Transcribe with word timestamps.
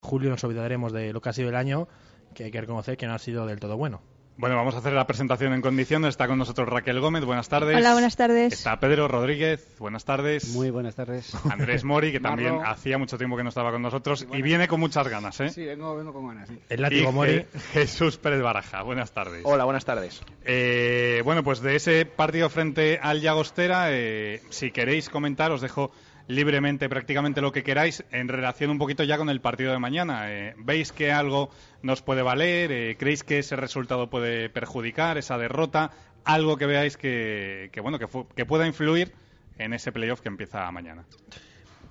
Julio 0.00 0.30
nos 0.30 0.42
olvidaremos 0.44 0.92
de 0.92 1.12
lo 1.12 1.20
que 1.20 1.28
ha 1.28 1.32
sido 1.32 1.48
el 1.48 1.56
año, 1.56 1.88
que 2.34 2.44
hay 2.44 2.50
que 2.50 2.60
reconocer 2.60 2.96
que 2.96 3.06
no 3.06 3.14
ha 3.14 3.18
sido 3.18 3.46
del 3.46 3.60
todo 3.60 3.76
bueno. 3.76 4.00
Bueno, 4.36 4.54
vamos 4.54 4.76
a 4.76 4.78
hacer 4.78 4.92
la 4.92 5.04
presentación 5.04 5.52
en 5.52 5.60
condiciones. 5.60 6.10
Está 6.10 6.28
con 6.28 6.38
nosotros 6.38 6.68
Raquel 6.68 7.00
Gómez, 7.00 7.24
buenas 7.24 7.48
tardes. 7.48 7.76
Hola, 7.76 7.94
buenas 7.94 8.14
tardes. 8.14 8.52
Está 8.52 8.78
Pedro 8.78 9.08
Rodríguez, 9.08 9.74
buenas 9.80 10.04
tardes. 10.04 10.54
Muy 10.54 10.70
buenas 10.70 10.94
tardes. 10.94 11.34
Andrés 11.50 11.82
Mori, 11.82 12.12
que 12.12 12.20
también 12.20 12.60
hacía 12.64 12.98
mucho 12.98 13.18
tiempo 13.18 13.36
que 13.36 13.42
no 13.42 13.48
estaba 13.48 13.72
con 13.72 13.82
nosotros 13.82 14.24
y 14.32 14.40
viene 14.40 14.68
con 14.68 14.78
muchas 14.78 15.08
ganas, 15.08 15.40
¿eh? 15.40 15.48
Sí, 15.48 15.64
vengo, 15.64 15.96
vengo 15.96 16.12
con 16.12 16.28
ganas. 16.28 16.48
Sí. 16.48 16.60
El 16.68 16.82
látigo 16.82 17.10
Mori. 17.10 17.44
Jesús 17.72 18.18
Pérez 18.18 18.40
Baraja, 18.40 18.82
buenas 18.84 19.10
tardes. 19.10 19.42
Hola, 19.44 19.64
buenas 19.64 19.84
tardes. 19.84 20.22
Eh, 20.44 21.20
bueno, 21.24 21.42
pues 21.42 21.60
de 21.60 21.74
ese 21.74 22.06
partido 22.06 22.48
frente 22.48 23.00
al 23.02 23.20
Llagostera, 23.20 23.88
eh, 23.90 24.40
si 24.50 24.70
queréis 24.70 25.10
comentar, 25.10 25.50
os 25.50 25.62
dejo 25.62 25.90
libremente 26.28 26.88
prácticamente 26.88 27.40
lo 27.40 27.50
que 27.52 27.62
queráis 27.64 28.04
en 28.12 28.28
relación 28.28 28.70
un 28.70 28.78
poquito 28.78 29.02
ya 29.02 29.16
con 29.18 29.28
el 29.30 29.40
partido 29.40 29.72
de 29.72 29.78
mañana. 29.78 30.30
Eh, 30.30 30.54
¿Veis 30.58 30.92
que 30.92 31.10
algo 31.10 31.50
nos 31.82 32.02
puede 32.02 32.22
valer? 32.22 32.70
Eh, 32.70 32.96
¿Creéis 32.98 33.24
que 33.24 33.38
ese 33.40 33.56
resultado 33.56 34.08
puede 34.10 34.48
perjudicar 34.50 35.18
esa 35.18 35.36
derrota? 35.38 35.90
Algo 36.24 36.56
que 36.56 36.66
veáis 36.66 36.96
que, 36.96 37.70
que 37.72 37.80
bueno 37.80 37.98
que, 37.98 38.06
que 38.36 38.44
pueda 38.46 38.66
influir 38.66 39.12
en 39.58 39.72
ese 39.72 39.90
playoff 39.90 40.20
que 40.20 40.28
empieza 40.28 40.70
mañana. 40.70 41.04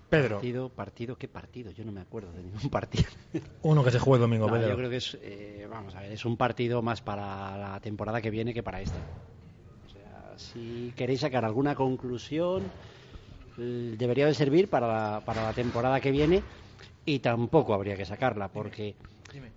Pedro. 0.09 0.35
Partido, 0.37 0.69
partido, 0.69 1.17
¿qué 1.17 1.27
partido? 1.27 1.71
Yo 1.71 1.83
no 1.83 1.91
me 1.91 1.99
acuerdo 1.99 2.31
de 2.31 2.41
ningún 2.43 2.69
partido. 2.69 3.09
Uno 3.63 3.83
que 3.83 3.91
se 3.91 3.99
juega 3.99 4.23
el 4.23 4.29
domingo, 4.29 4.47
No, 4.47 4.53
Pedro. 4.53 4.69
yo 4.69 4.75
creo 4.77 4.89
que 4.89 4.97
es, 4.97 5.17
eh, 5.21 5.67
vamos 5.69 5.95
a 5.95 6.01
ver, 6.01 6.13
es 6.13 6.23
un 6.23 6.37
partido 6.37 6.81
más 6.81 7.01
para 7.01 7.57
la 7.57 7.79
temporada 7.81 8.21
que 8.21 8.29
viene 8.29 8.53
que 8.53 8.63
para 8.63 8.79
esta. 8.79 8.95
O 9.85 9.89
sea, 9.89 10.33
si 10.37 10.93
queréis 10.95 11.19
sacar 11.21 11.43
alguna 11.43 11.75
conclusión, 11.75 12.63
debería 13.57 14.25
de 14.25 14.33
servir 14.33 14.69
para 14.69 14.87
la, 14.87 15.21
para 15.21 15.43
la 15.43 15.53
temporada 15.53 15.99
que 15.99 16.11
viene 16.11 16.41
y 17.05 17.19
tampoco 17.19 17.73
habría 17.73 17.95
que 17.95 18.05
sacarla, 18.05 18.49
porque 18.49 18.95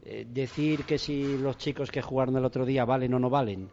eh, 0.05 0.27
decir 0.33 0.85
que 0.85 0.99
si 0.99 1.37
los 1.39 1.59
chicos 1.59 1.91
que 1.91 2.03
jugaron 2.03 2.37
el 2.37 2.45
otro 2.45 2.65
día 2.65 2.85
valen 2.85 3.15
o 3.15 3.19
no 3.19 3.31
valen 3.31 3.69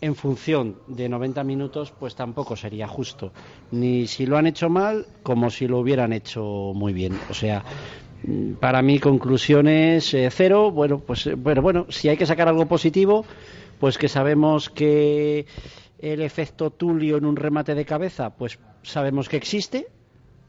en 0.00 0.16
función 0.16 0.78
de 0.88 1.08
90 1.08 1.44
minutos, 1.44 1.92
pues 1.98 2.16
tampoco 2.16 2.56
sería 2.56 2.88
justo. 2.88 3.32
Ni 3.70 4.08
si 4.08 4.26
lo 4.26 4.36
han 4.36 4.48
hecho 4.48 4.68
mal, 4.68 5.06
como 5.22 5.48
si 5.48 5.68
lo 5.68 5.78
hubieran 5.78 6.12
hecho 6.12 6.42
muy 6.74 6.92
bien. 6.92 7.16
O 7.30 7.34
sea, 7.34 7.62
para 8.60 8.82
mí 8.82 8.98
conclusiones 8.98 10.12
eh, 10.14 10.28
cero. 10.30 10.72
Bueno, 10.72 10.98
pues 10.98 11.26
eh, 11.28 11.34
bueno, 11.34 11.62
bueno, 11.62 11.86
si 11.88 12.08
hay 12.08 12.16
que 12.16 12.26
sacar 12.26 12.48
algo 12.48 12.66
positivo, 12.66 13.24
pues 13.78 13.96
que 13.96 14.08
sabemos 14.08 14.70
que 14.70 15.46
el 16.02 16.20
efecto 16.20 16.70
Tulio 16.70 17.16
en 17.16 17.24
un 17.24 17.36
remate 17.36 17.74
de 17.74 17.84
cabeza, 17.84 18.30
pues 18.30 18.58
sabemos 18.82 19.28
que 19.28 19.36
existe, 19.36 19.86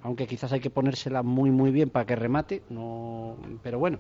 aunque 0.02 0.26
quizás 0.26 0.52
hay 0.52 0.60
que 0.60 0.72
ponérsela 0.72 1.22
muy 1.22 1.52
muy 1.52 1.70
bien 1.72 1.92
para 1.92 2.06
que 2.06 2.16
remate, 2.16 2.64
no, 2.70 3.38
pero 3.62 3.78
bueno, 3.78 4.00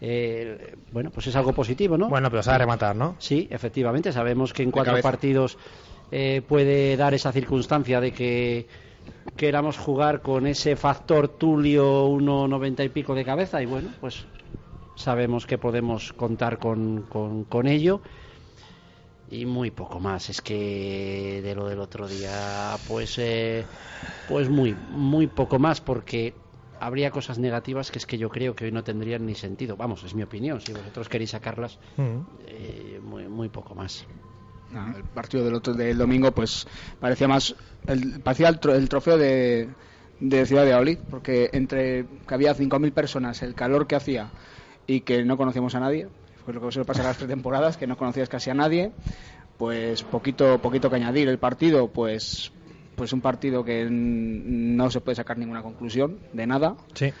eh, 0.00 0.76
bueno, 0.92 1.10
pues 1.10 1.28
es 1.28 1.36
algo 1.36 1.52
positivo, 1.52 1.96
¿no? 1.96 2.08
Bueno, 2.08 2.28
pero 2.30 2.42
sabe 2.42 2.58
rematar, 2.58 2.96
¿no? 2.96 3.14
Sí, 3.18 3.46
efectivamente, 3.50 4.12
sabemos 4.12 4.52
que 4.52 4.64
en 4.64 4.72
cuatro 4.72 4.92
cabeza. 4.92 5.08
partidos 5.08 5.56
eh, 6.10 6.42
puede 6.46 6.96
dar 6.96 7.14
esa 7.14 7.30
circunstancia 7.30 8.00
de 8.00 8.12
que 8.12 8.66
queramos 9.36 9.78
jugar 9.78 10.20
con 10.20 10.48
ese 10.48 10.74
factor 10.74 11.28
Tulio 11.28 12.08
1,90 12.08 12.84
y 12.84 12.88
pico 12.88 13.14
de 13.14 13.24
cabeza 13.24 13.62
y 13.62 13.66
bueno, 13.66 13.90
pues 14.00 14.26
sabemos 14.96 15.46
que 15.46 15.58
podemos 15.58 16.12
contar 16.12 16.58
con, 16.58 17.02
con, 17.02 17.44
con 17.44 17.68
ello 17.68 18.00
y 19.30 19.46
muy 19.46 19.70
poco 19.70 20.00
más. 20.00 20.30
Es 20.30 20.40
que 20.40 21.40
de 21.42 21.54
lo 21.54 21.66
del 21.68 21.80
otro 21.80 22.08
día, 22.08 22.76
pues, 22.86 23.18
eh, 23.18 23.64
pues 24.26 24.48
muy, 24.48 24.74
muy 24.74 25.26
poco 25.26 25.58
más 25.58 25.80
porque 25.80 26.34
habría 26.80 27.10
cosas 27.10 27.38
negativas 27.38 27.90
que 27.90 27.98
es 27.98 28.06
que 28.06 28.18
yo 28.18 28.28
creo 28.28 28.54
que 28.54 28.66
hoy 28.66 28.72
no 28.72 28.84
tendrían 28.84 29.26
ni 29.26 29.34
sentido. 29.34 29.76
Vamos, 29.76 30.04
es 30.04 30.14
mi 30.14 30.22
opinión. 30.22 30.60
Si 30.60 30.72
vosotros 30.72 31.08
queréis 31.08 31.30
sacarlas, 31.30 31.78
Mm. 31.96 32.18
eh, 32.46 33.00
muy, 33.02 33.28
muy 33.28 33.48
poco 33.48 33.74
más. 33.74 34.06
No, 34.70 34.94
el 34.96 35.04
partido 35.04 35.44
del 35.44 35.54
otro 35.54 35.72
del 35.72 35.96
domingo 35.96 36.30
pues 36.32 36.66
parecía 37.00 37.26
más 37.26 37.54
el, 37.86 38.20
parecía 38.20 38.48
el, 38.48 38.60
tro- 38.60 38.74
el 38.74 38.86
trofeo 38.90 39.16
de, 39.16 39.70
de 40.20 40.44
Ciudad 40.46 40.62
de 40.64 40.68
Valladolid 40.72 40.98
porque 41.10 41.48
entre 41.54 42.04
que 42.26 42.34
había 42.34 42.52
5.000 42.52 42.92
personas 42.92 43.42
el 43.42 43.54
calor 43.54 43.86
que 43.86 43.96
hacía 43.96 44.30
y 44.86 45.00
que 45.00 45.24
no 45.24 45.38
conocíamos 45.38 45.74
a 45.74 45.80
nadie 45.80 46.08
fue 46.48 46.54
lo 46.54 46.62
que 46.62 46.72
suele 46.72 46.86
pasar 46.86 47.04
las 47.04 47.18
tres 47.18 47.28
temporadas 47.28 47.76
que 47.76 47.86
no 47.86 47.98
conocías 47.98 48.30
casi 48.30 48.48
a 48.48 48.54
nadie 48.54 48.90
pues 49.58 50.02
poquito 50.02 50.58
poquito 50.62 50.88
que 50.88 50.96
añadir 50.96 51.28
el 51.28 51.38
partido 51.38 51.88
pues 51.88 52.52
pues 52.96 53.12
un 53.12 53.20
partido 53.20 53.64
que 53.64 53.86
no 53.90 54.90
se 54.90 55.02
puede 55.02 55.16
sacar 55.16 55.36
ninguna 55.36 55.62
conclusión 55.62 56.20
de 56.32 56.46
nada 56.46 56.74
Sí. 56.94 57.12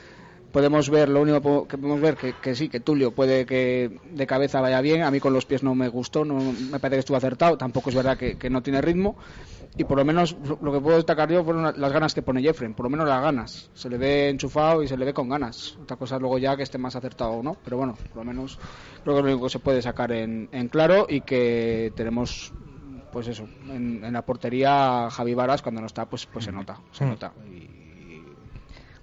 Podemos 0.50 0.88
ver, 0.90 1.08
lo 1.08 1.20
único 1.22 1.66
que 1.68 1.76
podemos 1.78 2.00
ver 2.00 2.16
que, 2.16 2.34
que 2.36 2.54
sí, 2.54 2.68
que 2.68 2.80
Tulio 2.80 3.12
puede 3.12 3.44
que 3.46 4.00
de 4.04 4.26
cabeza 4.26 4.60
vaya 4.60 4.80
bien, 4.80 5.02
a 5.02 5.10
mí 5.10 5.20
con 5.20 5.32
los 5.32 5.44
pies 5.46 5.62
no 5.62 5.74
me 5.74 5.88
gustó, 5.88 6.24
no 6.24 6.52
me 6.52 6.80
parece 6.80 6.96
que 6.96 7.00
estuvo 7.00 7.16
acertado, 7.16 7.56
tampoco 7.58 7.90
es 7.90 7.96
verdad 7.96 8.16
que, 8.16 8.36
que 8.36 8.50
no 8.50 8.62
tiene 8.62 8.80
ritmo. 8.80 9.16
Y 9.76 9.84
por 9.84 9.96
lo 9.98 10.04
menos 10.04 10.34
lo 10.60 10.72
que 10.72 10.80
puedo 10.80 10.96
destacar 10.96 11.30
yo 11.30 11.44
fueron 11.44 11.62
la- 11.62 11.72
las 11.76 11.92
ganas 11.92 12.12
que 12.12 12.22
pone 12.22 12.42
Jeffrey, 12.42 12.72
por 12.74 12.84
lo 12.86 12.90
menos 12.90 13.06
las 13.06 13.22
ganas, 13.22 13.70
se 13.74 13.88
le 13.88 13.96
ve 13.96 14.28
enchufado 14.28 14.82
y 14.82 14.88
se 14.88 14.96
le 14.96 15.04
ve 15.04 15.12
con 15.14 15.28
ganas, 15.28 15.76
otra 15.78 15.96
cosa 15.96 16.18
luego 16.18 16.36
ya 16.38 16.56
que 16.56 16.64
esté 16.64 16.78
más 16.78 16.96
acertado 16.96 17.30
o 17.32 17.42
no, 17.44 17.56
pero 17.62 17.76
bueno, 17.76 17.96
por 18.08 18.16
lo 18.18 18.24
menos 18.24 18.58
creo 19.04 19.14
que 19.14 19.20
es 19.20 19.24
lo 19.24 19.30
único 19.32 19.44
que 19.46 19.50
se 19.50 19.60
puede 19.60 19.80
sacar 19.80 20.10
en, 20.10 20.48
en 20.50 20.68
claro 20.68 21.06
y 21.08 21.20
que 21.20 21.92
tenemos 21.94 22.52
pues 23.12 23.28
eso, 23.28 23.48
en, 23.68 24.02
en 24.04 24.12
la 24.12 24.22
portería 24.22 25.08
Javi 25.10 25.34
Varas 25.34 25.62
cuando 25.62 25.80
no 25.80 25.86
está 25.86 26.06
pues 26.06 26.26
pues 26.26 26.44
se 26.46 26.50
nota, 26.52 26.80
se 26.90 27.04
Mm. 27.04 27.08
nota. 27.10 27.32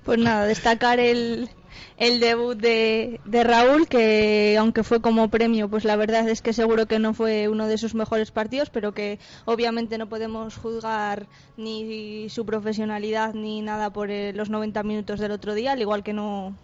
Pues 0.06 0.20
nada, 0.20 0.46
destacar 0.46 1.00
el, 1.00 1.50
el 1.98 2.20
debut 2.20 2.56
de, 2.58 3.20
de 3.26 3.44
Raúl, 3.44 3.88
que 3.88 4.56
aunque 4.60 4.84
fue 4.84 5.02
como 5.02 5.30
premio, 5.30 5.68
pues 5.68 5.84
la 5.84 5.96
verdad 5.96 6.30
es 6.30 6.42
que 6.44 6.54
seguro 6.54 6.86
que 6.86 7.00
no 7.00 7.14
fue 7.16 7.48
uno 7.50 7.68
de 7.68 7.78
sus 7.80 7.96
mejores 7.96 8.30
partidos, 8.32 8.70
pero 8.70 8.94
que 8.94 9.18
obviamente 9.46 9.98
no 9.98 10.08
podemos 10.08 10.56
juzgar 10.58 11.28
ni 11.58 12.30
su 12.30 12.46
profesionalidad 12.46 13.34
ni 13.34 13.62
nada 13.62 13.92
por 13.92 14.12
eh, 14.12 14.32
los 14.34 14.50
90 14.52 14.84
minutos 14.84 15.20
del 15.20 15.32
otro 15.32 15.56
día, 15.56 15.72
al 15.72 15.82
igual 15.82 16.04
que 16.04 16.14
no 16.14 16.56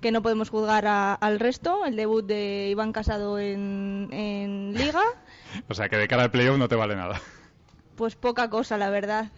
que 0.00 0.12
no 0.12 0.20
podemos 0.22 0.50
juzgar 0.50 0.86
a- 0.86 1.14
al 1.14 1.40
resto. 1.40 1.84
El 1.86 1.96
debut 1.96 2.24
de 2.24 2.68
Iván 2.70 2.92
Casado 2.92 3.38
en, 3.38 4.08
en 4.12 4.72
Liga, 4.74 5.00
O 5.68 5.74
sea 5.74 5.88
que 5.88 5.96
de 5.96 6.06
cara 6.08 6.22
al 6.24 6.30
playoff 6.30 6.58
no 6.58 6.68
te 6.68 6.74
vale 6.76 6.96
nada. 6.96 7.20
pues 7.94 8.14
poca 8.14 8.50
cosa, 8.50 8.76
la 8.76 8.90
verdad. 8.90 9.30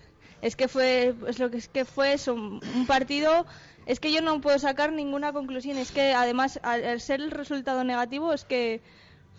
Es 0.42 0.56
que 0.56 0.68
fue, 0.68 1.14
es 1.26 1.38
lo 1.38 1.50
que 1.50 1.56
es 1.58 1.68
que 1.68 1.84
fue 1.84 2.12
eso, 2.12 2.34
un 2.34 2.86
partido. 2.86 3.44
Es 3.86 4.00
que 4.00 4.12
yo 4.12 4.20
no 4.20 4.40
puedo 4.40 4.58
sacar 4.58 4.92
ninguna 4.92 5.32
conclusión. 5.32 5.78
Es 5.78 5.90
que 5.92 6.12
además, 6.12 6.60
al, 6.62 6.84
al 6.84 7.00
ser 7.00 7.20
el 7.20 7.30
resultado 7.30 7.84
negativo, 7.84 8.32
es 8.32 8.44
que 8.44 8.80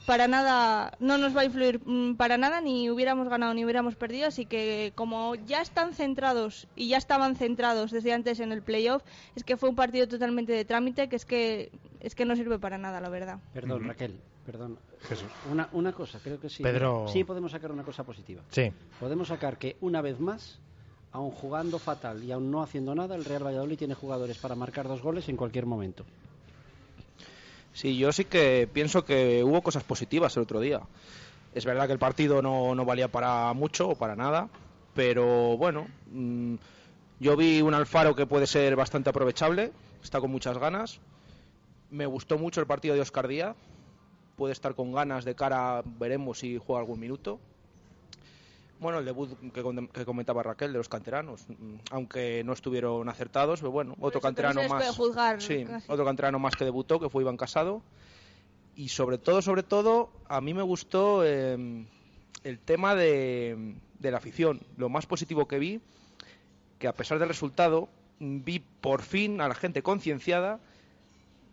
para 0.07 0.27
nada, 0.27 0.97
no 0.99 1.17
nos 1.19 1.35
va 1.37 1.41
a 1.41 1.45
influir 1.45 1.81
mm, 1.85 2.15
para 2.15 2.37
nada, 2.37 2.61
ni 2.61 2.89
hubiéramos 2.89 3.29
ganado 3.29 3.53
ni 3.53 3.63
hubiéramos 3.63 3.95
perdido. 3.95 4.27
Así 4.27 4.45
que, 4.45 4.91
como 4.95 5.35
ya 5.35 5.61
están 5.61 5.93
centrados 5.93 6.67
y 6.75 6.87
ya 6.89 6.97
estaban 6.97 7.35
centrados 7.35 7.91
desde 7.91 8.11
antes 8.11 8.39
en 8.39 8.51
el 8.51 8.63
playoff, 8.63 9.03
es 9.35 9.43
que 9.43 9.55
fue 9.55 9.69
un 9.69 9.75
partido 9.75 10.07
totalmente 10.07 10.51
de 10.51 10.65
trámite, 10.65 11.09
que 11.09 11.15
es 11.15 11.25
que, 11.25 11.71
es 11.99 12.15
que 12.15 12.25
no 12.25 12.35
sirve 12.35 12.57
para 12.57 12.77
nada, 12.79 12.99
la 13.01 13.09
verdad. 13.09 13.39
Perdón. 13.53 13.83
Raquel, 13.87 14.19
perdón. 14.45 14.79
Jesús. 15.07 15.27
Una, 15.51 15.69
una 15.73 15.93
cosa, 15.93 16.19
creo 16.23 16.39
que 16.39 16.49
sí. 16.49 16.63
Pedro- 16.63 17.05
Sí, 17.07 17.23
podemos 17.23 17.51
sacar 17.51 17.71
una 17.71 17.83
cosa 17.83 18.03
positiva. 18.03 18.41
Sí. 18.49 18.71
Podemos 18.99 19.27
sacar 19.27 19.57
que 19.59 19.77
una 19.81 20.01
vez 20.01 20.19
más, 20.19 20.59
aun 21.11 21.31
jugando 21.31 21.79
fatal 21.79 22.23
y 22.23 22.31
aún 22.31 22.51
no 22.51 22.61
haciendo 22.61 22.93
nada, 22.93 23.15
el 23.15 23.25
Real 23.25 23.45
Valladolid 23.45 23.77
tiene 23.77 23.95
jugadores 23.95 24.37
para 24.37 24.55
marcar 24.55 24.87
dos 24.87 25.01
goles 25.01 25.27
en 25.29 25.37
cualquier 25.37 25.65
momento. 25.65 26.05
Sí, 27.73 27.97
yo 27.97 28.11
sí 28.11 28.25
que 28.25 28.67
pienso 28.71 29.05
que 29.05 29.43
hubo 29.43 29.61
cosas 29.61 29.83
positivas 29.83 30.35
el 30.37 30.43
otro 30.43 30.59
día. 30.59 30.81
Es 31.53 31.65
verdad 31.65 31.87
que 31.87 31.93
el 31.93 31.99
partido 31.99 32.41
no, 32.41 32.75
no 32.75 32.85
valía 32.85 33.07
para 33.07 33.53
mucho 33.53 33.89
o 33.89 33.95
para 33.95 34.15
nada, 34.15 34.49
pero 34.93 35.57
bueno, 35.57 35.87
mm, 36.11 36.55
yo 37.19 37.35
vi 37.35 37.61
un 37.61 37.73
Alfaro 37.73 38.15
que 38.15 38.27
puede 38.27 38.47
ser 38.47 38.75
bastante 38.75 39.09
aprovechable, 39.09 39.71
está 40.03 40.19
con 40.19 40.31
muchas 40.31 40.57
ganas. 40.57 40.99
Me 41.89 42.05
gustó 42.05 42.37
mucho 42.37 42.61
el 42.61 42.67
partido 42.67 42.93
de 42.93 43.01
Oscar 43.01 43.27
Díaz, 43.27 43.55
puede 44.35 44.53
estar 44.53 44.75
con 44.75 44.91
ganas 44.91 45.25
de 45.25 45.35
cara, 45.35 45.81
veremos 45.85 46.39
si 46.39 46.57
juega 46.57 46.81
algún 46.81 46.99
minuto. 46.99 47.39
Bueno, 48.79 48.99
el 48.99 49.05
debut 49.05 49.29
que, 49.51 50.05
comentaba 50.05 50.41
Raquel 50.41 50.71
de 50.71 50.77
los 50.77 50.87
canteranos, 50.87 51.45
mm, 51.49 51.75
aunque 51.91 52.43
no 52.45 52.53
estuvieron 52.53 53.09
acertados, 53.09 53.59
pero 53.59 53.71
bueno, 53.71 53.95
otro 53.99 54.21
canterano 54.21 54.61
más. 54.69 54.95
juzgar 54.95 55.41
sí, 55.41 55.65
casi. 55.65 55.91
otro 55.91 56.05
canterano 56.05 56.39
más 56.39 56.55
que 56.55 56.63
debutó, 56.63 56.99
que 56.99 57.09
fue 57.09 57.23
Iván 57.23 57.37
Casado. 57.37 57.81
Y 58.75 58.89
sobre 58.89 59.17
todo, 59.17 59.41
sobre 59.41 59.63
todo, 59.63 60.11
a 60.29 60.39
mí 60.39 60.53
me 60.53 60.61
gustó 60.61 61.25
eh, 61.25 61.85
el 62.43 62.59
tema 62.59 62.95
de, 62.95 63.75
de 63.99 64.11
la 64.11 64.17
afición. 64.17 64.61
Lo 64.77 64.87
más 64.87 65.05
positivo 65.05 65.47
que 65.47 65.59
vi, 65.59 65.81
que 66.77 66.87
a 66.87 66.93
pesar 66.93 67.19
del 67.19 67.27
resultado, 67.27 67.89
mm, 68.19 68.43
vi 68.45 68.59
por 68.59 69.01
fin 69.01 69.41
a 69.41 69.49
la 69.49 69.55
gente 69.55 69.83
concienciada 69.83 70.61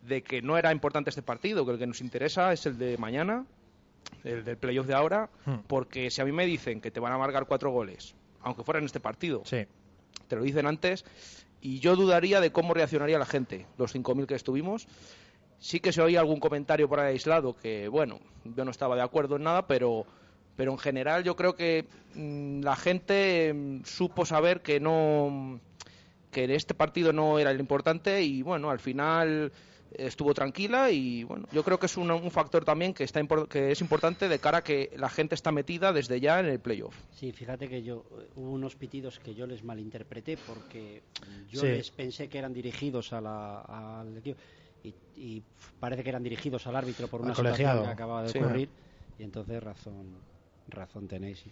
de 0.03 0.23
que 0.23 0.43
no 0.43 0.57
era 0.57 0.71
importante 0.71 1.11
este 1.11 1.23
partido, 1.23 1.67
que 1.67 1.73
el 1.73 1.79
que 1.79 1.87
nos 1.89 2.01
interesa 2.01 2.53
es 2.53 2.65
el 2.67 2.79
de 2.79 2.97
mañana, 2.99 3.45
el 4.25 4.45
del 4.45 4.57
playoff 4.57 4.87
de 4.87 4.95
ahora, 4.95 5.29
Hmm. 5.45 5.57
porque 5.67 6.11
si 6.11 6.21
a 6.21 6.25
mí 6.25 6.33
me 6.33 6.47
dicen 6.47 6.81
que 6.81 6.91
te 6.91 7.01
van 7.01 7.13
a 7.13 7.19
marcar 7.19 7.47
cuatro 7.47 7.71
goles, 7.71 8.15
aunque 8.43 8.63
fuera 8.63 8.79
en 8.79 8.87
este 8.87 9.01
partido, 9.01 9.43
Sí. 9.45 9.65
te 10.29 10.37
lo 10.37 10.43
dicen 10.43 10.67
antes, 10.67 11.05
y 11.61 11.79
yo 11.81 11.97
dudaría 11.97 12.41
de 12.41 12.53
cómo 12.53 12.75
reaccionaría 12.75 13.19
la 13.19 13.27
gente, 13.27 13.67
los 13.79 13.93
5.000 13.93 14.27
que 14.27 14.35
estuvimos. 14.35 14.87
Sí 15.59 15.81
que 15.81 15.91
se 15.93 16.03
oía 16.03 16.21
algún 16.21 16.39
comentario 16.39 16.87
por 16.89 17.01
ahí 17.01 17.13
aislado 17.15 17.57
que, 17.57 17.89
bueno, 17.89 18.21
yo 18.45 18.65
no 18.65 18.71
estaba 18.71 18.95
de 18.95 19.03
acuerdo 19.03 19.37
en 19.37 19.45
nada, 19.45 19.67
pero, 19.67 20.05
pero 20.55 20.71
en 20.73 20.79
general 20.79 21.25
yo 21.25 21.35
creo 21.35 21.55
que 21.57 21.87
mm, 22.15 22.61
la 22.63 22.77
gente 22.77 23.53
mm, 23.55 23.85
supo 23.85 24.27
saber 24.27 24.61
que 24.61 24.81
no 24.81 25.59
que 26.31 26.55
este 26.55 26.75
partido 26.75 27.15
no 27.15 27.39
era 27.39 27.51
el 27.51 27.59
importante 27.59 28.23
y 28.23 28.43
bueno, 28.43 28.69
al 28.71 28.79
final 28.81 29.51
estuvo 29.99 30.35
tranquila 30.35 30.91
y 30.91 31.25
bueno, 31.25 31.47
yo 31.53 31.63
creo 31.63 31.79
que 31.79 31.87
es 31.87 31.97
un, 31.97 32.11
un 32.11 32.31
factor 32.31 32.65
también 32.65 32.95
que 32.95 33.05
está 33.05 33.21
impor- 33.21 33.49
que 33.49 33.71
es 33.73 33.81
importante 33.81 34.29
de 34.29 34.39
cara 34.39 34.59
a 34.59 34.63
que 34.65 34.91
la 34.97 35.09
gente 35.09 35.35
está 35.35 35.53
metida 35.53 35.93
desde 35.93 36.21
ya 36.21 36.41
en 36.41 36.47
el 36.47 36.61
playoff. 36.61 36.95
Sí, 37.11 37.33
fíjate 37.33 37.69
que 37.69 37.83
yo 37.83 38.05
eh, 38.21 38.29
hubo 38.37 38.51
unos 38.53 38.77
pitidos 38.77 39.19
que 39.19 39.35
yo 39.35 39.47
les 39.47 39.63
malinterpreté 39.65 40.37
porque 40.37 41.03
yo 41.51 41.61
Sí. 41.61 41.67
les 41.69 41.91
pensé 41.91 42.29
que 42.29 42.39
eran 42.39 42.53
dirigidos 42.53 43.13
a 43.13 43.21
la- 43.21 43.61
al 44.01 44.17
equipo 44.19 44.39
y, 44.83 44.95
y 45.15 45.43
parece 45.81 46.03
que 46.03 46.09
eran 46.11 46.23
dirigidos 46.23 46.67
al 46.67 46.77
árbitro 46.77 47.09
por 47.09 47.21
una 47.23 47.35
situación 47.35 47.83
que 47.83 47.89
acaba 47.89 48.23
de 48.23 48.29
Sí. 48.31 48.39
ocurrir 48.39 48.69
y 49.19 49.23
entonces 49.23 49.63
razón 49.63 50.21
razón 50.69 51.07
tenéis. 51.07 51.45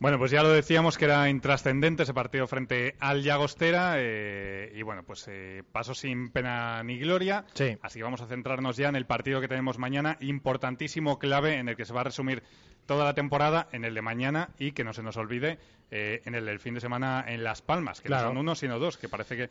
Bueno, 0.00 0.18
pues 0.18 0.30
ya 0.30 0.44
lo 0.44 0.50
decíamos 0.50 0.96
que 0.96 1.06
era 1.06 1.28
intrascendente 1.28 2.04
ese 2.04 2.14
partido 2.14 2.46
frente 2.46 2.94
al 3.00 3.22
Llagostera 3.22 3.94
eh, 3.96 4.72
y 4.74 4.82
bueno, 4.82 5.02
pues 5.02 5.26
eh, 5.28 5.64
paso 5.72 5.92
sin 5.92 6.30
pena 6.30 6.84
ni 6.84 6.98
gloria. 6.98 7.44
Sí. 7.54 7.76
Así 7.82 7.98
que 7.98 8.04
vamos 8.04 8.20
a 8.20 8.26
centrarnos 8.26 8.76
ya 8.76 8.88
en 8.88 8.94
el 8.94 9.06
partido 9.06 9.40
que 9.40 9.48
tenemos 9.48 9.78
mañana, 9.78 10.16
importantísimo, 10.20 11.18
clave, 11.18 11.54
en 11.54 11.68
el 11.68 11.76
que 11.76 11.84
se 11.84 11.92
va 11.92 12.02
a 12.02 12.04
resumir 12.04 12.44
toda 12.88 13.04
la 13.04 13.14
temporada, 13.14 13.68
en 13.70 13.84
el 13.84 13.94
de 13.94 14.02
mañana 14.02 14.48
y 14.58 14.72
que 14.72 14.82
no 14.82 14.92
se 14.92 15.02
nos 15.04 15.16
olvide 15.16 15.58
eh, 15.90 16.22
en 16.24 16.34
el 16.34 16.44
del 16.46 16.58
fin 16.58 16.74
de 16.74 16.80
semana 16.80 17.24
en 17.28 17.44
Las 17.44 17.62
Palmas, 17.62 18.00
que 18.00 18.08
Claro. 18.08 18.24
no 18.24 18.30
son 18.30 18.38
uno 18.38 18.54
sino 18.54 18.78
dos, 18.78 18.96
que 18.96 19.08
parece 19.08 19.36
que, 19.36 19.50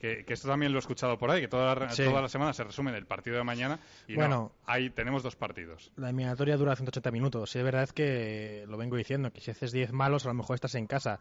que, 0.00 0.24
que 0.24 0.32
esto 0.32 0.48
también 0.48 0.72
lo 0.72 0.78
he 0.78 0.80
escuchado 0.80 1.18
por 1.18 1.30
ahí, 1.30 1.40
que 1.42 1.48
toda 1.48 1.74
la, 1.74 1.90
Sí. 1.90 2.02
toda 2.04 2.22
la 2.22 2.28
semana 2.28 2.52
se 2.54 2.64
resume 2.64 2.90
en 2.90 2.96
el 2.96 3.06
partido 3.06 3.36
de 3.36 3.44
mañana 3.44 3.78
y 4.06 4.14
Bueno. 4.16 4.28
no, 4.36 4.52
ahí 4.66 4.88
tenemos 4.90 5.22
dos 5.22 5.36
partidos. 5.36 5.92
La 5.96 6.08
eliminatoria 6.08 6.56
dura 6.56 6.74
180 6.76 7.10
minutos. 7.10 7.54
Y 7.54 7.58
es 7.58 7.64
verdad 7.64 7.88
que 7.90 8.64
lo 8.68 8.76
vengo 8.78 8.96
diciendo, 8.96 9.30
que 9.32 9.40
si 9.42 9.50
haces 9.50 9.70
10 9.70 9.92
malos, 9.92 10.24
a 10.24 10.28
lo 10.28 10.34
mejor 10.34 10.54
estás 10.54 10.74
en 10.74 10.86
casa. 10.86 11.20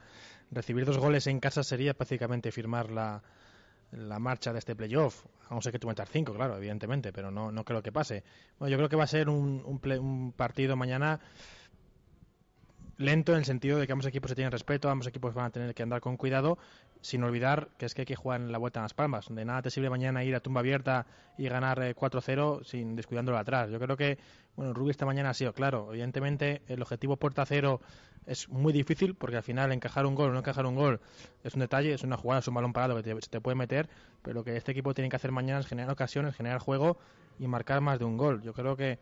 Recibir 0.52 0.86
dos 0.86 0.98
goles 0.98 1.28
en 1.28 1.40
casa 1.42 1.64
sería 1.64 1.94
prácticamente 1.94 2.52
firmar 2.52 2.90
la, 2.92 3.22
la 3.92 4.20
marcha 4.20 4.54
de 4.54 4.60
este 4.60 4.76
playoff. 4.76 5.26
A 5.50 5.56
no 5.56 5.62
ser 5.62 5.72
que 5.72 5.80
tú 5.80 5.88
metas 5.88 6.10
5, 6.12 6.34
claro, 6.34 6.58
evidentemente, 6.58 7.14
pero 7.14 7.32
no, 7.32 7.52
no 7.54 7.64
creo 7.64 7.82
que 7.82 7.92
pase. 7.94 8.24
Bueno, 8.60 8.70
yo 8.72 8.78
creo 8.78 8.90
que 8.90 8.96
va 8.98 9.06
a 9.06 9.08
ser 9.08 9.30
un, 9.30 9.62
un, 9.66 9.80
ple- 9.82 10.00
un 10.00 10.34
partido 10.34 10.76
mañana 10.76 11.22
lento 12.98 13.32
en 13.34 13.40
el 13.40 13.46
sentido 13.46 13.78
de 13.78 13.86
que 13.86 13.94
ambos 13.94 14.06
equipos 14.08 14.30
se 14.30 14.36
tienen 14.36 14.52
respeto, 14.52 14.90
ambos 14.90 15.08
equipos 15.08 15.34
van 15.34 15.46
a 15.46 15.50
tener 15.52 15.74
que 15.76 15.84
andar 15.84 16.02
con 16.02 16.18
cuidado, 16.18 16.58
sin 17.02 17.24
olvidar 17.24 17.70
que 17.78 17.86
es 17.86 17.94
que 17.94 18.02
hay 18.02 18.06
que 18.06 18.16
jugar 18.16 18.42
en 18.42 18.52
la 18.52 18.58
vuelta 18.58 18.80
en 18.80 18.84
las 18.84 18.94
palmas. 18.94 19.28
De 19.30 19.46
nada 19.46 19.62
te 19.62 19.70
sirve 19.70 19.90
mañana 19.90 20.24
ir 20.24 20.36
a 20.36 20.40
tumba 20.40 20.60
abierta 20.62 21.06
y 21.38 21.48
ganar 21.48 21.82
eh, 21.84 21.94
4-0 21.96 22.64
sin 22.64 22.96
descuidándolo 22.96 23.38
atrás. 23.38 23.70
Yo 23.70 23.80
creo 23.80 23.96
que, 23.96 24.18
bueno, 24.56 24.74
Rubí 24.74 24.90
esta 24.92 25.06
mañana 25.06 25.30
ha 25.30 25.34
sido 25.34 25.54
claro. 25.54 25.88
Evidentemente, 25.92 26.64
el 26.68 26.82
objetivo 26.82 27.18
puerta 27.18 27.46
cero 27.46 27.82
es 28.26 28.50
muy 28.50 28.74
difícil 28.74 29.16
porque 29.16 29.38
al 29.38 29.44
final 29.44 29.72
encajar 29.72 30.06
un 30.06 30.16
gol 30.16 30.32
o 30.32 30.34
no 30.34 30.40
encajar 30.40 30.66
un 30.66 30.76
gol 30.76 31.00
es 31.44 31.54
un 31.54 31.62
detalle, 31.62 31.94
es 31.94 32.04
una 32.04 32.18
jugada, 32.18 32.40
es 32.40 32.48
un 32.48 32.56
balón 32.56 32.74
parado 32.74 32.96
que 32.96 33.04
te- 33.04 33.22
se 33.22 33.30
te 33.30 33.40
puede 33.40 33.56
meter, 33.56 33.88
pero 34.24 34.34
lo 34.34 34.44
que 34.44 34.58
este 34.58 34.72
equipo 34.72 34.94
tiene 34.94 35.08
que 35.10 35.16
hacer 35.16 35.32
mañana 35.32 35.60
es 35.60 35.68
generar 35.68 35.92
ocasiones, 35.92 36.36
generar 36.36 36.60
juego 36.60 36.98
y 37.40 37.48
marcar 37.48 37.80
más 37.80 38.00
de 38.00 38.06
un 38.06 38.18
gol. 38.18 38.42
Yo 38.42 38.54
creo 38.54 38.76
que 38.76 39.00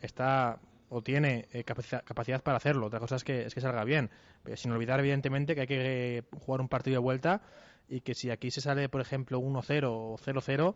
está 0.00 0.58
o 0.88 1.02
tiene 1.02 1.48
eh, 1.52 1.64
capaci- 1.64 2.02
capacidad 2.04 2.42
para 2.42 2.56
hacerlo. 2.58 2.86
Otra 2.86 3.00
cosa 3.00 3.16
es 3.16 3.24
que, 3.24 3.46
es 3.46 3.54
que 3.54 3.60
salga 3.60 3.84
bien. 3.84 4.10
Pero 4.42 4.56
sin 4.56 4.72
olvidar, 4.72 5.00
evidentemente, 5.00 5.54
que 5.54 5.62
hay 5.62 5.66
que 5.66 6.18
eh, 6.18 6.22
jugar 6.44 6.60
un 6.60 6.68
partido 6.68 6.94
de 6.94 6.98
vuelta 7.00 7.42
y 7.88 8.00
que 8.00 8.14
si 8.14 8.30
aquí 8.30 8.50
se 8.50 8.60
sale, 8.60 8.88
por 8.88 9.00
ejemplo, 9.00 9.38
1-0 9.40 9.84
o 9.84 10.16
0-0, 10.18 10.74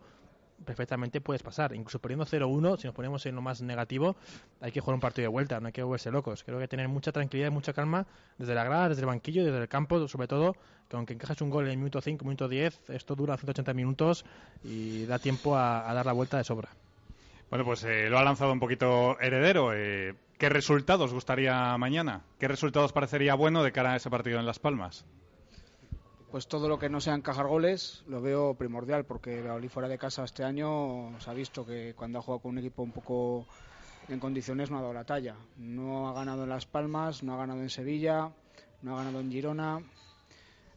perfectamente 0.65 1.21
puedes 1.21 1.43
pasar. 1.43 1.73
Incluso 1.73 1.99
perdiendo 1.99 2.25
0-1, 2.25 2.77
si 2.77 2.87
nos 2.87 2.95
ponemos 2.95 3.25
en 3.25 3.35
lo 3.35 3.41
más 3.41 3.61
negativo, 3.61 4.15
hay 4.59 4.71
que 4.71 4.79
jugar 4.79 4.95
un 4.95 5.01
partido 5.01 5.23
de 5.23 5.29
vuelta, 5.29 5.59
no 5.59 5.67
hay 5.67 5.73
que 5.73 5.83
volverse 5.83 6.11
locos. 6.11 6.43
Creo 6.43 6.59
que 6.59 6.67
tener 6.67 6.87
mucha 6.87 7.11
tranquilidad 7.11 7.47
y 7.47 7.51
mucha 7.51 7.73
calma 7.73 8.05
desde 8.37 8.53
la 8.55 8.63
grada, 8.63 8.89
desde 8.89 9.01
el 9.01 9.07
banquillo, 9.07 9.43
desde 9.43 9.57
el 9.57 9.67
campo, 9.67 10.07
sobre 10.07 10.27
todo, 10.27 10.55
que 10.87 10.95
aunque 10.95 11.13
encajes 11.13 11.41
un 11.41 11.49
gol 11.49 11.65
en 11.65 11.71
el 11.71 11.77
minuto 11.77 12.01
5, 12.01 12.23
minuto 12.25 12.47
10, 12.47 12.89
esto 12.89 13.15
dura 13.15 13.37
180 13.37 13.73
minutos 13.73 14.25
y 14.63 15.05
da 15.05 15.19
tiempo 15.19 15.57
a 15.57 15.91
dar 15.93 16.05
la 16.05 16.13
vuelta 16.13 16.37
de 16.37 16.43
sobra. 16.43 16.69
Bueno, 17.51 17.65
pues 17.65 17.83
eh, 17.83 18.09
lo 18.09 18.17
ha 18.17 18.23
lanzado 18.23 18.53
un 18.53 18.61
poquito 18.61 19.19
heredero. 19.19 19.73
Eh, 19.73 20.15
¿Qué 20.37 20.47
resultados 20.47 21.13
gustaría 21.13 21.77
mañana? 21.77 22.21
¿Qué 22.39 22.47
resultados 22.47 22.93
parecería 22.93 23.35
bueno 23.35 23.61
de 23.61 23.73
cara 23.73 23.91
a 23.91 23.95
ese 23.97 24.09
partido 24.09 24.39
en 24.39 24.45
Las 24.45 24.57
Palmas? 24.57 25.03
Pues 26.31 26.47
todo 26.47 26.69
lo 26.69 26.79
que 26.79 26.87
no 26.87 27.01
sea 27.01 27.13
encajar 27.13 27.47
goles 27.47 28.05
lo 28.07 28.21
veo 28.21 28.53
primordial 28.53 29.03
porque 29.03 29.41
Valladolid 29.41 29.67
fuera 29.69 29.89
de 29.89 29.97
casa 29.97 30.23
este 30.23 30.45
año 30.45 31.11
se 31.19 31.29
ha 31.29 31.33
visto 31.33 31.65
que 31.65 31.93
cuando 31.93 32.19
ha 32.19 32.21
jugado 32.21 32.39
con 32.39 32.51
un 32.51 32.59
equipo 32.59 32.83
un 32.83 32.93
poco 32.93 33.45
en 34.07 34.21
condiciones 34.21 34.71
no 34.71 34.77
ha 34.77 34.81
dado 34.81 34.93
la 34.93 35.03
talla. 35.03 35.35
No 35.57 36.07
ha 36.07 36.13
ganado 36.13 36.43
en 36.43 36.49
Las 36.49 36.65
Palmas, 36.65 37.21
no 37.21 37.33
ha 37.33 37.37
ganado 37.37 37.59
en 37.59 37.69
Sevilla, 37.69 38.31
no 38.81 38.93
ha 38.93 38.99
ganado 38.99 39.19
en 39.19 39.29
Girona, 39.29 39.81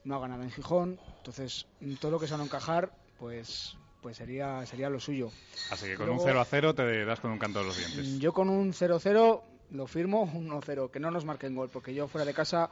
no 0.03 0.17
ha 0.17 0.19
ganado 0.19 0.43
en 0.43 0.51
Gijón. 0.51 0.99
Entonces, 1.19 1.69
todo 2.01 2.11
lo 2.11 2.19
que 2.19 2.27
sea 2.27 2.37
no 2.37 2.43
encajar, 2.43 2.91
pues 3.21 3.77
pues 4.05 4.19
sería 4.19 4.67
sería 4.67 4.91
lo 4.91 5.01
suyo. 5.01 5.31
Así 5.71 5.87
que 5.87 5.95
con 5.97 6.05
Luego- 6.05 6.21
un 6.21 6.29
0 6.29 6.39
a 6.39 6.45
0 6.45 6.75
te 6.75 7.05
das 7.07 7.21
con 7.21 7.31
un 7.31 7.39
canto 7.39 7.61
de 7.61 7.65
los 7.65 7.77
dientes. 7.79 8.19
Yo 8.19 8.35
con 8.35 8.51
un 8.51 8.75
0-0 8.75 9.43
lo 9.71 9.87
firmo, 9.87 10.25
un 10.35 10.47
1-0, 10.51 10.91
que 10.91 11.01
no 11.01 11.11
nos 11.11 11.25
marquen 11.25 11.57
gol, 11.57 11.71
porque 11.73 11.95
yo 11.95 12.07
fuera 12.07 12.27
de 12.27 12.35
casa, 12.35 12.69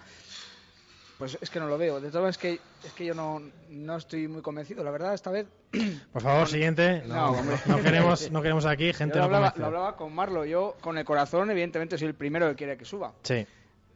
pues 1.17 1.39
es 1.41 1.49
que 1.49 1.59
no 1.59 1.69
lo 1.69 1.79
veo. 1.79 2.03
De 2.03 2.09
todas 2.11 2.17
maneras, 2.23 2.37
es 2.37 2.39
que, 2.39 2.61
es 2.87 2.93
que 2.93 3.07
yo 3.07 3.15
no, 3.15 3.41
no 3.71 3.97
estoy 3.97 4.29
muy 4.29 4.43
convencido, 4.43 4.85
la 4.85 4.91
verdad, 4.91 5.15
esta 5.15 5.31
vez. 5.31 5.47
Por 6.13 6.21
favor, 6.21 6.47
siguiente. 6.49 7.03
No, 7.07 7.35
No, 7.67 7.81
queremos, 7.83 8.31
no 8.31 8.43
queremos 8.43 8.67
aquí 8.67 8.93
gente 8.93 9.15
Yo 9.15 9.21
lo, 9.21 9.25
hablaba, 9.25 9.55
lo 9.57 9.67
hablaba 9.67 9.97
con 9.97 10.15
Marlo, 10.15 10.45
yo 10.45 10.77
con 10.83 10.99
el 10.99 11.07
corazón, 11.07 11.51
evidentemente, 11.51 11.97
soy 11.97 12.09
el 12.09 12.15
primero 12.15 12.47
que 12.51 12.57
quiere 12.57 12.77
que 12.77 12.85
suba. 12.85 13.15
Sí. 13.23 13.47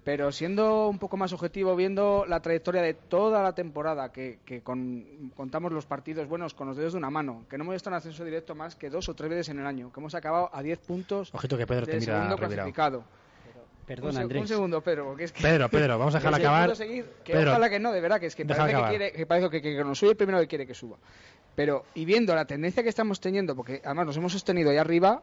Pero 0.06 0.30
siendo 0.30 0.88
un 0.88 1.00
poco 1.00 1.16
más 1.16 1.32
objetivo, 1.32 1.74
viendo 1.74 2.24
la 2.28 2.38
trayectoria 2.38 2.80
de 2.80 2.94
toda 2.94 3.42
la 3.42 3.56
temporada, 3.56 4.12
que, 4.12 4.38
que 4.44 4.60
con- 4.62 5.32
contamos 5.34 5.72
los 5.72 5.84
partidos 5.84 6.28
buenos 6.28 6.54
con 6.54 6.68
los 6.68 6.76
dedos 6.76 6.92
de 6.92 6.98
una 6.98 7.10
mano, 7.10 7.44
que 7.50 7.58
no 7.58 7.64
hemos 7.64 7.74
estado 7.74 7.96
en 7.96 7.98
ascenso 7.98 8.24
directo 8.24 8.54
más 8.54 8.76
que 8.76 8.88
dos 8.88 9.08
o 9.08 9.14
tres 9.14 9.28
veces 9.30 9.48
en 9.48 9.58
el 9.58 9.66
año, 9.66 9.92
que 9.92 9.98
hemos 9.98 10.14
acabado 10.14 10.48
a 10.52 10.62
10 10.62 10.78
puntos 10.78 11.34
Ojito 11.34 11.58
que 11.58 11.66
Pedro 11.66 11.86
te 11.86 11.90
del 11.90 12.00
mira 12.02 12.12
segundo 12.14 12.36
revirado. 12.36 12.72
clasificado. 12.72 13.04
Perdona, 13.84 14.10
un, 14.12 14.22
Andrés. 14.22 14.42
un 14.42 14.48
segundo, 14.48 14.80
Pedro, 14.80 15.06
porque 15.06 15.24
es 15.24 15.32
que... 15.32 15.42
Pedro, 15.42 15.68
Pedro, 15.68 15.98
vamos 15.98 16.14
a 16.14 16.18
dejarla 16.20 16.38
acabar. 16.38 16.64
puedo 16.66 16.76
seguir, 16.76 17.04
que 17.24 17.32
Pedro, 17.32 17.50
ojalá 17.50 17.68
que 17.68 17.80
no, 17.80 17.90
de 17.90 18.00
verdad, 18.00 18.20
que 18.20 18.26
es 18.26 18.36
que 18.36 18.44
parece 18.46 18.76
que, 18.76 18.88
quiere, 18.88 19.12
que 19.12 19.26
parece 19.26 19.50
que, 19.50 19.60
que- 19.60 19.76
que 19.76 19.82
no 19.84 19.94
soy 19.96 20.10
el 20.10 20.16
primero 20.16 20.38
que 20.38 20.46
quiere 20.46 20.66
que 20.68 20.74
suba. 20.74 20.98
Pero, 21.56 21.84
y 21.94 22.04
viendo 22.04 22.32
la 22.32 22.44
tendencia 22.44 22.82
que 22.84 22.88
estamos 22.90 23.18
teniendo, 23.20 23.56
porque 23.56 23.80
además 23.84 24.06
nos 24.06 24.16
hemos 24.18 24.30
sostenido 24.32 24.70
ahí 24.70 24.76
arriba, 24.76 25.22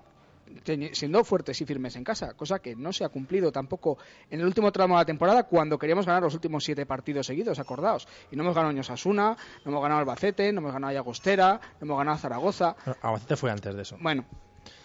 siendo 0.93 1.23
fuertes 1.23 1.59
y 1.61 1.65
firmes 1.65 1.95
en 1.95 2.03
casa, 2.03 2.33
cosa 2.33 2.59
que 2.59 2.75
no 2.75 2.93
se 2.93 3.03
ha 3.03 3.09
cumplido 3.09 3.51
tampoco 3.51 3.97
en 4.29 4.39
el 4.39 4.45
último 4.45 4.71
tramo 4.71 4.95
de 4.95 5.01
la 5.01 5.05
temporada 5.05 5.43
cuando 5.43 5.77
queríamos 5.79 6.05
ganar 6.05 6.23
los 6.23 6.33
últimos 6.33 6.63
siete 6.63 6.85
partidos 6.85 7.25
seguidos, 7.27 7.59
acordaos. 7.59 8.07
Y 8.31 8.35
no 8.35 8.43
hemos 8.43 8.55
ganado 8.55 8.75
a 8.77 8.79
Osasuna, 8.81 9.35
no 9.65 9.71
hemos 9.71 9.81
ganado 9.81 9.97
a 9.97 10.01
Albacete, 10.01 10.51
no 10.53 10.59
hemos 10.59 10.73
ganado 10.73 10.91
a 10.91 10.93
Llagostera, 10.93 11.59
no 11.79 11.85
hemos 11.85 11.97
ganado 11.97 12.15
a 12.15 12.19
Zaragoza. 12.19 12.75
No, 12.85 12.95
Albacete 13.01 13.35
fue 13.35 13.51
antes 13.51 13.75
de 13.75 13.81
eso. 13.81 13.97
Bueno, 13.99 14.25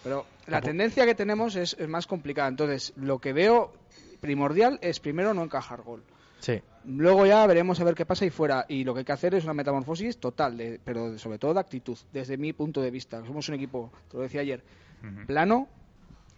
pero 0.03 0.25
la 0.47 0.61
tendencia 0.61 1.05
que 1.05 1.15
tenemos 1.15 1.55
es, 1.55 1.75
es 1.79 1.87
más 1.87 2.07
complicada. 2.07 2.47
Entonces, 2.47 2.93
lo 2.97 3.19
que 3.19 3.33
veo 3.33 3.73
primordial 4.21 4.79
es 4.81 4.99
primero 4.99 5.33
no 5.33 5.43
encajar 5.43 5.81
gol. 5.81 6.03
Sí. 6.39 6.61
Luego 6.85 7.25
ya 7.25 7.45
veremos 7.45 7.79
a 7.81 7.83
ver 7.83 7.95
qué 7.95 8.05
pasa 8.05 8.25
y 8.25 8.29
fuera. 8.29 8.65
Y 8.69 8.83
lo 8.85 8.93
que 8.93 8.99
hay 8.99 9.05
que 9.05 9.11
hacer 9.11 9.35
es 9.35 9.43
una 9.43 9.53
metamorfosis 9.53 10.17
total, 10.19 10.57
de- 10.57 10.79
pero 10.83 11.17
sobre 11.19 11.37
todo 11.37 11.53
de 11.53 11.59
actitud, 11.59 11.97
desde 12.13 12.37
mi 12.37 12.53
punto 12.53 12.81
de 12.81 12.91
vista. 12.91 13.23
Somos 13.25 13.47
un 13.49 13.55
equipo, 13.55 13.91
te 14.09 14.15
lo 14.17 14.23
decía 14.23 14.41
ayer, 14.41 14.63
Plano. 15.25 15.67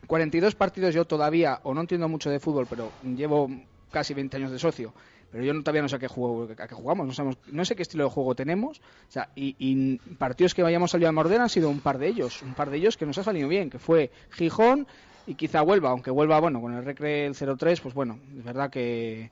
42 0.07 0.55
partidos 0.55 0.93
yo 0.93 1.05
todavía, 1.05 1.59
o 1.63 1.73
no 1.73 1.81
entiendo 1.81 2.09
mucho 2.09 2.29
de 2.29 2.39
fútbol, 2.39 2.67
pero 2.69 2.91
llevo 3.15 3.49
casi 3.91 4.13
20 4.13 4.37
años 4.37 4.51
de 4.51 4.59
socio. 4.59 4.93
Pero 5.31 5.43
yo 5.45 5.53
no- 5.53 5.61
todavía 5.61 5.81
no 5.83 5.87
sé 5.89 5.95
a 5.95 5.99
qué, 5.99 6.07
juego, 6.09 6.49
a 6.57 6.67
qué 6.67 6.75
jugamos, 6.75 7.07
no, 7.07 7.13
sabemos, 7.13 7.37
no 7.51 7.63
sé 7.63 7.75
qué 7.75 7.83
estilo 7.83 8.03
de 8.05 8.09
juego 8.09 8.35
tenemos. 8.35 8.79
O 8.79 9.11
sea, 9.11 9.29
y, 9.35 9.55
y 9.59 9.97
partidos 10.15 10.53
que 10.53 10.63
vayamos 10.63 10.91
salido 10.91 11.07
a 11.09 11.13
morder 11.13 11.39
han 11.39 11.47
sido 11.49 11.69
un 11.69 11.79
par 11.79 11.97
de 11.99 12.07
ellos, 12.07 12.41
un 12.41 12.53
par 12.53 12.69
de 12.69 12.77
ellos 12.77 12.97
que 12.97 13.05
nos 13.05 13.17
ha 13.17 13.23
salido 13.23 13.47
bien, 13.47 13.69
que 13.69 13.79
fue 13.79 14.11
Gijón 14.31 14.87
y 15.27 15.35
quizá 15.35 15.61
Huelva, 15.63 15.91
aunque 15.91 16.11
Huelva, 16.11 16.39
bueno, 16.41 16.59
con 16.59 16.73
el 16.73 16.83
Recre 16.83 17.27
el 17.27 17.35
0-3, 17.35 17.79
pues 17.81 17.93
bueno, 17.93 18.19
es 18.37 18.43
verdad 18.43 18.69
que, 18.69 19.29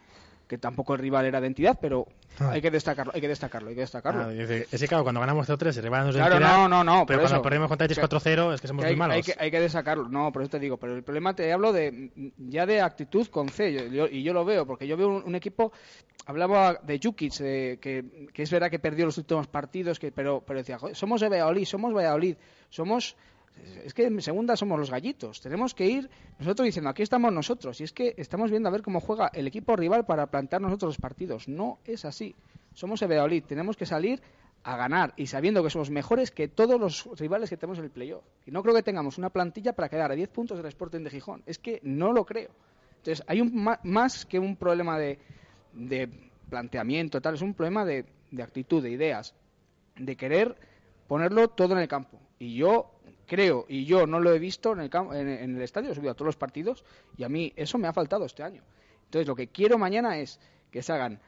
que 0.50 0.58
tampoco 0.58 0.94
el 0.96 1.00
rival 1.00 1.26
era 1.28 1.40
de 1.40 1.46
entidad, 1.48 1.78
pero 1.80 2.08
Ah. 2.40 2.50
hay 2.52 2.62
que 2.62 2.72
destacarlo, 2.72 3.12
hay 3.14 3.22
que 3.22 3.28
destacarlo, 3.28 3.70
hay 3.70 3.76
que 3.76 3.82
destacarlo. 3.82 4.24
Ah, 4.24 4.34
es 4.34 4.82
que 4.82 4.88
claro, 4.88 5.04
cuando 5.04 5.22
ganamos 5.22 5.48
0-3, 5.48 5.78
el 5.78 5.84
rival 5.84 6.08
nos 6.08 6.16
Claro, 6.16 6.36
entera, 6.38 6.58
no, 6.58 6.68
no, 6.68 6.84
no, 6.84 7.06
Pero 7.06 7.20
cuando 7.20 7.36
eso. 7.36 7.42
perdemos 7.44 7.68
contra 7.68 7.88
Que- 7.88 7.94
4-0, 7.96 8.54
es 8.54 8.60
que 8.60 8.68
somos 8.68 8.82
Que 8.84 8.88
hay, 8.90 8.94
muy 8.96 9.00
malos. 9.00 9.16
hay 9.18 9.22
que, 9.24 9.36
hay 9.38 9.52
que 9.52 9.60
destacarlo, 9.62 10.10
no, 10.10 10.32
por 10.32 10.42
eso 10.42 10.50
te 10.52 10.60
digo, 10.60 10.78
pero 10.78 10.96
el 10.96 11.04
problema 11.04 11.36
te 11.36 11.54
hablo 11.54 11.72
de 11.72 12.10
ya 12.38 12.66
de 12.66 12.82
actitud 12.82 13.28
con 13.28 13.50
C, 13.50 13.72
yo- 13.72 13.86
yo- 13.86 14.08
y 14.08 14.24
yo 14.24 14.34
lo 14.34 14.44
veo, 14.44 14.66
porque 14.66 14.88
yo 14.88 14.98
veo 14.98 15.08
un, 15.10 15.24
un 15.24 15.36
equipo, 15.36 15.72
hablaba 16.26 16.80
de 16.82 17.00
Jukic, 17.02 17.34
eh, 17.42 17.78
que, 17.80 18.28
que 18.34 18.42
es 18.44 18.50
verdad 18.52 18.72
que 18.72 18.80
perdió 18.80 19.06
los 19.06 19.18
últimos 19.20 19.46
partidos, 19.48 20.00
que, 20.00 20.12
pero, 20.12 20.44
pero 20.46 20.58
decía, 20.60 20.80
"Joder, 20.80 20.96
somos 20.96 21.22
de 21.22 21.30
Valladolid, 21.30 21.66
somos 21.66 21.94
Valladolid, 21.94 22.36
somos, 22.70 23.16
es 23.84 23.94
que 23.94 24.06
en 24.06 24.22
segunda 24.22 24.56
somos 24.56 24.80
los 24.80 24.92
gallitos, 24.92 25.42
tenemos 25.42 25.74
que 25.74 25.86
ir 25.86 26.10
nosotros 26.40 26.66
diciendo, 26.66 26.90
aquí 26.90 27.04
estamos 27.04 27.32
nosotros, 27.32 27.80
y 27.82 27.84
es 27.84 27.94
que 27.94 28.14
estamos 28.18 28.52
viendo 28.52 28.70
a 28.70 28.72
ver 28.72 28.82
cómo 28.82 29.00
juega 29.00 29.30
el 29.34 29.48
equipo 29.48 29.76
rival 29.76 30.06
para 30.06 30.28
plantear 30.28 30.62
nosotros 30.62 30.90
los 30.90 30.98
partidos, 30.98 31.48
no 31.48 31.80
es 31.86 32.06
así, 32.06 32.36
somos 32.74 33.02
el 33.02 33.10
Valladolid, 33.10 33.44
tenemos 33.46 33.78
que 33.78 33.86
salir 33.86 34.22
a 34.64 34.76
ganar 34.76 35.14
y 35.16 35.28
sabiendo 35.28 35.64
que 35.64 35.70
somos 35.70 35.90
mejores 35.90 36.32
que 36.32 36.48
todos 36.48 36.80
los 36.80 37.08
rivales 37.20 37.50
que 37.50 37.58
tenemos 37.58 37.80
en 37.80 37.86
el 37.86 37.92
playoff. 37.92 38.24
Y 38.46 38.52
no 38.52 38.62
creo 38.62 38.76
que 38.76 38.84
tengamos 38.84 39.18
una 39.18 39.30
plantilla 39.30 39.74
para 39.74 39.90
quedar 39.90 40.12
a 40.12 40.16
10 40.16 40.30
puntos 40.30 40.58
del 40.58 40.68
Sporting 40.68 41.00
de 41.00 41.10
Gijón. 41.10 41.44
Es 41.46 41.60
que 41.60 41.80
no 41.84 42.12
lo 42.12 42.26
creo. 42.26 42.50
Entonces, 42.98 43.24
hay 43.28 43.40
un 43.42 43.66
más 43.84 44.26
que 44.26 44.40
un 44.40 44.58
problema 44.58 45.00
de, 45.00 45.20
de 45.74 46.10
planteamiento, 46.50 47.22
tal, 47.22 47.36
es 47.36 47.42
un 47.42 47.54
problema 47.54 47.86
de, 47.86 48.06
de 48.32 48.44
actitud, 48.44 48.84
de 48.84 48.92
ideas, 48.92 49.34
de 49.96 50.16
querer 50.18 50.58
ponerlo 51.08 51.48
todo 51.48 51.74
en 51.74 51.80
el 51.80 51.88
campo. 51.88 52.20
Y 52.38 52.56
yo 52.56 52.92
creo, 53.30 53.66
y 53.70 53.86
yo 53.86 54.06
no 54.08 54.20
lo 54.20 54.34
he 54.34 54.40
visto 54.40 54.74
en 54.74 54.82
el, 54.82 54.90
en, 54.94 55.56
el 55.56 55.62
estadio, 55.62 55.92
he 55.92 55.96
subido 55.96 56.12
a 56.12 56.16
todos 56.16 56.26
los 56.26 56.38
partidos, 56.38 56.84
y 57.16 57.24
a 57.24 57.30
mí 57.30 57.54
eso 57.56 57.78
me 57.78 57.88
ha 57.88 57.94
faltado 57.94 58.26
este 58.26 58.44
año. 58.44 58.64
Entonces, 59.06 59.28
lo 59.28 59.36
que 59.36 59.48
quiero 59.48 59.78
mañana 59.78 60.18
es 60.18 60.40
que 60.72 60.84
se 60.84 60.92
hagan 60.92 61.22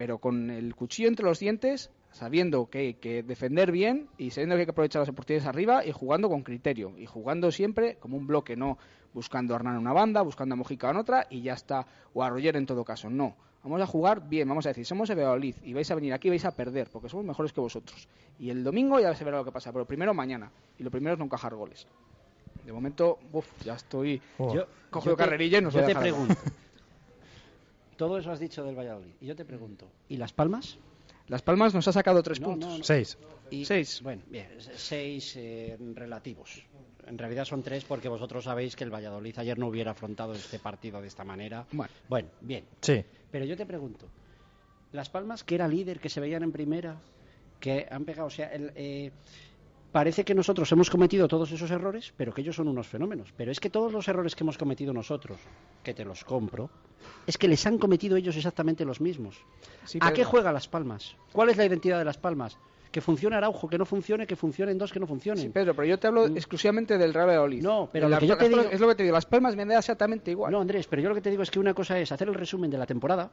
pero 0.00 0.16
con 0.16 0.48
el 0.48 0.74
cuchillo 0.74 1.10
entre 1.10 1.26
los 1.26 1.40
dientes, 1.40 1.90
sabiendo 2.10 2.70
que 2.70 2.78
hay 2.78 2.94
que 2.94 3.22
defender 3.22 3.70
bien 3.70 4.08
y 4.16 4.30
sabiendo 4.30 4.54
que 4.54 4.60
hay 4.60 4.64
que 4.64 4.70
aprovechar 4.70 5.00
las 5.00 5.10
oportunidades 5.10 5.46
arriba 5.46 5.84
y 5.84 5.92
jugando 5.92 6.30
con 6.30 6.42
criterio 6.42 6.94
y 6.96 7.04
jugando 7.04 7.52
siempre 7.52 7.96
como 7.96 8.16
un 8.16 8.26
bloque, 8.26 8.56
no 8.56 8.78
buscando 9.12 9.54
a 9.54 9.58
en 9.58 9.76
una 9.76 9.92
banda, 9.92 10.22
buscando 10.22 10.54
a 10.54 10.56
Mojica 10.56 10.88
en 10.88 10.96
otra 10.96 11.26
y 11.28 11.42
ya 11.42 11.52
está, 11.52 11.86
o 12.14 12.22
a 12.22 12.30
Roger 12.30 12.56
en 12.56 12.64
todo 12.64 12.82
caso, 12.82 13.10
no. 13.10 13.36
Vamos 13.62 13.80
a 13.82 13.86
jugar 13.86 14.26
bien, 14.26 14.48
vamos 14.48 14.64
a 14.64 14.70
decir, 14.70 14.86
somos 14.86 15.10
el 15.10 15.16
Valladolid 15.18 15.54
y 15.62 15.74
vais 15.74 15.90
a 15.90 15.94
venir 15.94 16.12
aquí 16.14 16.28
y 16.28 16.30
vais 16.30 16.44
a 16.46 16.50
perder 16.56 16.88
porque 16.90 17.08
somos 17.10 17.26
mejores 17.26 17.52
que 17.52 17.60
vosotros. 17.60 18.08
Y 18.38 18.48
el 18.48 18.64
domingo 18.64 18.98
ya 18.98 19.14
se 19.14 19.22
verá 19.24 19.36
lo 19.38 19.44
que 19.44 19.52
pasa, 19.52 19.70
pero 19.72 19.84
primero 19.84 20.14
mañana 20.14 20.50
y 20.78 20.82
lo 20.82 20.90
primero 20.90 21.12
es 21.14 21.18
no 21.18 21.26
encajar 21.26 21.54
goles. 21.54 21.86
De 22.64 22.72
momento, 22.72 23.18
uf, 23.32 23.46
ya 23.64 23.74
estoy. 23.74 24.20
Yo, 24.38 24.66
cogido 24.90 25.12
yo 25.12 25.16
te- 25.16 25.24
carrerilla 25.24 25.58
y 25.58 25.62
nos 25.62 25.74
yo 25.74 25.84
te 25.84 25.94
pregunto. 25.94 26.34
Todo 27.96 28.18
eso 28.18 28.30
has 28.30 28.40
dicho 28.40 28.64
del 28.64 28.76
Valladolid. 28.78 29.12
Y 29.20 29.26
yo 29.26 29.36
te 29.36 29.44
pregunto, 29.44 29.86
¿y 30.08 30.16
Las 30.16 30.32
Palmas? 30.32 30.78
Las 31.28 31.42
Palmas 31.42 31.74
nos 31.74 31.86
ha 31.86 31.92
sacado 31.92 32.22
tres 32.22 32.40
No, 32.40 32.48
puntos. 32.48 32.68
no, 32.70 32.78
no. 32.78 32.84
6. 32.84 33.18
Y- 33.50 33.64
Seis. 33.64 34.00
Bueno, 34.02 34.22
bien, 34.26 34.48
seis 34.76 35.34
eh, 35.36 35.76
relativos. 35.94 36.64
En 37.06 37.18
realidad 37.18 37.44
son 37.44 37.62
tres 37.62 37.84
porque 37.84 38.08
vosotros 38.08 38.44
sabéis 38.44 38.76
que 38.76 38.84
el 38.84 38.90
Valladolid 38.94 39.36
ayer 39.38 39.58
no 39.58 39.66
hubiera 39.66 39.90
afrontado 39.90 40.32
este 40.34 40.58
partido 40.58 41.00
de 41.00 41.08
esta 41.08 41.24
manera. 41.24 41.66
Bueno. 41.72 41.92
Bueno, 42.08 42.28
bien. 42.40 42.64
Sí. 42.80 43.04
Pero 43.30 43.44
yo 43.44 43.56
te 43.56 43.66
pregunto, 43.66 44.06
Las 44.92 45.08
Palmas, 45.08 45.44
que 45.44 45.54
era 45.54 45.68
líder, 45.68 46.00
que 46.00 46.08
se 46.08 46.20
veían 46.20 46.42
en 46.42 46.52
primera, 46.52 46.96
que 47.60 47.86
han 47.90 48.04
pegado, 48.04 48.26
o 48.26 48.30
sea, 48.30 48.48
el, 48.48 48.72
eh, 48.74 49.12
parece 49.92 50.24
que 50.24 50.34
nosotros 50.34 50.70
hemos 50.72 50.90
cometido 50.90 51.28
todos 51.28 51.50
esos 51.52 51.70
errores, 51.70 52.12
pero 52.16 52.32
que 52.32 52.40
ellos 52.42 52.56
son 52.56 52.68
unos 52.68 52.86
fenómenos. 52.86 53.32
Pero 53.36 53.50
es 53.50 53.60
que 53.60 53.70
todos 53.70 53.92
los 53.92 54.08
errores 54.08 54.34
que 54.34 54.44
hemos 54.44 54.58
cometido 54.58 54.92
nosotros, 54.92 55.38
que 55.82 55.94
te 55.94 56.04
los 56.04 56.24
compro, 56.24 56.70
es 57.26 57.38
que 57.38 57.48
les 57.48 57.66
han 57.66 57.78
cometido 57.78 58.16
ellos 58.16 58.36
exactamente 58.36 58.84
los 58.84 59.00
mismos. 59.00 59.36
Sí, 59.84 59.98
¿A 60.00 60.12
qué 60.12 60.24
juega 60.24 60.52
Las 60.52 60.68
Palmas? 60.68 61.16
¿Cuál 61.32 61.50
es 61.50 61.56
la 61.56 61.66
identidad 61.66 61.98
de 61.98 62.04
Las 62.04 62.18
Palmas? 62.18 62.58
Que 62.90 63.00
funcione 63.00 63.36
Araujo, 63.36 63.68
que 63.68 63.78
no 63.78 63.84
funcione, 63.86 64.26
que 64.26 64.34
funcionen 64.34 64.76
dos, 64.76 64.92
que 64.92 64.98
no 64.98 65.06
funcionen. 65.06 65.44
Sí, 65.44 65.48
Pedro, 65.50 65.74
pero 65.74 65.86
yo 65.86 65.98
te 65.98 66.08
hablo 66.08 66.26
exclusivamente 66.26 66.98
del 66.98 67.14
Real 67.14 67.28
Valladolid. 67.28 67.62
No, 67.62 67.88
pero 67.92 68.08
lo 68.08 68.18
que 68.18 68.26
yo 68.26 68.36
te 68.36 68.48
digo- 68.48 68.62
Es 68.72 68.80
lo 68.80 68.88
que 68.88 68.94
te 68.96 69.02
digo, 69.04 69.14
Las 69.14 69.26
Palmas 69.26 69.54
me 69.54 69.64
da 69.64 69.78
exactamente 69.78 70.32
igual. 70.32 70.50
No, 70.50 70.60
Andrés, 70.60 70.88
pero 70.88 71.00
yo 71.00 71.08
lo 71.08 71.14
que 71.14 71.20
te 71.20 71.30
digo 71.30 71.42
es 71.44 71.50
que 71.52 71.60
una 71.60 71.72
cosa 71.72 71.98
es 72.00 72.10
hacer 72.10 72.26
el 72.28 72.34
resumen 72.34 72.68
de 72.70 72.78
la 72.78 72.86
temporada 72.86 73.30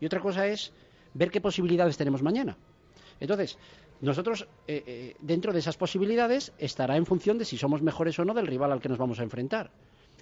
y 0.00 0.06
otra 0.06 0.20
cosa 0.20 0.46
es 0.46 0.72
ver 1.12 1.30
qué 1.30 1.40
posibilidades 1.42 1.96
tenemos 1.98 2.22
mañana. 2.22 2.56
Entonces, 3.20 3.58
nosotros, 4.00 4.48
eh, 4.66 4.82
eh, 4.86 5.16
dentro 5.20 5.52
de 5.52 5.58
esas 5.58 5.76
posibilidades, 5.76 6.52
estará 6.58 6.96
en 6.96 7.04
función 7.06 7.36
de 7.38 7.44
si 7.44 7.56
somos 7.58 7.82
mejores 7.82 8.18
o 8.18 8.24
no 8.24 8.32
del 8.34 8.46
rival 8.46 8.72
al 8.72 8.80
que 8.80 8.88
nos 8.88 8.98
vamos 8.98 9.20
a 9.20 9.22
enfrentar. 9.22 9.70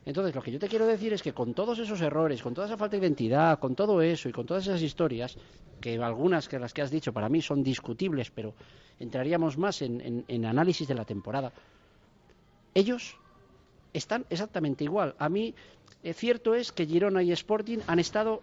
Entonces, 0.05 0.35
lo 0.35 0.43
que 0.43 0.51
yo 0.51 0.59
te 0.59 0.69
quiero 0.69 0.87
decir 0.87 1.13
es 1.13 1.23
que 1.23 1.33
con 1.33 1.55
todos 1.55 1.79
esos 1.79 2.01
errores, 2.01 2.43
con 2.43 2.55
toda 2.55 2.67
esa 2.67 2.77
falta 2.77 2.97
de 2.97 3.07
identidad, 3.07 3.59
con 3.59 3.75
todo 3.77 4.03
eso 4.03 4.29
y 4.29 4.33
con 4.33 4.47
todas 4.47 4.67
esas 4.67 4.83
historias, 4.83 5.37
que 5.81 5.97
algunas 6.03 6.49
que 6.49 6.59
las 6.59 6.75
que 6.75 6.83
has 6.83 6.91
dicho 6.91 7.13
para 7.13 7.29
mí 7.29 7.41
son 7.41 7.63
discutibles, 7.63 8.31
pero 8.31 8.55
entraríamos 8.99 9.59
más 9.59 9.83
en, 9.83 10.45
análisis 10.45 10.89
de 10.89 10.95
la 10.95 11.05
temporada, 11.05 11.53
ellos 12.75 13.17
están 13.93 14.27
exactamente 14.29 14.83
igual. 14.85 15.15
A 15.19 15.29
mí, 15.29 15.55
eh, 16.03 16.15
cierto 16.15 16.55
es 16.55 16.73
que 16.73 16.87
Girona 16.87 17.23
y 17.23 17.31
Sporting 17.33 17.79
han 17.87 17.99
estado 17.99 18.43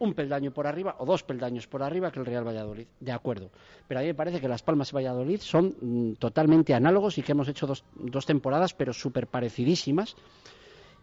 un 0.00 0.14
peldaño 0.14 0.52
por 0.52 0.66
arriba 0.66 0.96
o 0.98 1.06
dos 1.06 1.22
peldaños 1.22 1.66
por 1.66 1.82
arriba 1.82 2.12
que 2.12 2.20
el 2.20 2.26
Real 2.26 2.46
Valladolid, 2.46 2.86
de 3.00 3.12
acuerdo. 3.12 3.50
Pero 3.86 4.00
a 4.00 4.02
mí 4.02 4.08
me 4.08 4.14
parece 4.14 4.40
que 4.40 4.48
Las 4.48 4.62
Palmas 4.62 4.92
y 4.92 4.94
Valladolid 4.94 5.40
son 5.40 5.74
mm, 5.80 6.12
totalmente 6.14 6.74
análogos 6.74 7.18
y 7.18 7.22
que 7.22 7.32
hemos 7.32 7.48
hecho 7.48 7.66
dos, 7.66 7.84
dos 7.94 8.26
temporadas, 8.26 8.74
pero 8.74 8.92
súper 8.92 9.26
parecidísimas. 9.26 10.16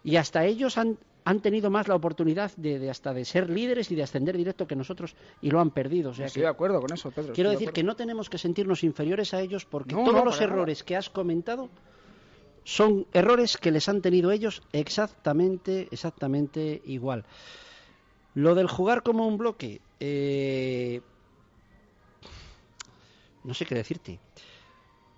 Y 0.05 0.17
hasta 0.17 0.45
ellos 0.45 0.77
han, 0.77 0.97
han 1.25 1.41
tenido 1.41 1.69
más 1.71 1.87
la 1.87 1.95
oportunidad 1.95 2.51
de, 2.57 2.77
de 2.79 2.89
hasta 2.91 3.11
de 3.13 3.25
ser 3.25 3.49
líderes 3.49 3.89
y 3.91 3.95
de 3.95 4.03
ascender 4.03 4.37
directo 4.37 4.67
que 4.67 4.75
nosotros 4.75 5.15
y 5.41 5.49
lo 5.49 5.59
han 5.59 5.71
perdido. 5.71 6.11
O 6.11 6.13
sea 6.13 6.27
Estoy 6.27 6.41
que 6.41 6.45
de 6.45 6.51
acuerdo 6.51 6.79
con 6.79 6.93
eso, 6.93 7.09
Pedro. 7.11 7.33
quiero 7.33 7.49
de 7.49 7.55
decir 7.55 7.71
que 7.73 7.81
no 7.83 7.95
tenemos 7.95 8.29
que 8.29 8.37
sentirnos 8.37 8.83
inferiores 8.83 9.33
a 9.33 9.41
ellos 9.41 9.65
porque 9.65 9.95
No, 9.95 10.03
todos 10.03 10.15
no, 10.19 10.25
los 10.25 10.35
nada. 10.35 10.45
errores 10.45 10.83
que 10.83 10.95
has 10.95 11.09
comentado 11.09 11.69
son 12.63 13.07
errores 13.13 13.57
que 13.57 13.71
les 13.71 13.89
han 13.89 14.01
tenido 14.01 14.31
ellos 14.31 14.61
exactamente, 14.73 15.87
exactamente 15.91 16.81
igual. 16.85 17.25
Lo 18.35 18.53
del 18.53 18.67
jugar 18.67 19.01
como 19.01 19.27
un 19.27 19.37
bloque, 19.37 19.81
eh, 19.99 21.01
no 23.43 23.53
sé 23.53 23.65
qué 23.65 23.75
decirte. 23.75 24.19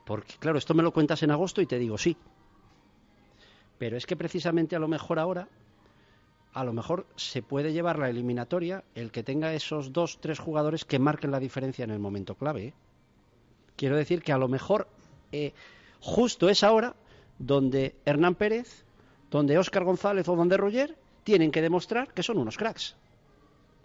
Porque, 0.05 0.35
claro, 0.39 0.57
esto 0.57 0.73
me 0.73 0.83
lo 0.83 0.91
cuentas 0.93 1.23
en 1.23 1.31
agosto 1.31 1.61
y 1.61 1.65
te 1.65 1.77
digo 1.79 1.97
sí. 1.97 2.15
Pero 3.77 3.97
es 3.97 4.05
que 4.05 4.15
precisamente 4.15 4.75
a 4.75 4.79
lo 4.79 4.87
mejor 4.87 5.19
ahora, 5.19 5.47
a 6.53 6.63
lo 6.63 6.73
mejor 6.73 7.05
se 7.15 7.41
puede 7.41 7.73
llevar 7.73 7.99
la 7.99 8.09
eliminatoria 8.09 8.83
el 8.95 9.11
que 9.11 9.23
tenga 9.23 9.53
esos 9.53 9.93
dos, 9.93 10.19
tres 10.19 10.39
jugadores 10.39 10.85
que 10.85 10.99
marquen 10.99 11.31
la 11.31 11.39
diferencia 11.39 11.83
en 11.83 11.91
el 11.91 11.99
momento 11.99 12.35
clave. 12.35 12.67
¿eh? 12.67 12.73
Quiero 13.75 13.95
decir 13.95 14.23
que 14.23 14.33
a 14.33 14.37
lo 14.37 14.47
mejor 14.47 14.87
eh, 15.31 15.53
justo 15.99 16.49
es 16.49 16.63
ahora 16.63 16.95
donde 17.37 17.95
Hernán 18.05 18.35
Pérez, 18.35 18.83
donde 19.29 19.57
Óscar 19.57 19.83
González 19.83 20.27
o 20.27 20.35
donde 20.35 20.57
Roger 20.57 20.95
tienen 21.23 21.51
que 21.51 21.61
demostrar 21.61 22.13
que 22.13 22.23
son 22.23 22.37
unos 22.37 22.57
cracks. 22.57 22.95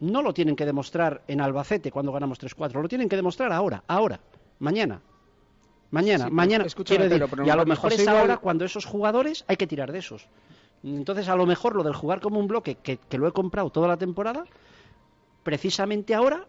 No 0.01 0.23
lo 0.23 0.33
tienen 0.33 0.57
que 0.57 0.67
demostrar 0.67 1.23
en 1.29 1.41
Albacete 1.41 1.93
cuando 1.93 2.13
ganamos 2.13 2.41
3-4, 2.41 2.81
lo 2.81 2.89
tienen 2.89 3.09
que 3.09 3.17
demostrar 3.17 3.53
ahora, 3.53 3.85
ahora, 3.87 4.21
mañana. 4.59 5.03
Mañana, 5.93 6.25
Sí, 6.27 6.31
mañana. 6.33 6.65
quiero 6.85 7.05
decir, 7.09 7.27
pero 7.31 7.47
y 7.47 7.51
a 7.51 7.55
lo 7.57 7.65
mejor 7.65 7.93
es 7.93 8.01
igual- 8.01 8.17
ahora 8.17 8.37
cuando 8.39 8.65
esos 8.65 8.85
jugadores 8.85 9.45
hay 9.47 9.57
que 9.57 9.67
tirar 9.69 9.93
de 9.93 9.99
esos. 10.01 10.27
Entonces, 10.83 11.29
a 11.29 11.37
lo 11.37 11.47
mejor 11.47 11.77
lo 11.77 11.85
del 11.85 11.95
jugar 11.95 12.21
como 12.21 12.41
un 12.41 12.49
bloque, 12.49 12.75
que, 12.77 12.97
que 12.97 13.19
lo 13.19 13.29
he 13.29 13.33
comprado 13.33 13.71
toda 13.71 13.87
la 13.87 13.97
temporada, 13.97 14.45
precisamente 15.43 16.15
ahora 16.15 16.47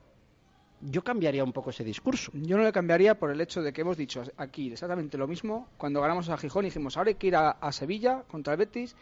yo 0.82 1.04
cambiaría 1.04 1.44
un 1.44 1.54
poco 1.54 1.70
ese 1.70 1.84
discurso. 1.84 2.32
Yo 2.34 2.58
no 2.58 2.64
le 2.64 2.72
cambiaría 2.72 3.18
por 3.18 3.32
el 3.32 3.40
hecho 3.40 3.62
de 3.62 3.72
que 3.72 3.82
hemos 3.82 3.96
dicho 3.98 4.24
aquí 4.38 4.72
exactamente 4.72 5.18
lo 5.18 5.28
mismo 5.28 5.68
cuando 5.78 6.02
ganamos 6.02 6.30
a 6.30 6.38
Gijón 6.38 6.66
y 6.66 6.68
dijimos 6.70 6.98
ahora 6.98 7.10
hay 7.10 7.16
que 7.16 7.28
ir 7.28 7.36
a, 7.36 7.52
a 7.52 7.72
Sevilla 7.72 8.24
contra 8.28 8.54
el 8.54 8.60
Betis 8.60 8.96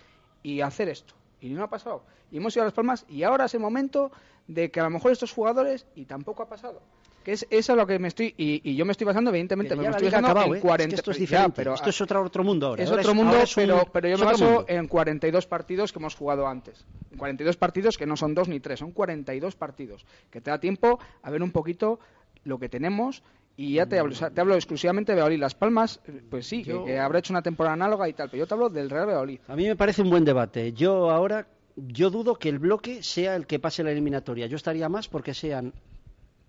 y 0.43 0.61
hacer 0.61 0.89
esto. 0.89 1.13
Y 1.39 1.49
no 1.49 1.63
ha 1.63 1.69
pasado. 1.69 2.03
Y 2.31 2.37
hemos 2.37 2.55
ido 2.55 2.63
a 2.63 2.65
Las 2.65 2.73
Palmas 2.73 3.05
y 3.09 3.23
ahora 3.23 3.45
es 3.45 3.53
el 3.55 3.61
momento 3.61 4.11
de 4.47 4.69
que 4.69 4.79
a 4.79 4.83
lo 4.83 4.89
mejor 4.91 5.11
estos 5.11 5.31
jugadores 5.31 5.87
y 5.95 6.05
tampoco 6.05 6.43
ha 6.43 6.49
pasado. 6.49 6.81
Que 7.23 7.33
es 7.33 7.45
eso 7.49 7.73
es 7.73 7.77
lo 7.77 7.85
que 7.85 7.99
me 7.99 8.07
estoy 8.07 8.33
y, 8.37 8.61
y 8.69 8.75
yo 8.75 8.83
me 8.85 8.91
estoy 8.93 9.05
basando 9.05 9.29
evidentemente 9.29 9.69
Pero 9.69 9.81
me 9.81 9.83
ya 9.85 9.89
estoy 9.91 10.05
basando 10.07 10.27
acabado, 10.29 10.47
en 10.47 10.53
¿eh? 10.53 10.57
Es 10.57 10.61
que 10.61 10.67
40 10.67 10.95
esto 10.95 11.11
es 11.11 11.17
ya, 11.17 11.21
diferente. 11.21 11.53
pero 11.55 11.73
esto 11.75 11.89
es 11.91 12.01
otro, 12.01 12.23
otro 12.23 12.43
mundo 12.43 12.67
ahora. 12.67 12.83
es 12.83 12.89
Ahora 12.89 13.01
otro 13.01 13.13
mundo, 13.15 13.31
ahora 13.33 13.43
es 13.43 13.57
un- 13.57 13.63
pero, 13.63 13.83
pero 13.93 14.07
yo 14.09 14.17
me 14.17 14.25
baso 14.25 14.43
mundo. 14.45 14.65
en 14.67 14.87
42 14.87 15.45
partidos 15.47 15.91
que 15.93 15.99
hemos 15.99 16.15
jugado 16.15 16.47
antes. 16.47 16.85
En 17.11 17.17
42 17.17 17.57
partidos 17.57 17.97
que 17.97 18.05
no 18.07 18.17
son 18.17 18.33
dos 18.33 18.47
ni 18.47 18.59
tres, 18.59 18.79
son 18.79 18.91
42 18.91 19.55
partidos. 19.55 20.05
Que 20.31 20.41
te 20.41 20.49
da 20.49 20.59
tiempo 20.59 20.99
a 21.21 21.29
ver 21.29 21.43
un 21.43 21.51
poquito 21.51 21.99
lo 22.43 22.57
que 22.57 22.69
tenemos. 22.69 23.21
Y 23.57 23.73
ya 23.73 23.85
te 23.85 23.99
hablo, 23.99 24.13
o 24.13 24.15
sea, 24.15 24.31
te 24.31 24.41
hablo 24.41 24.55
exclusivamente 24.55 25.11
de 25.11 25.17
Valladolid. 25.17 25.39
Las 25.41 25.53
Palmas, 25.53 25.99
eh, 26.07 26.21
pues 26.27 26.47
sí, 26.47 26.63
que- 26.63 26.71
Yo- 26.71 26.85
que, 26.85 26.97
habrá 26.97 27.19
hecho 27.19 27.33
una 27.33 27.43
temporada 27.43 27.73
análoga 27.73 28.07
y 28.09 28.13
tal, 28.13 28.29
pero 28.29 28.39
yo 28.39 28.47
te 28.47 28.53
hablo 28.55 28.69
del 28.69 28.89
Real 28.89 29.05
Valladolid. 29.05 29.39
A 29.47 29.55
mí 29.55 29.67
me 29.67 29.75
parece 29.75 30.01
un 30.01 30.09
buen 30.09 30.23
debate. 30.25 30.71
Yo 30.73 31.11
ahora, 31.11 31.45
yo 31.75 32.09
dudo 32.09 32.35
que 32.35 32.49
el 32.49 32.57
bloque 32.59 33.03
sea 33.03 33.35
el 33.35 33.45
que 33.45 33.59
pase 33.59 33.83
la 33.83 33.91
eliminatoria. 33.91 34.47
Yo 34.47 34.55
estaría 34.55 34.89
más 34.89 35.07
porque 35.09 35.33
sean 35.35 35.73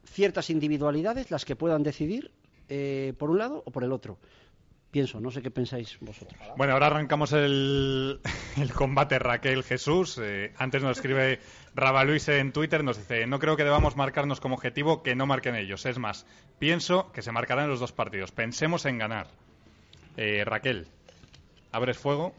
ciertas 0.05 0.51
individualidades 0.51 1.31
las 1.31 1.45
que 1.45 1.57
puedan 1.57 1.83
decidir 1.83 2.33
eh, 2.69 3.15
por 3.19 3.31
un 3.31 3.39
lado 3.39 3.63
o 3.67 3.71
por 3.71 3.85
el 3.85 3.93
otro. 3.93 4.19
Pienso, 4.91 5.21
no 5.21 5.31
sé 5.31 5.41
qué 5.41 5.51
pensáis 5.51 5.97
vosotros. 6.01 6.39
Bueno, 6.59 6.75
ahora 6.75 6.89
arrancamos 6.89 7.33
el, 7.33 8.21
el 8.61 8.73
combate 8.73 9.19
Raquel 9.19 9.63
Jesús. 9.63 10.19
Eh, 10.23 10.53
antes 10.59 10.83
nos 10.83 10.99
escribe 10.99 11.41
Raba 11.75 12.05
Luis 12.05 12.29
en 12.29 12.53
Twitter, 12.53 12.85
nos 12.85 12.99
dice, 12.99 13.27
no 13.27 13.39
creo 13.39 13.57
que 13.57 13.65
debamos 13.65 13.97
marcarnos 13.97 14.41
como 14.41 14.55
objetivo 14.55 15.03
que 15.03 15.15
no 15.15 15.25
marquen 15.27 15.57
ellos. 15.57 15.87
Es 15.87 15.99
más, 15.99 16.27
pienso 16.59 17.11
que 17.13 17.23
se 17.23 17.33
marcarán 17.33 17.71
los 17.71 17.81
dos 17.81 17.93
partidos. 17.93 18.33
Pensemos 18.33 18.85
en 18.85 18.99
ganar. 18.99 19.29
Eh, 20.19 20.45
Raquel, 20.45 20.87
abres 21.73 21.97
fuego. 21.97 22.35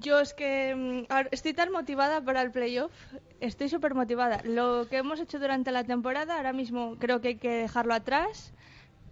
Yo 0.00 0.20
es 0.20 0.34
que 0.34 0.74
mm, 0.74 1.12
estoy 1.30 1.54
tan 1.54 1.72
motivada 1.72 2.20
para 2.20 2.42
el 2.42 2.50
playoff, 2.50 2.92
estoy 3.40 3.68
súper 3.68 3.94
motivada. 3.94 4.40
Lo 4.44 4.86
que 4.88 4.98
hemos 4.98 5.20
hecho 5.20 5.38
durante 5.38 5.72
la 5.72 5.84
temporada, 5.84 6.36
ahora 6.36 6.52
mismo 6.52 6.96
creo 6.98 7.20
que 7.20 7.28
hay 7.28 7.36
que 7.36 7.50
dejarlo 7.50 7.94
atrás. 7.94 8.52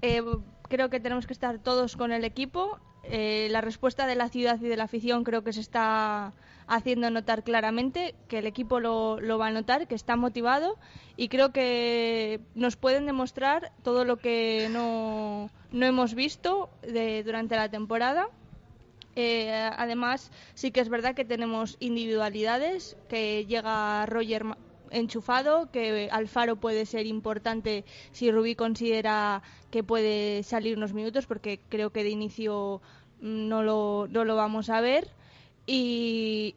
Eh, 0.02 0.22
creo 0.68 0.90
que 0.90 1.00
tenemos 1.00 1.26
que 1.26 1.32
estar 1.32 1.58
todos 1.58 1.96
con 1.96 2.12
el 2.12 2.24
equipo. 2.24 2.78
Eh, 3.04 3.48
la 3.50 3.60
respuesta 3.60 4.06
de 4.06 4.16
la 4.16 4.28
ciudad 4.28 4.60
y 4.60 4.68
de 4.68 4.76
la 4.76 4.84
afición 4.84 5.24
creo 5.24 5.42
que 5.44 5.52
se 5.52 5.60
está 5.60 6.32
haciendo 6.66 7.08
notar 7.10 7.44
claramente, 7.44 8.14
que 8.28 8.38
el 8.38 8.46
equipo 8.46 8.80
lo, 8.80 9.20
lo 9.20 9.38
va 9.38 9.46
a 9.46 9.50
notar, 9.52 9.86
que 9.86 9.94
está 9.94 10.16
motivado 10.16 10.76
y 11.16 11.28
creo 11.28 11.52
que 11.52 12.40
nos 12.56 12.76
pueden 12.76 13.06
demostrar 13.06 13.72
todo 13.84 14.04
lo 14.04 14.16
que 14.16 14.68
no, 14.72 15.48
no 15.70 15.86
hemos 15.86 16.14
visto 16.14 16.68
de, 16.82 17.22
durante 17.22 17.54
la 17.56 17.70
temporada. 17.70 18.28
Eh, 19.16 19.50
además, 19.50 20.30
sí 20.54 20.70
que 20.70 20.80
es 20.80 20.90
verdad 20.90 21.14
que 21.14 21.24
tenemos 21.24 21.78
individualidades, 21.80 22.98
que 23.08 23.46
llega 23.46 24.04
Roger 24.04 24.44
enchufado, 24.90 25.70
que 25.70 26.08
Alfaro 26.12 26.56
puede 26.56 26.84
ser 26.84 27.06
importante 27.06 27.84
si 28.12 28.30
Rubí 28.30 28.54
considera 28.54 29.42
que 29.70 29.82
puede 29.82 30.42
salir 30.42 30.76
unos 30.76 30.92
minutos, 30.92 31.26
porque 31.26 31.60
creo 31.70 31.90
que 31.90 32.04
de 32.04 32.10
inicio 32.10 32.82
mm, 33.20 33.48
no 33.48 33.62
lo, 33.62 34.06
no 34.10 34.24
lo 34.24 34.36
vamos 34.36 34.68
a 34.68 34.80
ver. 34.82 35.08
Y, 35.66 36.54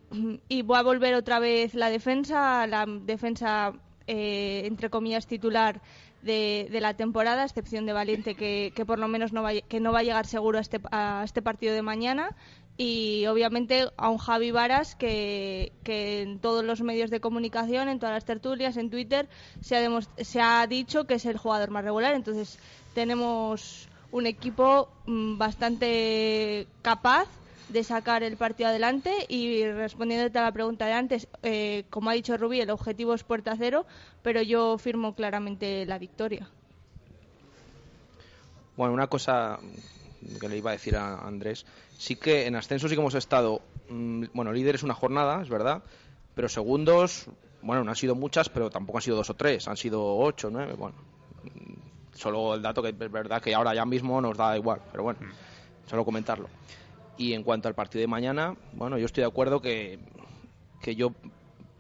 y 0.49 0.61
va 0.61 0.79
a 0.79 0.83
volver 0.83 1.15
otra 1.15 1.39
vez 1.39 1.73
la 1.73 1.89
defensa, 1.89 2.67
la 2.67 2.85
defensa 2.85 3.73
eh, 4.05 4.63
entre 4.65 4.89
comillas 4.89 5.27
titular 5.27 5.81
de, 6.21 6.67
la 6.81 6.95
temporada, 6.95 7.43
excepción 7.43 7.85
de 7.85 7.93
Valiente 7.93 8.35
que, 8.35 8.71
que 8.75 8.85
por 8.85 8.99
lo 8.99 9.07
menos 9.07 9.33
no 9.33 9.43
va, 9.43 9.53
que 9.53 9.79
no 9.79 9.91
va 9.91 9.99
a 9.99 10.03
llegar 10.03 10.25
seguro 10.25 10.57
a 10.57 10.61
este, 10.61 10.79
a 10.91 11.21
este 11.23 11.41
partido 11.41 11.73
de 11.73 11.81
mañana 11.81 12.35
y 12.77 13.25
obviamente 13.27 13.89
a 13.97 14.09
un 14.09 14.17
Javi 14.17 14.51
Varas 14.51 14.95
que, 14.95 15.73
que 15.83 16.21
en 16.21 16.39
todos 16.39 16.63
los 16.63 16.81
medios 16.81 17.09
de 17.09 17.19
comunicación, 17.19 17.89
en 17.89 17.99
todas 17.99 18.15
las 18.15 18.23
tertulias, 18.23 18.77
en 18.77 18.89
Twitter, 18.89 19.27
se 19.59 19.75
ha, 19.75 20.01
se 20.23 20.41
ha 20.41 20.65
dicho 20.65 21.03
que 21.03 21.15
es 21.15 21.25
el 21.25 21.37
jugador 21.37 21.71
más 21.71 21.83
regular. 21.83 22.15
Entonces 22.15 22.57
tenemos 22.93 23.89
un 24.13 24.27
equipo 24.27 24.87
mm, 25.07 25.37
bastante 25.37 26.67
capaz 26.81 27.27
de 27.69 27.83
sacar 27.83 28.23
el 28.23 28.35
partido 28.37 28.69
adelante 28.69 29.11
y 29.27 29.63
respondiéndote 29.65 30.37
a 30.39 30.43
la 30.43 30.51
pregunta 30.51 30.85
de 30.85 30.93
antes, 30.93 31.27
eh, 31.43 31.85
como 31.89 32.09
ha 32.09 32.13
dicho 32.13 32.35
Rubí, 32.35 32.59
el 32.59 32.69
objetivo 32.69 33.13
es 33.13 33.23
puerta 33.23 33.55
cero, 33.57 33.85
pero 34.23 34.41
yo 34.41 34.77
firmo 34.77 35.13
claramente 35.15 35.85
la 35.85 35.97
victoria. 35.97 36.49
Bueno, 38.75 38.93
una 38.93 39.07
cosa 39.07 39.59
que 40.39 40.49
le 40.49 40.57
iba 40.57 40.71
a 40.71 40.73
decir 40.73 40.95
a 40.95 41.19
Andrés, 41.19 41.65
sí 41.97 42.15
que 42.15 42.47
en 42.47 42.55
ascenso 42.55 42.87
sí 42.87 42.95
que 42.95 43.01
hemos 43.01 43.15
estado, 43.15 43.61
mm, 43.89 44.25
bueno, 44.33 44.51
líderes 44.51 44.83
una 44.83 44.93
jornada, 44.93 45.41
es 45.41 45.49
verdad, 45.49 45.83
pero 46.33 46.49
segundos, 46.49 47.27
bueno, 47.61 47.83
no 47.83 47.91
han 47.91 47.95
sido 47.95 48.15
muchas, 48.15 48.49
pero 48.49 48.69
tampoco 48.69 48.97
han 48.97 49.01
sido 49.03 49.17
dos 49.17 49.29
o 49.29 49.33
tres, 49.33 49.67
han 49.67 49.77
sido 49.77 50.17
ocho, 50.17 50.49
nueve, 50.51 50.73
bueno. 50.73 50.95
mm, 51.43 51.89
Solo 52.15 52.55
el 52.55 52.61
dato 52.61 52.81
que 52.81 52.89
es 52.89 52.97
verdad 52.97 53.41
que 53.41 53.55
ahora 53.55 53.73
ya 53.73 53.85
mismo 53.85 54.19
nos 54.19 54.37
da 54.37 54.57
igual, 54.57 54.81
pero 54.91 55.03
bueno, 55.03 55.19
solo 55.87 56.03
comentarlo. 56.03 56.49
Y 57.19 57.33
en 57.33 57.43
cuanto 57.43 57.67
al 57.67 57.75
partido 57.75 57.99
de 58.01 58.07
mañana, 58.07 58.55
bueno, 58.73 58.97
yo 58.97 59.05
estoy 59.05 59.21
de 59.21 59.27
acuerdo 59.27 59.61
que, 59.61 59.99
que 60.81 60.95
yo 60.95 61.11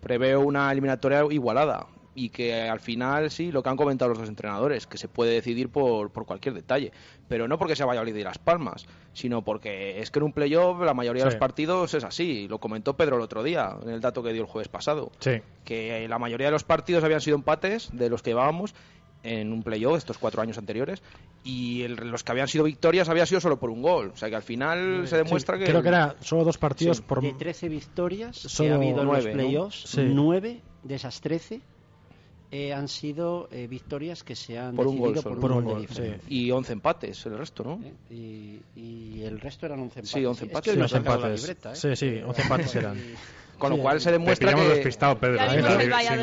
preveo 0.01 0.41
una 0.41 0.71
eliminatoria 0.71 1.23
igualada 1.31 1.87
y 2.13 2.29
que 2.29 2.53
al 2.67 2.81
final 2.81 3.31
sí, 3.31 3.49
lo 3.49 3.63
que 3.63 3.69
han 3.69 3.77
comentado 3.77 4.09
los 4.09 4.17
dos 4.19 4.27
entrenadores, 4.27 4.85
que 4.85 4.97
se 4.97 5.07
puede 5.07 5.31
decidir 5.31 5.69
por, 5.69 6.11
por 6.11 6.25
cualquier 6.25 6.53
detalle, 6.55 6.91
pero 7.29 7.47
no 7.47 7.57
porque 7.57 7.77
se 7.77 7.85
vaya 7.85 8.01
a 8.01 8.09
y 8.09 8.23
Las 8.23 8.37
Palmas, 8.37 8.85
sino 9.13 9.41
porque 9.41 10.01
es 10.01 10.11
que 10.11 10.19
en 10.19 10.23
un 10.25 10.33
playoff 10.33 10.81
la 10.81 10.93
mayoría 10.93 11.23
de 11.23 11.29
los 11.29 11.37
partidos 11.39 11.93
es 11.93 12.03
así, 12.03 12.49
lo 12.49 12.59
comentó 12.59 12.97
Pedro 12.97 13.15
el 13.15 13.21
otro 13.21 13.41
día 13.41 13.77
en 13.81 13.89
el 13.89 14.01
dato 14.01 14.21
que 14.21 14.33
dio 14.33 14.41
el 14.41 14.47
jueves 14.49 14.67
pasado, 14.67 15.11
Sí. 15.19 15.41
que 15.63 16.05
la 16.09 16.19
mayoría 16.19 16.47
de 16.47 16.51
los 16.51 16.65
partidos 16.65 17.05
habían 17.05 17.21
sido 17.21 17.37
empates 17.37 17.89
de 17.93 18.09
los 18.09 18.21
que 18.21 18.31
llevábamos 18.31 18.75
en 19.23 19.51
un 19.51 19.63
playoff 19.63 19.97
estos 19.97 20.17
cuatro 20.17 20.41
años 20.41 20.57
anteriores 20.57 21.01
y 21.43 21.81
el- 21.83 21.95
los 21.95 22.23
que 22.23 22.31
habían 22.31 22.47
sido 22.47 22.63
victorias 22.63 23.09
había 23.09 23.25
sido 23.25 23.41
solo 23.41 23.59
por 23.59 23.69
un 23.69 23.81
gol, 23.81 24.11
o 24.13 24.17
sea 24.17 24.29
que 24.29 24.35
al 24.35 24.43
final 24.43 25.07
se 25.07 25.17
demuestra 25.17 25.57
que 25.57 25.65
Creo 25.65 25.81
que 25.81 25.89
era 25.89 26.15
solo 26.21 26.43
dos 26.45 26.57
partidos 26.57 26.97
Sí. 26.97 27.03
por... 27.05 27.21
De 27.21 27.33
13 27.33 27.67
victorias 27.69 28.39
que 28.41 28.49
Solo 28.49 28.73
ha 28.73 28.75
habido 28.77 29.01
en 29.01 29.07
nueve, 29.07 29.25
los 29.25 29.35
¿no? 29.35 29.43
playoffs, 29.43 29.81
Sí. 29.87 30.01
9 30.05 30.61
de 30.83 30.95
esas 30.95 31.19
13 31.21 31.61
eh, 32.51 32.73
han 32.73 32.87
sido 32.87 33.47
eh, 33.51 33.67
victorias 33.67 34.23
que 34.23 34.35
se 34.35 34.57
han 34.57 34.75
Por 34.75 34.87
un 34.87 34.97
gol 34.97 35.13
decidido 35.13 35.21
solo. 35.35 35.41
por 35.41 35.51
un 35.51 35.57
Por 35.57 35.57
un 35.57 35.63
gol 35.65 35.65
de 35.65 35.73
gol, 35.73 35.81
diferencia. 35.87 36.27
y 36.29 36.49
11 36.51 36.73
empates 36.73 37.25
el 37.27 37.37
resto, 37.37 37.63
¿no? 37.63 37.79
¿eh? 37.85 37.93
Y, 38.09 38.61
y 38.79 39.21
el 39.23 39.39
resto 39.39 39.65
eran 39.67 39.79
11 39.81 39.99
empates. 39.99 40.09
Sí, 40.09 40.25
11 40.25 40.45
Es 40.45 40.49
empates. 40.49 40.63
que 40.63 40.71
Sí, 40.71 40.77
hoy 40.77 40.81
once 40.81 40.95
me 40.95 40.99
he 40.99 41.03
sacado 41.03 41.19
la 41.19 41.27
empates. 41.27 41.41
libreta, 41.41 41.71
¿eh? 41.73 41.75
Sí, 41.75 41.95
sí, 41.95 42.21
once 42.25 42.41
empates 42.41 42.75
eran. 42.75 42.97
Con 43.59 43.71
lo 43.71 43.75
Sí, 43.75 43.81
cual 43.81 43.99
se 43.99 44.05
Te 44.05 44.11
demuestra 44.13 44.47
pillamos 44.47 44.67
que 44.69 44.75
despistado, 44.75 45.19
Pedro. 45.19 45.35
Ya 45.35 45.49
sin 45.51 45.61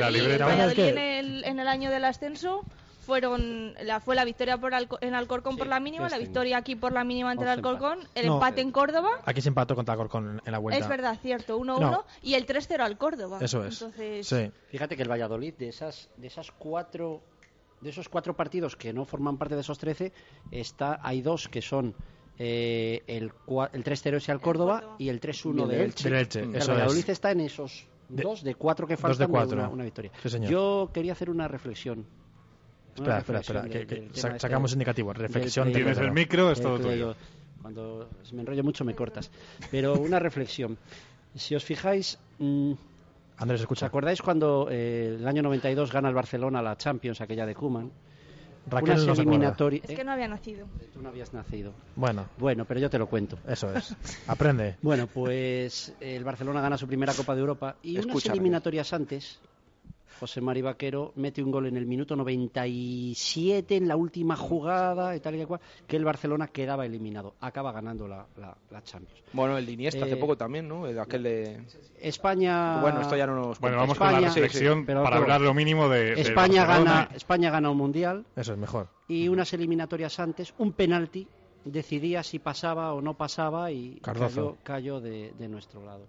la, 0.00 0.11
libreta. 0.11 0.72
que- 0.74 0.88
en, 0.88 0.98
el, 0.98 1.44
en 1.44 1.59
el 1.61 1.68
año 1.68 1.90
del 1.90 2.04
ascenso 2.06 2.64
fueron 3.07 3.75
la, 3.85 4.01
fue 4.01 4.14
la 4.16 4.25
victoria 4.25 4.59
por 4.59 4.73
Alco- 4.75 4.99
en 5.01 5.14
Alcorcón 5.14 5.57
por 5.57 5.66
la 5.69 5.79
mínima, 5.81 6.03
la 6.09 6.16
este. 6.16 6.27
victoria 6.27 6.59
aquí 6.59 6.75
por 6.77 6.92
la 6.92 7.05
mínima 7.05 7.31
ante 7.31 7.45
el 7.45 7.51
Alcorcón, 7.51 8.01
el 8.14 8.27
No, 8.27 8.35
empate 8.35 8.61
en 8.61 8.73
Córdoba, 8.73 9.09
Aquí 9.25 9.40
se 9.40 9.49
empató 9.49 9.75
contra 9.77 9.92
Alcorcón 9.95 10.42
en 10.45 10.53
la 10.53 10.59
vuelta. 10.59 10.79
es 10.79 10.88
verdad, 10.88 11.16
cierto, 11.23 11.57
1-1 11.59 11.81
No. 11.81 12.05
y 12.23 12.35
el 12.35 12.45
3-0 12.47 12.81
al 12.85 12.99
Córdoba. 12.99 13.38
Eso 13.40 13.64
es. 13.64 13.81
Entonces, 13.81 14.27
Sí. 14.27 14.51
Fíjate 14.69 14.97
que 14.97 15.03
el 15.03 15.11
Valladolid, 15.11 15.55
de 15.55 15.69
esas, 15.69 16.11
de 16.16 16.27
esas 16.27 16.51
cuatro, 16.51 17.23
de 17.81 17.90
esos 17.90 18.09
cuatro 18.09 18.35
partidos 18.35 18.75
que 18.75 18.92
no 18.92 19.05
forman 19.05 19.38
parte 19.38 19.55
de 19.55 19.61
esos 19.61 19.79
13, 19.79 20.12
está, 20.51 20.99
hay 21.03 21.23
dos 21.23 21.49
que 21.49 21.62
son 21.62 21.95
eh, 22.38 23.03
el, 23.07 23.33
cua- 23.33 23.71
el 23.73 23.83
3-0 23.85 24.16
ese 24.16 24.31
al 24.33 24.40
Córdoba, 24.40 24.81
Córdoba. 24.81 24.97
y 24.99 25.09
el 25.09 25.21
3-1 25.21 25.66
Del 25.66 25.69
de 25.79 25.85
Elche. 25.85 26.05
Del 26.11 26.19
Elche, 26.19 26.40
el 26.40 26.55
eso 26.57 26.73
Valladolid 26.73 26.99
es. 27.01 27.09
está 27.09 27.31
en 27.31 27.40
esos 27.40 27.87
De- 28.09 28.23
dos 28.23 28.42
de 28.42 28.55
cuatro 28.55 28.87
que 28.87 28.97
faltan 28.97 29.19
de 29.19 29.25
de 29.27 29.31
cuatro. 29.31 29.57
una, 29.59 29.69
una 29.69 29.85
victoria. 29.85 30.11
Sí, 30.23 30.29
señor. 30.29 30.51
Yo 30.51 30.90
quería 30.92 31.12
hacer 31.12 31.31
una 31.31 31.49
reflexión. 31.49 32.05
Una 32.98 33.18
Espera, 33.18 33.40
espera, 33.40 33.62
que- 33.62 33.87
que 33.87 34.06
este 34.14 34.38
sacamos 34.38 34.70
del- 34.70 34.76
indicativo. 34.76 35.12
Reflexión. 35.12 35.72
Tienes 35.72 35.98
el 35.98 36.12
micro, 36.12 36.50
es 36.50 36.61
todo 36.61 36.78
tuyo. 36.78 37.14
Cuando 37.62 38.09
me 38.32 38.40
enrollo 38.42 38.62
mucho 38.64 38.85
me 38.85 38.94
cortas. 38.94 39.30
Pero 39.70 39.94
una 39.94 40.18
reflexión. 40.18 40.78
Si 41.35 41.54
os 41.54 41.64
fijáis, 41.64 42.18
mm, 42.38 42.72
Andrés, 43.38 43.61
¿Os 43.61 43.62
escucha. 43.64 43.87
acordáis 43.87 44.22
cuando 44.22 44.68
eh, 44.70 45.16
el 45.18 45.26
año 45.28 45.42
92 45.42 45.92
gana 45.92 46.09
el 46.09 46.14
Barcelona 46.14 46.62
la 46.62 46.76
Champions, 46.76 47.20
aquella 47.20 47.44
de 47.44 47.54
Koeman? 47.54 47.90
Raquel 48.68 48.94
Unas 48.94 49.06
no 49.06 49.14
se 49.14 49.20
acuerda. 49.22 49.38
eliminatori- 49.54 49.80
es 49.85 49.90
¿eh? 49.90 49.94
que 49.94 50.02
no 50.04 50.12
había 50.12 50.26
nacido. 50.26 50.66
Tú 50.94 51.02
no 51.02 51.11
habías 51.11 51.32
nacido. 51.35 51.72
Bueno, 51.96 52.26
Bueno, 52.38 52.64
pero 52.64 52.80
yo 52.80 52.88
te 52.90 52.98
lo 52.98 53.06
cuento. 53.09 53.38
eso 53.46 53.72
es. 53.74 53.94
Aprende. 54.26 54.76
Bueno, 54.82 55.06
pues 55.06 55.92
el 56.00 56.24
Barcelona 56.24 56.61
gana 56.62 56.76
su 56.78 56.87
primera 56.88 57.12
Copa 57.12 57.35
de 57.35 57.40
Europa 57.42 57.76
y 57.82 57.98
unas 57.98 58.24
eliminatorias 58.26 58.92
antes, 58.92 59.38
José 60.18 60.40
Mari 60.40 60.62
Vaquero 60.62 61.12
mete 61.16 61.42
un 61.42 61.50
gol 61.50 61.66
en 61.66 61.76
el 61.76 61.87
minuto 61.87 62.16
97 62.16 63.76
en 63.76 63.88
la 63.88 63.96
última 63.96 64.37
jugada 64.37 65.14
y 65.16 65.20
tal 65.20 65.35
y 65.40 65.44
cual, 65.44 65.61
que 65.87 65.96
el 65.96 66.05
Barcelona 66.05 66.48
quedaba 66.48 66.87
eliminado. 66.87 67.35
Acaba 67.40 67.72
ganando 67.72 68.09
la, 68.09 68.26
la, 68.37 68.57
la 68.70 68.83
Champions. 68.83 69.22
Bueno, 69.33 69.57
el 69.59 69.66
de 69.66 69.72
Iniesta 69.72 70.05
hace 70.05 70.14
Eh, 70.14 70.16
poco 70.18 70.37
también, 70.37 70.68
¿no? 70.68 70.87
El, 70.87 70.98
aquel 70.98 71.22
de... 71.22 71.61
España... 72.00 72.81
Bueno, 72.81 73.00
esto 73.00 73.16
ya 73.16 73.26
no 73.26 73.35
nos... 73.37 73.61
Bueno, 73.61 73.76
vamos 73.76 73.98
con 73.98 74.12
la 74.12 74.20
reflexión 74.20 74.74
sí, 74.79 74.81
sí, 74.81 74.87
pero 74.87 75.02
para 75.02 75.16
hablar 75.18 75.40
lo 75.40 75.55
mínimo 75.55 75.88
de. 75.88 76.12
España 76.20 76.64
gana, 76.66 77.09
España 77.14 77.50
gana 77.50 77.70
un 77.70 77.76
mundial 77.79 78.24
Eso 78.37 78.52
es 78.52 78.59
mejor. 78.59 78.88
y 79.09 79.29
unas 79.29 79.52
eliminatorias 79.52 80.18
antes, 80.20 80.55
un 80.59 80.72
penalti 80.72 81.26
decidía 81.64 82.22
si 82.22 82.38
pasaba 82.38 82.92
o 82.94 83.00
no 83.02 83.14
pasaba 83.14 83.70
y 83.72 83.98
Cardozo. 84.00 84.57
cayó, 84.62 84.96
cayó 84.96 85.00
de, 85.00 85.33
de 85.38 85.48
nuestro 85.48 85.85
lado. 85.85 86.07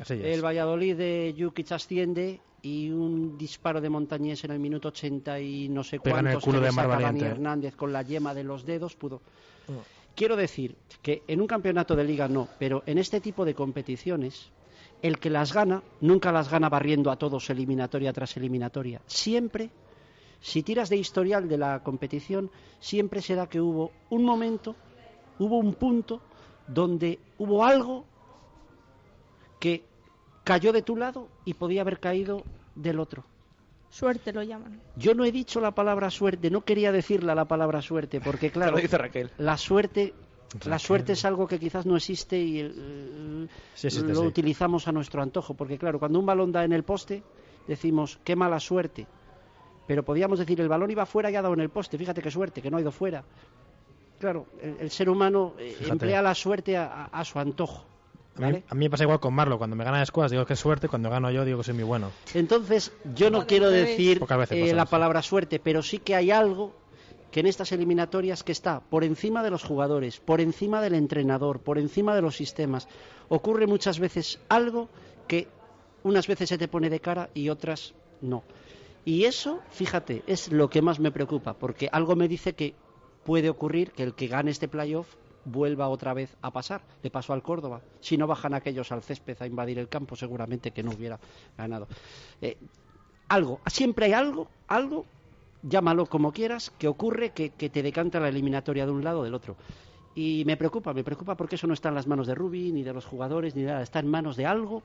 Casillas. 0.00 0.26
El 0.26 0.44
Valladolid 0.44 0.96
de 0.96 1.34
Jukic 1.38 1.72
asciende 1.72 2.40
y 2.62 2.90
un 2.90 3.36
disparo 3.38 3.80
de 3.80 3.88
Montañés 3.88 4.42
en 4.44 4.52
el 4.52 4.58
minuto 4.58 4.88
80 4.88 5.40
y 5.40 5.68
no 5.68 5.84
sé 5.84 6.00
Pega 6.00 6.20
en 6.20 6.26
el 6.26 6.32
cuántos 6.32 6.44
culo 6.44 6.58
que 6.58 6.64
de 6.64 6.70
le 6.70 6.76
Mar 6.76 6.84
saca 6.86 6.94
Dani 6.94 7.04
Valiente. 7.04 7.26
Hernández 7.26 7.76
con 7.76 7.92
la 7.92 8.02
yema 8.02 8.34
de 8.34 8.44
los 8.44 8.64
dedos 8.64 8.96
pudo. 8.96 9.20
Mm. 9.68 9.72
Quiero 10.14 10.36
decir 10.36 10.76
que 11.02 11.22
en 11.28 11.40
un 11.40 11.46
campeonato 11.46 11.94
de 11.94 12.04
liga 12.04 12.28
no, 12.28 12.48
pero 12.58 12.82
en 12.86 12.98
este 12.98 13.20
tipo 13.20 13.44
de 13.44 13.54
competiciones 13.54 14.50
el 15.02 15.18
que 15.18 15.30
las 15.30 15.52
gana 15.52 15.82
nunca 16.00 16.32
las 16.32 16.50
gana 16.50 16.68
barriendo 16.68 17.10
a 17.10 17.16
todos 17.16 17.48
eliminatoria 17.50 18.12
tras 18.12 18.36
eliminatoria. 18.36 19.00
Siempre, 19.06 19.70
si 20.40 20.62
tiras 20.62 20.88
de 20.88 20.96
historial 20.96 21.48
de 21.48 21.58
la 21.58 21.82
competición, 21.82 22.50
siempre 22.80 23.22
será 23.22 23.46
que 23.46 23.60
hubo 23.60 23.92
un 24.10 24.24
momento, 24.24 24.76
hubo 25.38 25.58
un 25.58 25.74
punto 25.74 26.20
donde 26.66 27.18
hubo 27.38 27.64
algo 27.64 28.04
que 29.58 29.84
cayó 30.44 30.72
de 30.72 30.82
tu 30.82 30.96
lado 30.96 31.28
y 31.44 31.54
podía 31.54 31.82
haber 31.82 32.00
caído 32.00 32.44
del 32.74 33.00
otro. 33.00 33.24
Suerte 33.90 34.32
lo 34.32 34.42
llaman. 34.42 34.80
Yo 34.96 35.14
no 35.14 35.24
he 35.24 35.32
dicho 35.32 35.60
la 35.60 35.72
palabra 35.72 36.10
suerte, 36.10 36.50
no 36.50 36.60
quería 36.62 36.92
decirla 36.92 37.34
la 37.34 37.46
palabra 37.46 37.82
suerte, 37.82 38.20
porque 38.20 38.50
claro, 38.52 38.72
lo 38.72 38.78
dice 38.78 38.96
Raquel. 38.98 39.30
la 39.38 39.56
suerte 39.56 40.14
La 40.64 40.78
suerte 40.78 41.12
es 41.12 41.24
algo 41.24 41.46
que 41.46 41.58
quizás 41.58 41.86
no 41.86 41.96
existe 41.96 42.38
y 42.38 42.58
el- 42.60 43.48
Sí 43.74 43.86
existe, 43.88 44.08
lo 44.12 44.20
sí. 44.22 44.26
utilizamos 44.26 44.86
a 44.88 44.92
nuestro 44.92 45.22
antojo, 45.22 45.54
porque 45.54 45.78
claro, 45.78 45.98
cuando 45.98 46.18
un 46.18 46.26
balón 46.26 46.52
da 46.52 46.64
en 46.64 46.72
el 46.72 46.82
poste, 46.84 47.22
decimos, 47.66 48.18
qué 48.24 48.34
mala 48.36 48.58
suerte. 48.60 49.06
Pero 49.86 50.04
podíamos 50.04 50.38
decir, 50.38 50.60
el 50.60 50.68
balón 50.68 50.90
iba 50.90 51.04
fuera 51.06 51.30
y 51.30 51.36
ha 51.36 51.42
dado 51.42 51.54
en 51.54 51.60
el 51.60 51.68
poste, 51.70 51.98
fíjate 51.98 52.22
qué 52.22 52.30
suerte, 52.30 52.62
que 52.62 52.70
no 52.70 52.76
ha 52.76 52.80
ido 52.80 52.92
fuera. 52.92 53.24
Claro, 54.20 54.46
el, 54.62 54.76
el 54.80 54.90
ser 54.90 55.08
humano 55.08 55.54
eh, 55.58 55.70
Fíjate. 55.72 55.90
emplea 55.92 56.22
la 56.22 56.34
suerte 56.34 56.76
a, 56.76 56.84
a- 56.86 57.04
a 57.06 57.24
su 57.24 57.38
antojo. 57.40 57.84
A 58.36 58.40
mí, 58.40 58.44
¿vale? 58.44 58.64
a 58.68 58.74
mí 58.74 58.86
me 58.86 58.90
pasa 58.90 59.04
igual 59.04 59.20
con 59.20 59.34
Marlo. 59.34 59.58
Cuando 59.58 59.76
me 59.76 59.84
gana 59.84 60.04
Squads 60.04 60.30
digo 60.30 60.46
que 60.46 60.54
es 60.54 60.60
suerte, 60.60 60.88
cuando 60.88 61.10
gano 61.10 61.30
yo 61.30 61.44
digo 61.44 61.58
que 61.58 61.64
soy 61.64 61.74
muy 61.74 61.84
bueno. 61.84 62.10
Entonces, 62.34 62.92
yo 63.14 63.30
no 63.30 63.46
quiero 63.46 63.70
decir 63.70 64.20
eh, 64.50 64.72
la 64.72 64.86
palabra 64.86 65.22
suerte, 65.22 65.58
pero 65.58 65.82
sí 65.82 65.98
que 65.98 66.14
hay 66.14 66.30
algo 66.30 66.74
que 67.30 67.40
en 67.40 67.46
estas 67.46 67.72
eliminatorias 67.72 68.42
que 68.42 68.52
está 68.52 68.80
por 68.80 69.04
encima 69.04 69.42
de 69.42 69.50
los 69.50 69.62
jugadores, 69.62 70.18
por 70.18 70.40
encima 70.40 70.80
del 70.80 70.94
entrenador, 70.94 71.60
por 71.60 71.78
encima 71.78 72.14
de 72.14 72.22
los 72.22 72.36
sistemas. 72.36 72.88
Ocurre 73.28 73.66
muchas 73.66 74.00
veces 74.00 74.40
algo 74.48 74.88
que 75.28 75.48
unas 76.02 76.26
veces 76.26 76.48
se 76.48 76.58
te 76.58 76.68
pone 76.68 76.90
de 76.90 77.00
cara 77.00 77.30
y 77.34 77.48
otras 77.48 77.94
no. 78.20 78.42
Y 79.04 79.24
eso, 79.24 79.60
fíjate, 79.70 80.22
es 80.26 80.50
lo 80.50 80.68
que 80.68 80.82
más 80.82 80.98
me 80.98 81.12
preocupa, 81.12 81.54
porque 81.54 81.88
algo 81.92 82.16
me 82.16 82.28
dice 82.28 82.54
que 82.54 82.74
puede 83.24 83.48
ocurrir 83.48 83.92
que 83.92 84.02
el 84.02 84.14
que 84.14 84.26
gane 84.26 84.50
este 84.50 84.68
playoff 84.68 85.14
vuelva 85.50 85.88
otra 85.88 86.14
vez 86.14 86.36
a 86.42 86.50
pasar. 86.50 86.82
Le 87.02 87.10
pasó 87.10 87.32
al 87.32 87.42
Córdoba. 87.42 87.80
Si 88.00 88.16
no 88.16 88.26
bajan 88.26 88.54
aquellos 88.54 88.90
al 88.92 89.02
césped 89.02 89.36
a 89.40 89.46
invadir 89.46 89.78
el 89.78 89.88
campo, 89.88 90.16
seguramente 90.16 90.70
que 90.70 90.82
no 90.82 90.92
hubiera 90.92 91.18
ganado. 91.56 91.88
Eh, 92.40 92.56
algo, 93.28 93.60
siempre 93.66 94.06
hay 94.06 94.12
algo, 94.12 94.48
algo, 94.68 95.06
llámalo 95.62 96.06
como 96.06 96.32
quieras, 96.32 96.72
que 96.78 96.88
ocurre 96.88 97.30
que, 97.30 97.50
que 97.50 97.70
te 97.70 97.82
decanta 97.82 98.18
la 98.18 98.28
eliminatoria 98.28 98.86
de 98.86 98.92
un 98.92 99.04
lado 99.04 99.20
o 99.20 99.24
del 99.24 99.34
otro. 99.34 99.56
Y 100.14 100.42
me 100.44 100.56
preocupa, 100.56 100.92
me 100.92 101.04
preocupa 101.04 101.36
porque 101.36 101.54
eso 101.54 101.66
no 101.66 101.74
está 101.74 101.88
en 101.88 101.94
las 101.94 102.06
manos 102.06 102.26
de 102.26 102.34
Rubi, 102.34 102.72
ni 102.72 102.82
de 102.82 102.92
los 102.92 103.06
jugadores, 103.06 103.54
ni 103.54 103.62
nada. 103.62 103.82
Está 103.82 104.00
en 104.00 104.08
manos 104.08 104.36
de 104.36 104.46
algo 104.46 104.82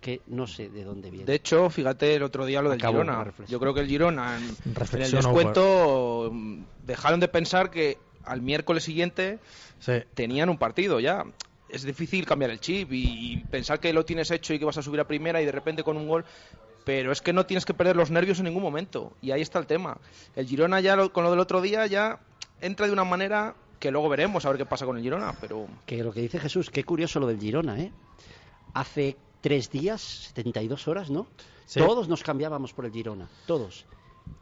que 0.00 0.20
no 0.26 0.46
sé 0.46 0.68
de 0.68 0.84
dónde 0.84 1.10
viene. 1.10 1.26
De 1.26 1.34
hecho, 1.34 1.70
fíjate 1.70 2.14
el 2.14 2.22
otro 2.22 2.44
día 2.44 2.62
lo 2.62 2.70
del 2.70 2.80
Girona. 2.80 3.32
Yo 3.48 3.58
creo 3.58 3.74
que 3.74 3.80
el 3.80 3.88
Girona 3.88 4.36
en, 4.36 4.44
en 4.44 5.02
el 5.02 5.10
descuento 5.10 6.30
mm, 6.32 6.62
dejaron 6.84 7.20
de 7.20 7.28
pensar 7.28 7.70
que 7.70 7.98
al 8.26 8.42
miércoles 8.42 8.84
siguiente 8.84 9.38
Sí. 9.78 9.92
tenían 10.14 10.48
un 10.48 10.58
partido 10.58 11.00
ya. 11.00 11.24
Es 11.68 11.82
difícil 11.82 12.24
cambiar 12.26 12.50
el 12.50 12.60
chip 12.60 12.92
y, 12.92 13.32
y 13.32 13.36
pensar 13.44 13.80
que 13.80 13.92
lo 13.92 14.04
tienes 14.04 14.30
hecho 14.30 14.54
y 14.54 14.58
que 14.58 14.64
vas 14.64 14.78
a 14.78 14.82
subir 14.82 15.00
a 15.00 15.06
primera 15.08 15.42
y 15.42 15.44
de 15.44 15.52
repente 15.52 15.82
con 15.82 15.96
un 15.96 16.06
gol. 16.08 16.24
Pero 16.84 17.10
es 17.10 17.20
que 17.20 17.32
no 17.32 17.44
tienes 17.46 17.64
que 17.64 17.74
perder 17.74 17.96
los 17.96 18.10
nervios 18.12 18.38
en 18.38 18.44
ningún 18.44 18.62
momento. 18.62 19.12
Y 19.20 19.32
ahí 19.32 19.42
está 19.42 19.58
el 19.58 19.66
tema. 19.66 19.98
El 20.36 20.46
Girona 20.46 20.80
ya 20.80 20.94
lo- 20.94 21.12
con 21.12 21.24
lo 21.24 21.30
del 21.30 21.40
otro 21.40 21.60
día 21.60 21.84
ya 21.86 22.20
entra 22.60 22.86
de 22.86 22.92
una 22.92 23.04
manera 23.04 23.54
que 23.80 23.90
luego 23.90 24.08
veremos 24.08 24.46
a 24.46 24.48
ver 24.50 24.58
qué 24.58 24.64
pasa 24.66 24.86
con 24.86 24.96
el 24.96 25.02
Girona. 25.02 25.34
Pero 25.40 25.66
Que 25.86 26.02
lo 26.04 26.12
que 26.12 26.20
dice 26.20 26.38
Jesús, 26.38 26.70
qué 26.70 26.84
curioso 26.84 27.18
lo 27.18 27.26
del 27.26 27.40
Girona, 27.40 27.78
¿eh? 27.80 27.90
Hace 28.74 29.16
tres 29.40 29.70
días, 29.70 30.00
72 30.34 30.86
horas, 30.88 31.10
¿no? 31.10 31.26
Sí. 31.66 31.80
Todos 31.80 32.08
nos 32.08 32.22
cambiábamos 32.22 32.72
por 32.72 32.84
el 32.86 32.92
Girona, 32.92 33.28
todos. 33.46 33.84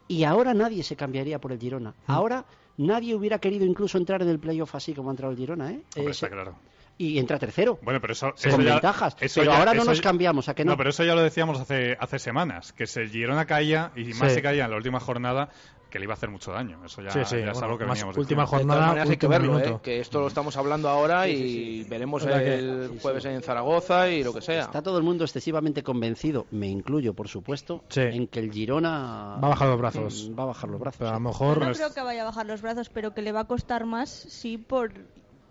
Y 0.08 0.24
ahora 0.24 0.52
nadie 0.54 0.82
se 0.82 0.96
cambiaría 0.96 1.38
por 1.40 1.52
el 1.52 1.58
Girona. 1.58 1.90
Mm. 2.06 2.12
Ahora 2.12 2.44
nadie 2.76 3.14
hubiera 3.14 3.38
querido 3.38 3.64
incluso 3.64 3.98
entrar 3.98 4.20
en 4.22 4.28
el 4.28 4.38
playoff 4.38 4.74
así 4.74 4.92
como 4.94 5.10
ha 5.10 5.12
entrado 5.12 5.32
el 5.32 5.38
Girona, 5.38 5.70
¿eh? 5.72 5.80
Hombre, 5.96 6.12
está 6.12 6.26
se- 6.26 6.32
claro. 6.32 6.54
Y 6.96 7.18
entra 7.18 7.38
tercero. 7.40 7.78
Bueno, 7.82 8.00
pero 8.00 8.12
eso, 8.12 8.32
con 8.50 8.62
ya- 8.64 8.74
ventajas. 8.74 9.16
eso 9.20 9.40
pero 9.40 9.50
ya- 9.52 9.58
ahora 9.58 9.74
no 9.74 9.84
nos 9.84 9.96
ya- 9.96 10.02
cambiamos, 10.04 10.48
¿a 10.48 10.54
que 10.54 10.64
no? 10.64 10.76
pero 10.76 10.90
eso 10.90 11.02
ya 11.02 11.16
lo 11.16 11.22
decíamos 11.22 11.58
hace, 11.60 11.96
hace 11.98 12.20
semanas, 12.20 12.72
que 12.72 12.86
si 12.86 13.00
el 13.00 13.10
Girona 13.10 13.46
caía, 13.46 13.90
y 13.96 14.04
más 14.14 14.28
Sí. 14.30 14.36
si 14.36 14.42
caía 14.42 14.64
en 14.66 14.70
la 14.70 14.76
última 14.76 15.00
jornada, 15.00 15.48
que 15.94 16.00
le 16.00 16.06
iba 16.06 16.12
a 16.14 16.16
hacer 16.16 16.28
mucho 16.28 16.50
daño. 16.50 16.84
Eso 16.84 17.02
ya, 17.02 17.10
Sí, 17.12 17.20
sí, 17.24 17.36
ya 17.36 17.46
es 17.46 17.52
bueno, 17.52 17.66
algo 17.66 17.78
que 17.78 17.84
veníamos 17.84 18.16
última 18.18 18.42
diciendo. 18.42 18.64
de 18.64 18.64
Jornada, 18.74 18.86
maneras 18.88 19.10
hay 19.10 19.16
que 19.16 19.26
verlo. 19.28 19.60
¿eh? 19.60 19.78
que 19.80 20.00
esto 20.00 20.18
lo 20.18 20.26
estamos 20.26 20.56
hablando 20.56 20.88
ahora 20.88 21.28
y 21.28 21.84
veremos 21.84 22.26
que- 22.26 22.32
el 22.58 22.98
jueves 23.00 23.24
en 23.26 23.40
Zaragoza 23.42 24.08
y 24.10 24.24
lo 24.24 24.34
que 24.34 24.40
sea. 24.40 24.62
Está 24.62 24.82
todo 24.82 24.98
el 24.98 25.04
mundo 25.04 25.22
excesivamente 25.22 25.84
convencido, 25.84 26.46
me 26.50 26.66
incluyo, 26.66 27.14
por 27.14 27.28
supuesto, 27.28 27.84
Sí. 27.90 28.00
en 28.00 28.26
que 28.26 28.40
el 28.40 28.50
Girona 28.50 29.38
Va 29.40 29.46
a 29.46 29.50
bajar 29.50 29.68
los 29.68 29.78
brazos. 29.78 30.28
Mm, 30.30 30.36
Va 30.36 30.42
a 30.42 30.46
bajar 30.46 30.68
los 30.70 30.80
brazos. 30.80 30.98
Pero 30.98 31.10
a 31.10 31.12
lo 31.12 31.18
sí. 31.20 31.24
mejor. 31.26 31.58
No 31.64 31.72
creo 31.72 31.94
que 31.94 32.00
vaya 32.02 32.22
a 32.22 32.24
bajar 32.24 32.46
los 32.46 32.60
brazos, 32.60 32.88
pero 32.88 33.14
que 33.14 33.22
le 33.22 33.30
va 33.30 33.40
a 33.42 33.44
costar 33.44 33.84
más, 33.86 34.10
sí, 34.10 34.58
por 34.58 34.92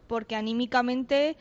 porque 0.07 0.35
anímicamente 0.35 1.37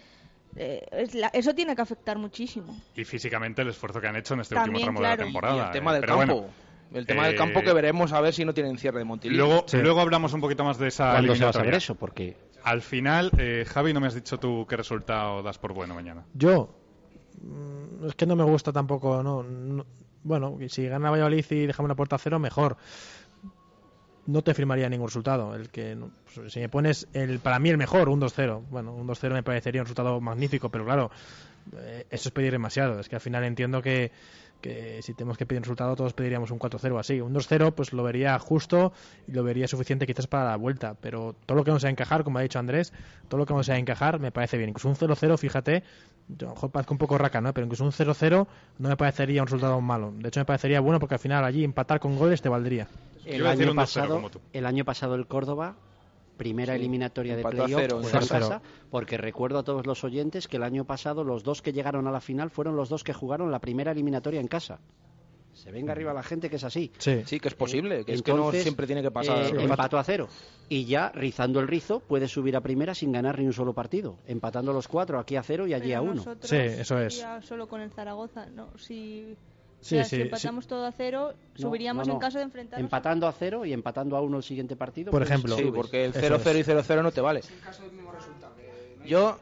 eh, 0.54 0.86
es 0.92 1.14
la- 1.14 1.28
eso 1.32 1.54
tiene 1.54 1.74
que 1.74 1.82
afectar 1.82 2.18
muchísimo. 2.18 2.78
Y 2.94 3.04
físicamente 3.04 3.62
el 3.62 3.68
esfuerzo 3.70 4.00
que 4.00 4.06
han 4.06 4.16
hecho 4.16 4.34
en 4.34 4.40
este 4.40 4.54
También, 4.54 4.76
último 4.76 4.84
tramo 4.84 4.98
claro. 5.00 5.16
de 5.16 5.16
la 5.16 5.24
Y 5.24 5.32
temporada. 5.32 5.66
el 5.66 5.70
tema 5.72 5.90
eh, 5.90 5.94
del 5.94 6.00
pero 6.02 6.18
campo. 6.18 6.34
bueno, 6.36 6.52
el 6.94 7.06
tema 7.06 7.24
del 7.26 7.34
eh, 7.34 7.38
campo 7.38 7.62
que 7.62 7.72
veremos 7.72 8.12
a 8.12 8.20
ver 8.20 8.32
si 8.34 8.44
no 8.44 8.52
tienen 8.54 8.78
cierre 8.78 8.98
de 8.98 9.04
Montilí. 9.04 9.36
Luego, 9.36 9.64
Sí. 9.66 9.78
luego 9.78 10.00
hablamos 10.00 10.32
un 10.32 10.40
poquito 10.40 10.64
más 10.64 10.78
de 10.78 10.88
esa 10.88 11.12
¿Cuándo 11.12 11.34
se 11.36 11.44
va 11.44 11.50
a 11.50 11.54
saber 11.54 11.74
eso? 11.74 11.94
Porque 11.94 12.36
Al 12.64 12.80
final, 12.82 13.30
eh, 13.38 13.64
Javi, 13.66 13.92
no 13.92 14.00
me 14.00 14.06
has 14.06 14.14
dicho 14.14 14.38
tú 14.38 14.66
qué 14.68 14.76
resultado 14.76 15.42
das 15.42 15.58
por 15.58 15.72
bueno 15.72 15.94
mañana. 15.94 16.24
Yo. 16.34 16.74
mm, 17.42 18.06
Es 18.06 18.14
que 18.14 18.26
no 18.26 18.36
me 18.36 18.44
gusta 18.44 18.72
tampoco. 18.72 19.22
No, 19.22 19.42
no- 19.42 19.86
bueno, 20.24 20.56
si 20.68 20.86
gana 20.86 21.10
Valladolid 21.10 21.44
y 21.50 21.66
dejamos 21.66 21.86
una 21.88 21.96
puerta 21.96 22.14
a 22.16 22.18
cero, 22.18 22.38
mejor. 22.38 22.76
No 24.26 24.42
te 24.42 24.54
firmaría 24.54 24.88
ningún 24.88 25.08
resultado. 25.08 25.54
El 25.56 25.68
que 25.70 25.98
pues, 26.34 26.52
si 26.52 26.60
me 26.60 26.68
pones 26.68 27.08
el 27.12 27.40
para 27.40 27.58
mí 27.58 27.70
el 27.70 27.76
mejor, 27.78 28.08
un 28.08 28.20
2-0. 28.20 28.62
Bueno, 28.70 28.94
un 28.94 29.06
2-0 29.08 29.32
me 29.32 29.42
parecería 29.42 29.80
un 29.80 29.86
resultado 29.86 30.20
magnífico, 30.20 30.68
pero 30.68 30.84
claro, 30.84 31.10
eh, 31.76 32.06
eso 32.08 32.28
es 32.28 32.32
pedir 32.32 32.52
demasiado. 32.52 33.00
Es 33.00 33.08
que 33.08 33.16
al 33.16 33.20
final 33.20 33.42
entiendo 33.42 33.82
que, 33.82 34.12
que 34.62 35.02
si 35.02 35.12
tenemos 35.12 35.36
que 35.36 35.44
pedir 35.44 35.58
un 35.58 35.64
resultado, 35.64 35.94
todos 35.94 36.14
pediríamos 36.14 36.50
un 36.50 36.58
4-0 36.58 36.98
así. 36.98 37.20
Un 37.20 37.34
2-0, 37.34 37.74
pues 37.74 37.92
lo 37.92 38.02
vería 38.02 38.38
justo 38.38 38.92
y 39.28 39.32
lo 39.32 39.44
vería 39.44 39.68
suficiente 39.68 40.06
quizás 40.06 40.26
para 40.26 40.44
la 40.48 40.56
vuelta. 40.56 40.96
Pero 40.98 41.34
todo 41.44 41.58
lo 41.58 41.64
que 41.64 41.70
no 41.70 41.78
sea 41.78 41.90
encajar, 41.90 42.24
como 42.24 42.38
ha 42.38 42.42
dicho 42.42 42.58
Andrés, 42.58 42.94
todo 43.28 43.38
lo 43.38 43.46
que 43.46 43.52
no 43.52 43.62
sea 43.62 43.76
encajar 43.76 44.18
me 44.20 44.32
parece 44.32 44.56
bien. 44.56 44.70
Incluso 44.70 44.88
un 44.88 44.96
0-0, 44.96 45.36
fíjate, 45.36 45.82
yo 46.28 46.46
a 46.46 46.50
lo 46.50 46.54
mejor 46.54 46.70
parezco 46.70 46.94
un 46.94 46.98
poco 46.98 47.18
raca, 47.18 47.42
¿no? 47.42 47.52
Pero 47.52 47.66
incluso 47.66 47.84
un 47.84 47.92
0-0 47.92 48.46
no 48.78 48.88
me 48.88 48.96
parecería 48.96 49.42
un 49.42 49.48
resultado 49.48 49.78
malo. 49.82 50.14
De 50.16 50.28
hecho, 50.28 50.40
me 50.40 50.46
parecería 50.46 50.80
bueno 50.80 50.98
porque 50.98 51.16
al 51.16 51.20
final 51.20 51.44
allí 51.44 51.64
empatar 51.64 52.00
con 52.00 52.16
goles 52.16 52.40
te 52.40 52.48
valdría. 52.48 52.88
El 53.26 53.46
año, 53.46 53.70
un 53.70 53.72
2-0 53.72 53.76
pasado, 53.76 54.14
como 54.14 54.30
tú. 54.30 54.40
el 54.52 54.64
año 54.64 54.84
pasado 54.84 55.14
el 55.16 55.26
Córdoba, 55.26 55.74
primera 56.42 56.72
Sí, 56.74 56.78
eliminatoria 56.80 57.36
de 57.36 57.42
playoff, 57.42 57.80
en 57.82 57.90
fue 58.04 58.20
en 58.20 58.26
casa. 58.26 58.62
porque 58.90 59.16
recuerdo 59.16 59.58
a 59.58 59.62
todos 59.62 59.86
los 59.86 60.02
oyentes 60.04 60.48
que 60.48 60.56
el 60.56 60.62
año 60.64 60.84
pasado 60.84 61.24
los 61.24 61.42
dos 61.44 61.62
que 61.62 61.72
llegaron 61.72 62.06
a 62.06 62.10
la 62.10 62.20
final 62.20 62.50
fueron 62.50 62.76
los 62.76 62.88
dos 62.88 63.04
que 63.04 63.12
jugaron 63.12 63.50
la 63.50 63.60
primera 63.60 63.92
eliminatoria 63.92 64.40
en 64.40 64.48
casa. 64.48 64.80
Se 65.54 65.70
venga 65.70 65.92
arriba 65.92 66.14
la 66.14 66.22
gente 66.22 66.48
que 66.48 66.56
es 66.56 66.64
así. 66.64 66.90
Sí. 66.98 67.22
Sí, 67.26 67.38
que 67.38 67.48
es 67.48 67.54
posible, 67.54 68.04
que 68.04 68.14
es 68.14 68.22
que 68.22 68.32
no 68.32 68.50
siempre 68.52 68.86
tiene 68.86 69.02
que 69.02 69.10
pasar. 69.10 69.54
eh, 69.54 69.62
empató 69.62 69.98
a 69.98 70.02
cero. 70.02 70.26
Y 70.68 70.86
ya, 70.86 71.10
rizando 71.14 71.60
el 71.60 71.68
rizo, 71.68 72.00
puede 72.00 72.26
subir 72.26 72.56
a 72.56 72.62
primera 72.62 72.94
sin 72.94 73.12
ganar 73.12 73.38
ni 73.38 73.46
un 73.46 73.52
solo 73.52 73.72
partido. 73.74 74.16
Empatando 74.26 74.72
los 74.72 74.88
cuatro, 74.88 75.18
aquí 75.20 75.36
a 75.36 75.42
cero 75.42 75.66
y 75.66 75.74
allí 75.74 75.88
Pero 75.88 75.98
a 75.98 76.02
uno. 76.02 76.24
Sí, 76.40 76.56
eso 76.56 76.98
es. 76.98 77.24
solo 77.42 77.68
con 77.68 77.82
el 77.82 77.90
Zaragoza, 77.90 78.46
no, 78.46 78.68
si 78.78 79.36
o 79.82 79.84
Sí, 79.84 79.96
sea, 79.96 80.04
sí, 80.04 80.16
si 80.16 80.22
empatamos 80.22 80.66
todo 80.68 80.86
a 80.86 80.92
cero, 80.92 81.34
No, 81.56 81.60
subiríamos 81.60 82.06
no, 82.06 82.12
no. 82.12 82.18
en 82.18 82.20
caso 82.20 82.38
de 82.38 82.44
enfrentarnos 82.44 82.84
Empatando 82.84 83.26
a 83.26 83.32
cero 83.32 83.64
y 83.66 83.72
empatando 83.72 84.16
a 84.16 84.20
uno 84.20 84.36
el 84.36 84.42
siguiente 84.44 84.76
partido. 84.76 85.10
Por 85.10 85.20
pues 85.20 85.30
ejemplo. 85.30 85.56
Sí, 85.56 85.70
porque 85.74 86.04
el 86.04 86.12
Eso 86.12 86.38
0-0 86.38 86.56
y 86.56 86.60
es. 86.60 86.68
0-0 86.68 87.02
no 87.02 87.10
te 87.10 87.20
vale. 87.20 87.40
Yo, 89.04 89.38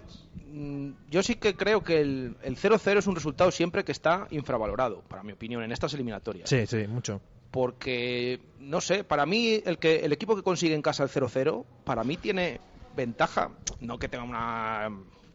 yo 1.11 1.23
sí 1.23 1.35
que 1.37 1.55
creo 1.55 1.83
que 1.85 2.01
el 2.01 2.37
el 2.43 2.57
0-0 2.57 2.99
es 2.99 3.07
un 3.07 3.15
resultado 3.15 3.51
siempre 3.51 3.85
que 3.85 3.93
está 3.93 4.27
infravalorado, 4.31 5.03
para 5.03 5.23
mi 5.23 5.33
opinión, 5.33 5.63
en 5.63 5.73
estas 5.73 5.93
eliminatorias. 5.95 6.49
Sí, 6.49 6.67
sí, 6.67 6.87
mucho. 6.89 7.21
Porque, 7.51 8.41
no 8.61 8.81
sé, 8.81 9.05
para 9.05 9.27
mí 9.27 9.61
el, 9.65 9.79
que, 9.79 9.97
el 10.01 10.13
equipo 10.13 10.37
que 10.37 10.43
consigue 10.43 10.75
en 10.75 10.83
casa 10.83 11.03
el 11.03 11.11
0-0, 11.11 11.65
para 11.85 12.03
mí 12.05 12.17
tiene 12.17 12.61
ventaja, 12.97 13.51
no 13.81 13.99
que 13.99 14.09
tenga 14.09 14.25
una 14.25 14.89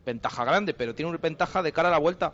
ventaja 0.05 0.45
grande, 0.45 0.73
pero 0.73 0.95
tiene 0.95 1.09
una 1.09 1.19
ventaja 1.19 1.61
de 1.61 1.71
cara 1.71 1.89
a 1.89 1.91
la 1.91 1.99
vuelta. 1.99 2.31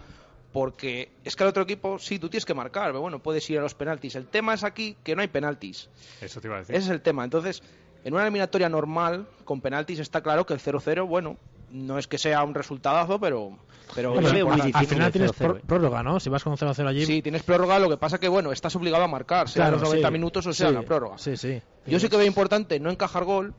Porque 0.54 1.12
es 1.24 1.36
que 1.36 1.44
el 1.44 1.50
otro 1.50 1.64
equipo, 1.64 1.98
sí, 1.98 2.20
tú 2.20 2.28
tienes 2.30 2.46
que 2.46 2.54
marcar, 2.54 2.88
pero 2.88 3.02
bueno, 3.02 3.20
puedes 3.20 3.50
ir 3.50 3.60
a 3.60 3.62
los 3.62 3.74
penaltis. 3.74 4.16
El 4.16 4.28
tema 4.28 4.54
es 4.54 4.64
aquí 4.64 4.98
que 5.04 5.16
no 5.16 5.22
hay 5.22 5.28
penaltis. 5.30 5.90
Eso 6.20 6.42
te 6.42 6.48
iba 6.48 6.58
a 6.58 6.60
decir. 6.60 6.76
Ese 6.76 6.86
es 6.86 6.92
el 6.92 7.02
tema. 7.02 7.24
Entonces, 7.24 7.64
en 8.04 8.14
una 8.14 8.24
eliminatoria 8.24 8.68
normal, 8.68 9.28
con 9.46 9.62
penaltis, 9.62 10.00
está 10.00 10.22
claro 10.22 10.46
que 10.46 10.54
el 10.54 10.60
0-0, 10.60 11.08
bueno, 11.08 11.38
no 11.72 11.98
es 11.98 12.08
que 12.08 12.18
sea 12.18 12.44
un 12.44 12.54
resultadazo, 12.54 13.18
pero. 13.18 13.58
pero 13.96 14.12
Bueno, 14.12 14.28
es 14.28 14.34
veo 14.34 14.46
muy 14.48 14.56
importante. 14.56 14.78
al 14.78 14.88
final 14.88 15.12
tienes 15.14 15.32
0-0, 15.32 15.38
pró- 15.38 15.58
eh. 15.58 15.62
prórroga, 15.66 16.04
¿no? 16.04 16.20
Si 16.20 16.30
vas 16.30 16.44
con 16.44 16.58
0-0 16.58 16.86
allí. 16.88 17.06
Sí, 17.06 17.22
tienes 17.22 17.44
prórroga, 17.44 17.80
lo 17.80 17.90
que 17.90 17.96
pasa 17.96 18.20
que, 18.20 18.28
bueno, 18.28 18.52
estás 18.52 18.76
obligado 18.76 19.06
a 19.06 19.08
marcar, 19.08 19.48
sea 19.48 19.64
claro, 19.68 19.78
los 19.78 19.84
90 19.88 20.08
sí. 20.08 20.12
minutos 20.12 20.48
o 20.48 20.54
sea 20.54 20.68
Sí, 20.68 20.74
la 20.74 20.82
prórroga. 20.82 21.18
Sí, 21.18 21.38
sí. 21.38 21.62
Yo 21.86 21.98
sí 22.00 22.10
que 22.10 22.18
veo 22.18 22.26
importante 22.28 22.78
no 22.82 22.90
encajar 22.92 23.24
gol, 23.24 23.54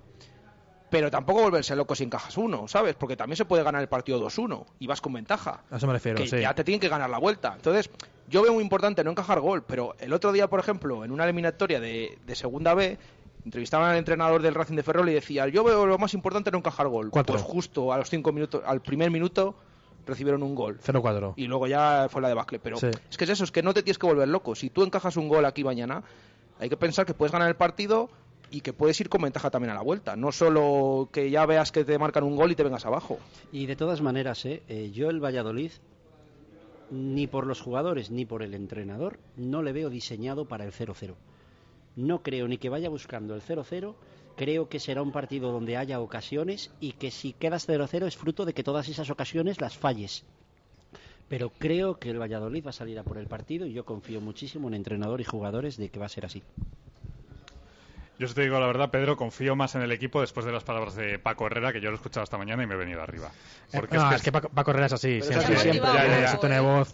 pero 0.92 1.10
tampoco 1.10 1.40
volverse 1.40 1.74
loco 1.74 1.94
si 1.94 2.04
encajas 2.04 2.36
uno, 2.36 2.68
¿sabes? 2.68 2.94
Porque 2.96 3.16
también 3.16 3.38
se 3.38 3.46
puede 3.46 3.62
ganar 3.62 3.80
el 3.80 3.88
partido 3.88 4.20
2-1 4.20 4.62
y 4.78 4.86
vas 4.86 5.00
con 5.00 5.14
ventaja. 5.14 5.62
A 5.70 5.78
eso 5.78 5.86
me 5.86 5.94
refiero, 5.94 6.18
que 6.18 6.28
sí. 6.28 6.38
ya 6.40 6.54
te 6.54 6.64
tienen 6.64 6.80
que 6.80 6.90
ganar 6.90 7.08
la 7.08 7.16
vuelta. 7.16 7.54
Entonces, 7.56 7.88
yo 8.28 8.42
veo 8.42 8.52
muy 8.52 8.62
importante 8.62 9.02
no 9.02 9.10
encajar 9.10 9.40
gol, 9.40 9.64
pero 9.64 9.94
el 10.00 10.12
otro 10.12 10.32
día, 10.32 10.50
por 10.50 10.60
ejemplo, 10.60 11.02
en 11.02 11.10
una 11.10 11.24
eliminatoria 11.24 11.80
de, 11.80 12.18
de 12.26 12.34
Segunda 12.34 12.74
B, 12.74 12.98
entrevistaban 13.46 13.90
al 13.90 13.96
entrenador 13.96 14.42
del 14.42 14.54
Racing 14.54 14.76
de 14.76 14.82
Ferrol 14.82 15.08
y 15.08 15.14
decía, 15.14 15.48
yo 15.48 15.64
veo 15.64 15.86
lo 15.86 15.96
más 15.96 16.12
importante 16.12 16.50
no 16.50 16.58
encajar 16.58 16.88
gol. 16.88 17.08
Cuatro. 17.10 17.32
Pues 17.36 17.42
justo 17.42 17.90
a 17.90 17.96
los 17.96 18.10
cinco 18.10 18.30
minutos, 18.30 18.62
al 18.66 18.82
primer 18.82 19.10
minuto, 19.10 19.54
recibieron 20.06 20.42
un 20.42 20.54
gol. 20.54 20.78
0-4. 20.78 21.32
Y 21.36 21.46
luego 21.46 21.68
ya 21.68 22.06
fue 22.10 22.20
la 22.20 22.28
debacle. 22.28 22.58
Pero 22.58 22.76
Sí. 22.76 22.88
es 23.10 23.16
que 23.16 23.24
es 23.24 23.30
eso, 23.30 23.44
es 23.44 23.50
que 23.50 23.62
no 23.62 23.72
te 23.72 23.82
tienes 23.82 23.96
que 23.98 24.06
volver 24.06 24.28
loco. 24.28 24.54
Si 24.54 24.68
tú 24.68 24.82
encajas 24.82 25.16
un 25.16 25.28
gol 25.30 25.46
aquí 25.46 25.64
mañana, 25.64 26.02
hay 26.60 26.68
que 26.68 26.76
pensar 26.76 27.06
que 27.06 27.14
puedes 27.14 27.32
ganar 27.32 27.48
el 27.48 27.56
partido 27.56 28.10
y 28.52 28.60
que 28.60 28.74
puedes 28.74 29.00
ir 29.00 29.08
con 29.08 29.22
ventaja 29.22 29.50
también 29.50 29.70
a 29.70 29.74
la 29.74 29.82
vuelta. 29.82 30.14
No 30.14 30.30
solo 30.30 31.08
que 31.10 31.30
ya 31.30 31.46
veas 31.46 31.72
que 31.72 31.84
te 31.84 31.98
marcan 31.98 32.22
un 32.22 32.36
gol 32.36 32.52
y 32.52 32.54
te 32.54 32.62
vengas 32.62 32.84
abajo. 32.84 33.18
Y 33.50 33.64
de 33.66 33.76
todas 33.76 34.02
maneras, 34.02 34.44
¿eh? 34.44 34.62
Eh, 34.68 34.90
yo 34.92 35.08
el 35.08 35.24
Valladolid, 35.24 35.72
ni 36.90 37.26
por 37.26 37.46
los 37.46 37.62
jugadores 37.62 38.10
ni 38.10 38.26
por 38.26 38.42
el 38.42 38.52
entrenador, 38.54 39.18
no 39.36 39.62
le 39.62 39.72
veo 39.72 39.88
diseñado 39.88 40.44
para 40.44 40.66
el 40.66 40.72
0-0. 40.72 41.14
No 41.96 42.22
creo 42.22 42.46
ni 42.46 42.58
que 42.58 42.68
vaya 42.68 42.90
buscando 42.90 43.34
el 43.34 43.40
0-0. 43.40 43.94
Creo 44.36 44.68
que 44.68 44.80
será 44.80 45.02
un 45.02 45.12
partido 45.12 45.50
donde 45.50 45.78
haya 45.78 46.00
ocasiones 46.00 46.70
y 46.78 46.92
que 46.92 47.10
si 47.10 47.32
quedas 47.32 47.66
0-0 47.66 48.06
es 48.06 48.16
fruto 48.16 48.44
de 48.44 48.52
que 48.52 48.62
todas 48.62 48.88
esas 48.88 49.08
ocasiones 49.08 49.62
las 49.62 49.78
falles. 49.78 50.24
Pero 51.28 51.50
creo 51.58 51.98
que 51.98 52.10
el 52.10 52.20
Valladolid 52.20 52.66
va 52.66 52.70
a 52.70 52.74
salir 52.74 52.98
a 52.98 53.02
por 53.02 53.16
el 53.16 53.26
partido 53.26 53.64
y 53.64 53.72
yo 53.72 53.86
confío 53.86 54.20
muchísimo 54.20 54.68
en 54.68 54.74
entrenador 54.74 55.22
y 55.22 55.24
jugadores 55.24 55.78
de 55.78 55.88
que 55.88 55.98
va 55.98 56.06
a 56.06 56.10
ser 56.10 56.26
así. 56.26 56.42
Yo 58.18 58.32
te 58.32 58.42
digo 58.42 58.60
la 58.60 58.66
verdad, 58.66 58.90
Pedro, 58.90 59.16
confío 59.16 59.56
más 59.56 59.74
en 59.74 59.82
el 59.82 59.90
equipo 59.90 60.20
después 60.20 60.46
de 60.46 60.52
las 60.52 60.64
palabras 60.64 60.94
de 60.94 61.18
Paco 61.18 61.46
Herrera, 61.46 61.72
que 61.72 61.80
yo 61.80 61.90
lo 61.90 61.96
he 61.96 61.96
escuchado 61.96 62.24
esta 62.24 62.38
mañana 62.38 62.62
y 62.62 62.66
me 62.66 62.74
he 62.74 62.78
venido 62.78 63.02
arriba. 63.02 63.30
Porque 63.72 63.96
no, 63.96 64.12
es, 64.12 64.22
que, 64.22 64.30
Paco, 64.30 64.70
Herrera 64.70 64.86
es 64.86 64.92
así, 64.92 65.20
siempre. 65.22 65.54
Es 65.54 65.60
siempre. 65.60 65.90
Ya, 65.92 66.38
ya, 66.40 66.48
de 66.48 66.60
voz. 66.60 66.92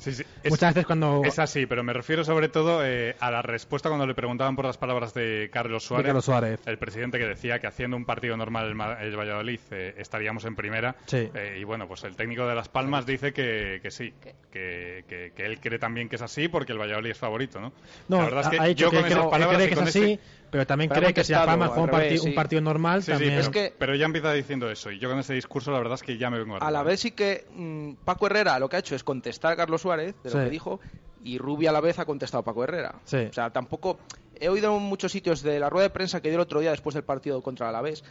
Muchas 0.49 0.75
veces 0.75 0.87
cuando... 0.87 1.23
Es 1.25 1.39
así, 1.39 1.67
pero 1.67 1.83
me 1.83 1.93
refiero 1.93 2.25
sobre 2.25 2.49
todo 2.49 2.85
eh, 2.85 3.17
a 3.21 3.31
la 3.31 3.43
respuesta 3.43 3.89
cuando 3.89 4.07
le 4.07 4.15
preguntaban 4.15 4.57
por 4.57 4.65
las 4.65 4.79
palabras 4.79 5.13
de 5.15 5.51
Carlos 5.53 5.85
Suárez, 5.85 6.05
de 6.05 6.09
Carlos 6.09 6.25
Suárez. 6.25 6.61
el 6.67 6.79
presidente 6.79 7.19
que 7.19 7.27
decía 7.27 7.59
que 7.59 7.67
haciendo 7.67 7.97
un 7.97 8.05
partido 8.05 8.37
normal 8.37 8.67
el, 8.67 9.07
el 9.07 9.17
Valladolid 9.17 9.61
eh, 9.71 9.95
estaríamos 9.99 10.45
en 10.45 10.57
primera. 10.57 10.97
Sí. 11.07 11.29
Eh, 11.35 11.59
y 11.61 11.65
bueno, 11.65 11.89
pues 11.89 12.05
el 12.05 12.17
técnico 12.17 12.47
de 12.47 12.55
Las 12.55 12.69
Palmas 12.69 13.07
dice 13.07 13.33
que, 13.33 13.81
que 13.83 13.91
sí, 13.91 14.15
que, 14.21 15.05
que, 15.09 15.33
que, 15.35 15.47
él 15.47 15.61
cree 15.61 15.79
también 15.79 16.09
que 16.09 16.17
es 16.17 16.23
así 16.23 16.49
porque 16.49 16.73
el 16.73 16.79
Valladolid 16.79 17.11
es 17.11 17.19
favorito, 17.19 17.61
¿no? 17.61 17.73
No, 18.09 18.19
la 18.19 18.25
verdad 18.25 18.55
es 18.55 18.61
que 18.61 18.75
yo 18.75 18.91
que 18.91 18.97
con 18.97 19.07
esas 19.07 19.27
palabras 19.27 19.63
que 19.67 19.75
es 19.75 19.81
así, 19.81 20.21
pero 20.51 20.67
también 20.67 20.91
cree 20.91 21.13
que 21.13 21.25
si 21.25 21.33
Las 21.33 21.47
Palmas 21.47 21.71
juega 21.71 21.99
un, 21.99 22.19
sí. 22.19 22.29
un, 22.29 22.35
partido 22.35 22.63
normal 22.63 23.03
sí, 23.03 23.13
también... 23.13 23.35
es 23.35 23.49
que, 23.49 23.73
pero 23.79 23.95
ya 23.95 24.07
empieza 24.07 24.33
diciendo 24.33 24.71
eso 24.71 24.91
y 24.91 24.99
yo 24.99 25.09
con 25.09 25.19
ese 25.19 25.35
discurso 25.35 25.71
la 25.71 25.79
verdad 25.79 25.95
es 25.95 26.03
que 26.03 26.19
ya 26.19 26.31
me 26.31 26.39
vengo 26.39 26.57
a 26.61 26.71
la 26.71 26.83
vez 26.83 27.01
sí 27.01 27.11
que 27.11 27.47
mmm, 27.55 27.93
Paco 28.05 28.27
Herrera 28.27 28.59
lo 28.59 28.69
que 28.69 28.77
ha 28.77 28.79
hecho 28.79 28.95
es 28.95 29.05
contestar 29.05 29.53
a 29.53 29.57
Carlos 29.57 29.83
Suárez 29.83 30.15
de 30.23 30.31
lo 30.31 30.45
que 30.45 30.51
dijo 30.51 30.81
y 31.23 31.39
Rubia 31.39 31.71
a 31.71 31.73
la 31.73 31.81
vez 31.81 31.99
ha 31.99 32.05
contestado 32.05 32.41
a 32.43 32.45
Paco 32.45 32.65
Herrera. 32.65 32.95
O 33.05 33.33
sea, 33.33 33.51
tampoco 33.51 33.99
he 34.35 34.49
oído 34.49 34.77
en 34.77 34.83
muchos 34.83 35.13
sitios 35.13 35.43
de 35.43 35.59
la 35.59 35.69
rueda 35.69 35.89
de 35.89 35.91
prensa 35.91 36.21
que 36.21 36.29
dio 36.29 36.37
el 36.37 36.43
otro 36.43 36.61
día 36.61 36.71
después 36.71 36.95
del 36.95 37.05
partido 37.05 37.43
contra 37.43 37.69
Alavés 37.69 38.05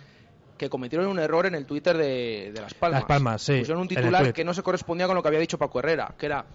que 0.58 0.70
cometieron 0.70 1.08
un 1.08 1.20
error 1.20 1.46
en 1.46 1.54
el 1.54 1.68
Twitter 1.68 1.96
de, 1.96 2.52
de 2.52 2.62
Las 2.62 2.74
Palmas. 2.74 3.02
Las 3.02 3.08
Palmas, 3.08 3.42
sí. 3.44 3.60
Pusieron 3.60 3.82
un 3.82 3.88
titular 3.88 4.34
que 4.34 4.44
no 4.44 4.56
se 4.56 4.64
correspondía 4.64 5.06
con 5.06 5.16
lo 5.16 5.22
que 5.22 5.28
había 5.28 5.40
dicho 5.40 5.60
Paco 5.60 5.80
Herrera, 5.80 6.16
que 6.18 6.26
era 6.26 6.46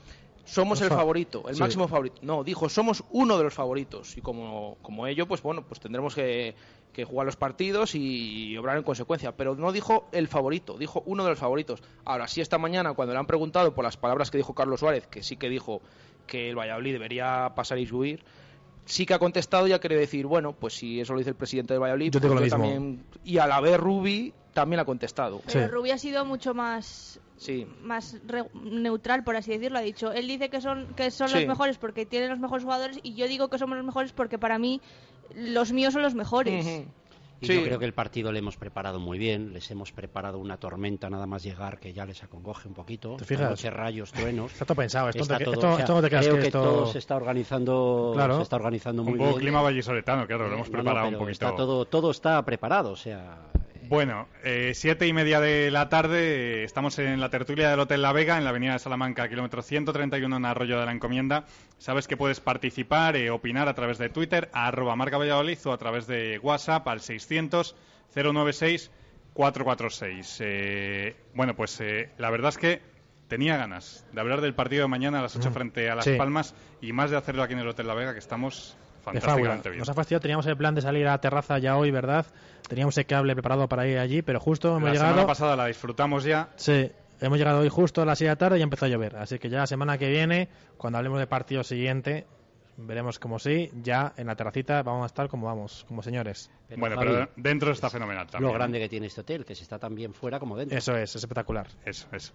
somos 0.44 0.80
el 0.80 0.88
favorito, 0.88 1.44
el 1.48 1.54
sí. 1.54 1.60
máximo 1.60 1.88
favorito. 1.88 2.16
No, 2.22 2.44
dijo, 2.44 2.68
somos 2.68 3.04
uno 3.10 3.38
de 3.38 3.44
los 3.44 3.54
favoritos. 3.54 4.16
Y 4.16 4.20
como, 4.20 4.76
como 4.82 5.06
ello, 5.06 5.26
pues 5.26 5.42
bueno, 5.42 5.62
pues 5.62 5.80
tendremos 5.80 6.14
que, 6.14 6.54
que, 6.92 7.04
jugar 7.04 7.26
los 7.26 7.36
partidos 7.36 7.94
y 7.94 8.56
obrar 8.56 8.76
en 8.76 8.82
consecuencia. 8.82 9.36
Pero 9.36 9.54
no 9.54 9.72
dijo 9.72 10.08
el 10.12 10.28
favorito, 10.28 10.76
dijo 10.78 11.02
uno 11.06 11.24
de 11.24 11.30
los 11.30 11.38
favoritos. 11.38 11.82
Ahora, 12.04 12.28
sí, 12.28 12.40
esta 12.40 12.58
mañana, 12.58 12.94
cuando 12.94 13.12
le 13.12 13.20
han 13.20 13.26
preguntado 13.26 13.74
por 13.74 13.84
las 13.84 13.96
palabras 13.96 14.30
que 14.30 14.38
dijo 14.38 14.54
Carlos 14.54 14.80
Suárez, 14.80 15.06
que 15.06 15.22
sí 15.22 15.36
que 15.36 15.48
dijo 15.48 15.80
que 16.26 16.50
el 16.50 16.58
Valladolid 16.58 16.92
debería 16.92 17.52
pasar 17.54 17.78
y 17.78 17.86
subir, 17.86 18.24
sí 18.84 19.06
que 19.06 19.14
ha 19.14 19.18
contestado 19.18 19.66
y 19.68 19.72
ha 19.72 19.80
querido 19.80 20.00
decir, 20.00 20.26
bueno, 20.26 20.52
pues 20.52 20.74
si 20.74 21.00
eso 21.00 21.12
lo 21.12 21.18
dice 21.18 21.30
el 21.30 21.36
presidente 21.36 21.74
del 21.74 21.82
Valladolid, 21.82 22.12
yo, 22.12 22.20
pues 22.20 22.32
yo 22.32 22.48
también. 22.48 23.04
Y 23.24 23.38
a 23.38 23.46
la 23.46 23.60
vez 23.60 23.78
Rubi 23.78 24.32
también 24.52 24.80
ha 24.80 24.84
contestado. 24.84 25.40
Pero 25.46 25.66
sí. 25.66 25.72
Rubi 25.72 25.90
ha 25.90 25.98
sido 25.98 26.24
mucho 26.24 26.54
más 26.54 27.20
sí. 27.36 27.66
más 27.82 28.16
neutral, 28.54 29.24
por 29.24 29.36
así 29.36 29.52
decirlo, 29.52 29.78
ha 29.78 29.82
dicho. 29.82 30.12
Él 30.12 30.26
dice 30.26 30.48
que 30.48 30.60
son, 30.60 30.94
que 30.94 31.10
son 31.10 31.28
sí. 31.28 31.34
los 31.36 31.46
mejores 31.46 31.78
porque 31.78 32.06
tienen 32.06 32.30
los 32.30 32.38
mejores 32.38 32.64
jugadores 32.64 32.98
y 33.02 33.14
yo 33.14 33.28
digo 33.28 33.48
que 33.48 33.58
somos 33.58 33.76
los 33.76 33.86
mejores 33.86 34.12
porque 34.12 34.38
para 34.38 34.58
mí 34.58 34.80
los 35.34 35.72
míos 35.72 35.92
son 35.92 36.02
los 36.02 36.14
mejores. 36.14 36.64
Uh 36.64 36.68
-huh. 36.68 36.86
Y 37.40 37.46
sí. 37.46 37.54
yo 37.56 37.64
creo 37.64 37.78
que 37.80 37.86
el 37.86 37.92
partido 37.92 38.30
le 38.30 38.38
hemos 38.38 38.56
preparado 38.56 39.00
muy 39.00 39.18
bien, 39.18 39.52
les 39.52 39.68
hemos 39.72 39.90
preparado 39.90 40.38
una 40.38 40.58
tormenta 40.58 41.10
nada 41.10 41.26
más 41.26 41.42
llegar 41.42 41.80
que 41.80 41.92
ya 41.92 42.06
les 42.06 42.22
acongoje 42.22 42.68
un 42.68 42.74
poquito. 42.74 43.16
¿Te 43.16 43.24
fijas? 43.24 43.50
Noche, 43.50 43.68
rayos, 43.68 44.12
truenos. 44.12 44.52
Está 44.52 44.64
todo 44.64 44.76
pensado, 44.76 45.08
esto, 45.08 45.22
está 45.22 45.38
te, 45.38 45.44
todo, 45.46 45.54
esto, 45.54 45.66
o 45.66 45.74
sea, 45.74 45.80
esto 45.80 45.94
no 45.94 46.02
te 46.02 46.08
creas 46.08 46.24
creo 46.24 46.36
que, 46.36 46.42
que 46.42 46.46
esto... 46.46 46.62
todo 46.62 46.86
se 46.86 46.98
está 46.98 47.16
organizando, 47.16 48.12
claro. 48.14 48.36
se 48.36 48.42
está 48.42 48.54
organizando 48.54 49.02
muy 49.02 49.14
un 49.14 49.18
poco 49.18 49.30
bien. 49.30 49.40
clima 49.40 49.60
vallisoletano, 49.60 50.24
claro, 50.28 50.46
lo 50.46 50.54
hemos 50.54 50.68
no, 50.68 50.72
preparado 50.72 51.10
no, 51.10 51.16
un 51.16 51.24
poquito. 51.24 51.32
Está 51.32 51.56
todo, 51.56 51.84
todo 51.84 52.12
está 52.12 52.40
preparado, 52.44 52.92
o 52.92 52.96
sea, 52.96 53.38
bueno, 53.92 54.26
eh, 54.42 54.72
siete 54.74 55.06
y 55.06 55.12
media 55.12 55.38
de 55.38 55.70
la 55.70 55.90
tarde, 55.90 56.64
estamos 56.64 56.98
en 56.98 57.20
la 57.20 57.28
tertulia 57.28 57.68
del 57.68 57.78
Hotel 57.78 58.00
La 58.00 58.14
Vega, 58.14 58.38
en 58.38 58.44
la 58.44 58.48
avenida 58.48 58.72
de 58.72 58.78
Salamanca, 58.78 59.28
kilómetro 59.28 59.60
131 59.60 60.34
en 60.34 60.44
Arroyo 60.46 60.80
de 60.80 60.86
la 60.86 60.92
Encomienda. 60.92 61.44
Sabes 61.76 62.08
que 62.08 62.16
puedes 62.16 62.40
participar, 62.40 63.16
eh, 63.16 63.28
opinar 63.28 63.68
a 63.68 63.74
través 63.74 63.98
de 63.98 64.08
Twitter, 64.08 64.48
a 64.54 64.68
arroba 64.68 64.96
marca 64.96 65.18
Valladolid 65.18 65.58
o 65.66 65.72
a 65.72 65.76
través 65.76 66.06
de 66.06 66.38
WhatsApp 66.38 66.88
al 66.88 67.02
600 67.02 67.76
096 68.14 68.90
446. 69.34 70.38
Eh, 70.40 71.14
bueno, 71.34 71.54
pues 71.54 71.78
eh, 71.82 72.08
la 72.16 72.30
verdad 72.30 72.48
es 72.48 72.56
que 72.56 72.80
tenía 73.28 73.58
ganas 73.58 74.06
de 74.10 74.20
hablar 74.22 74.40
del 74.40 74.54
partido 74.54 74.84
de 74.84 74.88
mañana 74.88 75.18
a 75.18 75.22
las 75.22 75.36
8 75.36 75.50
mm. 75.50 75.52
frente 75.52 75.90
a 75.90 75.96
Las 75.96 76.06
sí. 76.06 76.16
Palmas 76.16 76.54
y 76.80 76.94
más 76.94 77.10
de 77.10 77.18
hacerlo 77.18 77.42
aquí 77.42 77.52
en 77.52 77.58
el 77.58 77.68
Hotel 77.68 77.88
La 77.88 77.94
Vega, 77.94 78.14
que 78.14 78.20
estamos 78.20 78.74
de 79.12 79.20
fábula. 79.20 79.60
Nos 79.76 79.88
ha 79.88 79.94
fastidiado, 79.94 80.20
teníamos 80.20 80.46
el 80.46 80.56
plan 80.56 80.74
de 80.74 80.82
salir 80.82 81.06
a 81.06 81.12
la 81.12 81.20
terraza 81.20 81.58
ya 81.58 81.76
hoy, 81.76 81.90
¿verdad? 81.90 82.26
Teníamos 82.68 82.96
el 82.98 83.06
cable 83.06 83.34
preparado 83.34 83.68
para 83.68 83.86
ir 83.86 83.98
allí, 83.98 84.22
pero 84.22 84.40
justo 84.40 84.76
hemos 84.76 84.84
la 84.84 84.92
llegado. 84.92 85.08
La 85.08 85.12
semana 85.12 85.26
pasada 85.26 85.56
la 85.56 85.66
disfrutamos 85.66 86.24
ya. 86.24 86.50
Sí, 86.56 86.90
hemos 87.20 87.38
llegado 87.38 87.60
hoy 87.60 87.68
justo 87.68 88.02
a 88.02 88.04
las 88.04 88.18
6 88.18 88.26
de 88.26 88.32
la 88.32 88.36
tarde 88.36 88.58
y 88.58 88.62
empezó 88.62 88.86
a 88.86 88.88
llover. 88.88 89.16
Así 89.16 89.38
que 89.38 89.48
ya 89.48 89.58
la 89.58 89.66
semana 89.66 89.98
que 89.98 90.08
viene, 90.08 90.48
cuando 90.76 90.98
hablemos 90.98 91.18
del 91.18 91.28
partido 91.28 91.64
siguiente, 91.64 92.26
veremos 92.76 93.18
como 93.18 93.38
sí, 93.38 93.70
ya 93.82 94.12
en 94.16 94.26
la 94.26 94.36
terracita 94.36 94.82
vamos 94.82 95.04
a 95.04 95.06
estar 95.06 95.28
como 95.28 95.46
vamos, 95.46 95.84
como 95.88 96.02
señores. 96.02 96.50
Pero, 96.68 96.80
bueno, 96.80 96.96
Javi, 96.96 97.08
pero 97.10 97.28
dentro 97.36 97.72
está 97.72 97.90
fenomenal 97.90 98.26
también. 98.28 98.52
Lo 98.52 98.54
grande 98.54 98.78
que 98.78 98.88
tiene 98.88 99.06
este 99.06 99.22
hotel, 99.22 99.44
que 99.44 99.54
se 99.54 99.62
está 99.62 99.78
tan 99.78 99.94
bien 99.94 100.14
fuera 100.14 100.38
como 100.38 100.56
dentro. 100.56 100.76
Eso 100.76 100.96
es, 100.96 101.10
es 101.10 101.16
espectacular. 101.16 101.68
Eso, 101.84 102.06
eso. 102.12 102.32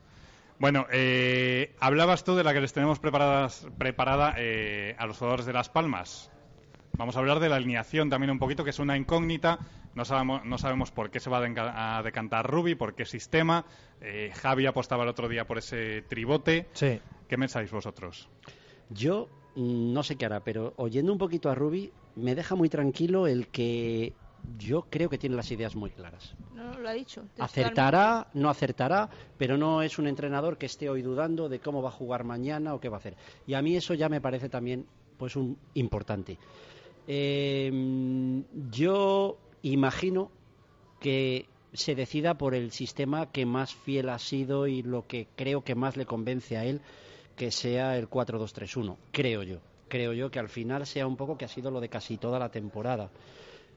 Bueno, 0.59 0.87
eh, 0.91 1.75
hablabas 1.79 2.23
tú 2.23 2.35
de 2.35 2.43
la 2.43 2.53
que 2.53 2.61
les 2.61 2.73
tenemos 2.73 2.99
preparadas, 2.99 3.67
preparada 3.77 4.33
eh, 4.37 4.95
a 4.97 5.05
los 5.05 5.17
jugadores 5.17 5.45
de 5.45 5.53
Las 5.53 5.69
Palmas. 5.69 6.31
Vamos 6.97 7.15
a 7.15 7.19
hablar 7.19 7.39
de 7.39 7.47
la 7.47 7.57
alineación 7.57 8.09
también 8.09 8.31
un 8.31 8.39
poquito, 8.39 8.63
que 8.63 8.71
es 8.71 8.79
una 8.79 8.97
incógnita. 8.97 9.59
No 9.93 10.03
sabemos, 10.03 10.43
no 10.45 10.57
sabemos 10.57 10.91
por 10.91 11.11
qué 11.11 11.19
se 11.19 11.29
va 11.29 11.39
a 11.39 12.01
decantar 12.03 12.49
Rubi, 12.49 12.75
por 12.75 12.95
qué 12.95 13.05
sistema. 13.05 13.65
Eh, 14.01 14.31
Javi 14.35 14.65
apostaba 14.65 15.03
el 15.03 15.09
otro 15.09 15.29
día 15.29 15.45
por 15.45 15.59
ese 15.59 16.01
tribote. 16.03 16.67
Sí. 16.73 16.99
¿Qué 17.27 17.37
pensáis 17.37 17.71
vosotros? 17.71 18.27
Yo 18.89 19.29
mm, 19.55 19.93
no 19.93 20.01
sé 20.01 20.15
qué 20.15 20.25
hará, 20.25 20.39
pero 20.43 20.73
oyendo 20.77 21.11
un 21.11 21.19
poquito 21.19 21.51
a 21.51 21.55
Rubi, 21.55 21.91
me 22.15 22.33
deja 22.33 22.55
muy 22.55 22.67
tranquilo 22.67 23.27
el 23.27 23.47
que 23.49 24.13
yo 24.57 24.87
creo 24.89 25.09
que 25.09 25.17
tiene 25.19 25.35
las 25.35 25.51
ideas 25.51 25.75
muy 25.75 25.91
claras. 25.91 26.35
No, 26.55 26.79
lo 26.79 26.89
ha 26.89 26.93
dicho. 26.93 27.25
Acertará, 27.37 28.27
no 28.33 28.49
acertará, 28.49 29.09
pero 29.37 29.57
no 29.57 29.83
es 29.83 29.99
un 29.99 30.07
entrenador 30.07 30.57
que 30.57 30.65
esté 30.65 30.89
hoy 30.89 31.03
dudando 31.03 31.47
de 31.47 31.59
cómo 31.59 31.81
va 31.81 31.89
a 31.89 31.91
jugar 31.91 32.23
mañana 32.23 32.73
o 32.73 32.79
qué 32.79 32.89
va 32.89 32.97
a 32.97 32.99
hacer. 32.99 33.15
Y 33.45 33.53
a 33.53 33.61
mí 33.61 33.75
eso 33.75 33.93
ya 33.93 34.09
me 34.09 34.21
parece 34.21 34.49
también 34.49 34.87
pues 35.17 35.35
un 35.35 35.57
importante. 35.73 36.37
Eh, 37.07 37.71
yo 38.69 39.37
imagino 39.61 40.29
que 40.99 41.47
se 41.73 41.95
decida 41.95 42.37
por 42.37 42.55
el 42.55 42.71
sistema 42.71 43.31
que 43.31 43.45
más 43.45 43.75
fiel 43.75 44.09
ha 44.09 44.19
sido 44.19 44.67
y 44.67 44.81
lo 44.81 45.07
que 45.07 45.27
creo 45.35 45.63
que 45.63 45.75
más 45.75 45.95
le 45.95 46.05
convence 46.05 46.57
a 46.57 46.65
él, 46.65 46.81
que 47.35 47.51
sea 47.51 47.97
el 47.97 48.09
4-2-3-1, 48.09 48.97
creo 49.11 49.43
yo. 49.43 49.59
Creo 49.87 50.11
yo 50.11 50.29
que 50.29 50.39
al 50.39 50.49
final 50.49 50.85
sea 50.85 51.07
un 51.07 51.15
poco 51.15 51.37
que 51.37 51.45
ha 51.45 51.49
sido 51.49 51.71
lo 51.71 51.79
de 51.79 51.87
casi 51.87 52.17
toda 52.17 52.39
la 52.39 52.49
temporada. 52.49 53.09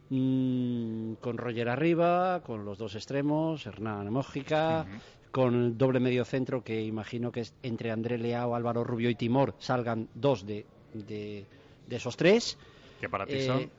Mm, 0.08 1.14
con 1.20 1.38
Roger 1.38 1.68
arriba, 1.68 2.42
con 2.44 2.64
los 2.64 2.78
dos 2.78 2.96
extremos, 2.96 3.64
Hernán 3.64 4.10
Mójica, 4.12 4.86
uh 4.88 4.92
-huh. 4.92 5.30
con 5.30 5.54
el 5.54 5.78
doble 5.78 6.00
medio 6.00 6.24
centro 6.24 6.64
que 6.64 6.82
imagino 6.82 7.30
que 7.30 7.40
es 7.40 7.54
entre 7.62 7.92
André 7.92 8.18
Leao, 8.18 8.56
Álvaro 8.56 8.82
Rubio 8.82 9.08
y 9.08 9.14
Timor 9.14 9.54
salgan 9.58 10.08
dos 10.14 10.44
de, 10.44 10.66
de, 10.94 11.46
de 11.86 11.96
esos 11.96 12.16
tres 12.16 12.58
que 13.00 13.08
para 13.08 13.26
ti 13.26 13.40
son? 13.42 13.60
Eh, 13.60 13.70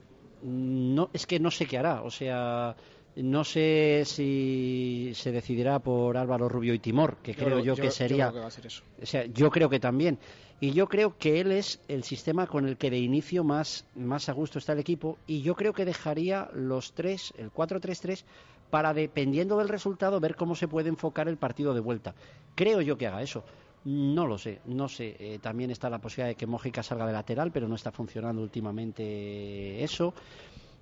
no, 0.44 1.10
es 1.14 1.26
que 1.26 1.40
no 1.40 1.52
sé 1.52 1.66
qué 1.66 1.78
hará. 1.78 2.02
O 2.02 2.10
sea, 2.10 2.76
no 3.16 3.44
sé 3.44 4.04
si 4.06 5.12
se 5.14 5.32
decidirá 5.32 5.80
por 5.80 6.18
Álvaro 6.18 6.50
Rubio 6.50 6.74
y 6.74 6.80
Timor, 6.80 7.18
que 7.18 7.34
yo, 7.34 7.46
creo 7.46 7.60
yo, 7.60 7.76
yo 7.76 7.84
que 7.84 7.92
sería. 7.92 8.26
Yo 8.26 8.32
creo 8.32 8.34
que 8.34 8.40
va 8.42 8.48
a 8.48 8.52
ser 8.52 8.66
eso. 8.66 8.84
O 9.02 9.06
sea, 9.06 9.26
yo 9.26 9.50
creo 9.52 9.70
que 9.70 9.80
también. 9.80 10.18
Y 10.60 10.74
yo 10.74 10.88
creo 10.88 11.18
que 11.18 11.40
él 11.40 11.52
es 11.52 11.80
el 11.88 12.04
sistema 12.04 12.46
con 12.46 12.68
el 12.68 12.78
que 12.78 12.92
de 12.92 13.00
inicio 13.00 13.44
más, 13.44 13.86
más 13.96 14.30
a 14.30 14.34
gusto 14.34 14.60
está 14.60 14.74
el 14.74 14.80
equipo. 14.80 15.18
Y 15.26 15.42
yo 15.42 15.56
creo 15.56 15.74
que 15.74 15.86
dejaría 15.86 16.50
los 16.54 16.94
tres, 16.94 17.34
el 17.38 17.52
4-3-3, 17.52 18.24
para 18.70 18.94
dependiendo 18.94 19.58
del 19.58 19.70
resultado 19.70 20.20
ver 20.20 20.36
cómo 20.36 20.56
se 20.56 20.68
puede 20.68 20.90
enfocar 20.90 21.28
el 21.28 21.38
partido 21.38 21.74
de 21.74 21.80
vuelta. 21.80 22.14
Creo 22.54 22.80
yo 22.82 22.96
que 22.96 23.08
haga 23.08 23.24
eso. 23.24 23.44
No 23.86 24.28
lo 24.28 24.38
sé, 24.38 24.62
no 24.66 24.88
sé. 24.88 25.16
Eh, 25.20 25.40
también 25.40 25.72
está 25.72 25.90
la 25.90 26.00
posibilidad 26.00 26.30
de 26.30 26.36
que 26.36 26.46
Mójica 26.46 26.84
salga 26.84 27.08
de 27.08 27.14
lateral, 27.14 27.52
pero 27.52 27.68
no 27.68 27.76
está 27.76 27.92
funcionando 27.92 28.42
últimamente 28.42 29.84
eso. 29.84 30.14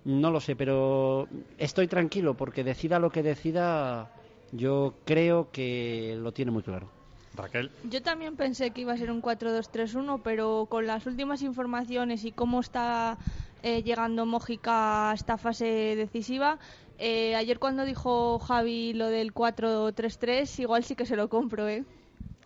No 0.05 0.31
lo 0.31 0.39
sé, 0.39 0.55
pero 0.55 1.27
estoy 1.57 1.87
tranquilo 1.87 2.35
porque 2.35 2.63
decida 2.63 2.99
lo 2.99 3.09
que 3.09 3.23
decida, 3.23 4.11
yo 4.51 4.95
creo 5.05 5.49
que 5.51 6.17
lo 6.19 6.31
tiene 6.31 6.51
muy 6.51 6.63
claro. 6.63 6.89
Raquel. 7.35 7.71
Yo 7.83 8.01
también 8.01 8.35
pensé 8.35 8.71
que 8.71 8.81
iba 8.81 8.93
a 8.93 8.97
ser 8.97 9.11
un 9.11 9.21
4-2-3-1, 9.21 10.21
pero 10.23 10.67
con 10.69 10.87
las 10.87 11.05
últimas 11.05 11.41
informaciones 11.41 12.25
y 12.25 12.31
cómo 12.31 12.59
está 12.59 13.17
eh, 13.63 13.83
llegando 13.83 14.25
Mójica 14.25 15.11
a 15.11 15.13
esta 15.13 15.37
fase 15.37 15.95
decisiva. 15.95 16.59
Eh, 16.97 17.35
ayer 17.35 17.59
cuando 17.59 17.85
dijo 17.85 18.39
Javi 18.39 18.93
lo 18.93 19.07
del 19.07 19.33
4-3-3, 19.33 20.59
igual 20.59 20.83
sí 20.83 20.95
que 20.95 21.05
se 21.05 21.15
lo 21.15 21.29
compro, 21.29 21.67
¿eh? 21.69 21.85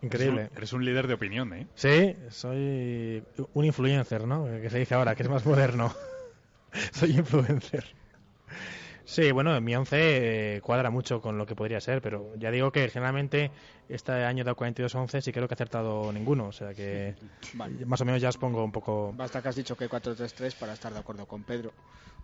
Increíble. 0.04 0.50
Eres 0.54 0.72
un 0.72 0.84
líder 0.84 1.06
de 1.06 1.14
opinión, 1.14 1.52
¿eh? 1.54 1.66
Sí, 1.74 2.14
soy 2.28 3.22
un 3.54 3.64
influencer, 3.64 4.26
¿no? 4.26 4.44
Que 4.44 4.68
se 4.68 4.78
dice 4.78 4.94
ahora, 4.94 5.14
que 5.14 5.22
es 5.22 5.28
más 5.30 5.46
moderno. 5.46 5.94
soy 6.92 7.12
influencer. 7.12 7.84
Sí, 9.06 9.32
bueno, 9.32 9.58
mi 9.60 9.76
11 9.76 10.56
eh, 10.56 10.60
cuadra 10.60 10.90
mucho 10.90 11.20
con 11.20 11.38
lo 11.38 11.46
que 11.46 11.54
podría 11.54 11.80
ser, 11.80 12.00
pero 12.00 12.34
ya 12.36 12.50
digo 12.50 12.72
que 12.72 12.88
generalmente 12.88 13.50
este 13.88 14.12
año 14.12 14.44
de 14.44 14.52
42-11 14.52 15.20
sí 15.20 15.32
creo 15.32 15.46
que 15.48 15.54
he 15.54 15.56
acertado 15.56 16.12
ninguno, 16.12 16.46
o 16.46 16.52
sea 16.52 16.74
que 16.74 17.14
Vale. 17.54 17.84
más 17.86 18.00
o 18.00 18.04
menos 18.04 18.20
ya 18.20 18.28
os 18.28 18.38
pongo 18.38 18.64
un 18.64 18.72
poco... 18.72 19.12
Basta 19.16 19.42
que 19.42 19.48
has 19.48 19.56
dicho 19.56 19.76
que 19.76 19.88
4-3-3 19.88 20.54
para 20.58 20.72
estar 20.72 20.92
de 20.92 20.98
acuerdo 21.00 21.26
con 21.26 21.42
Pedro, 21.44 21.72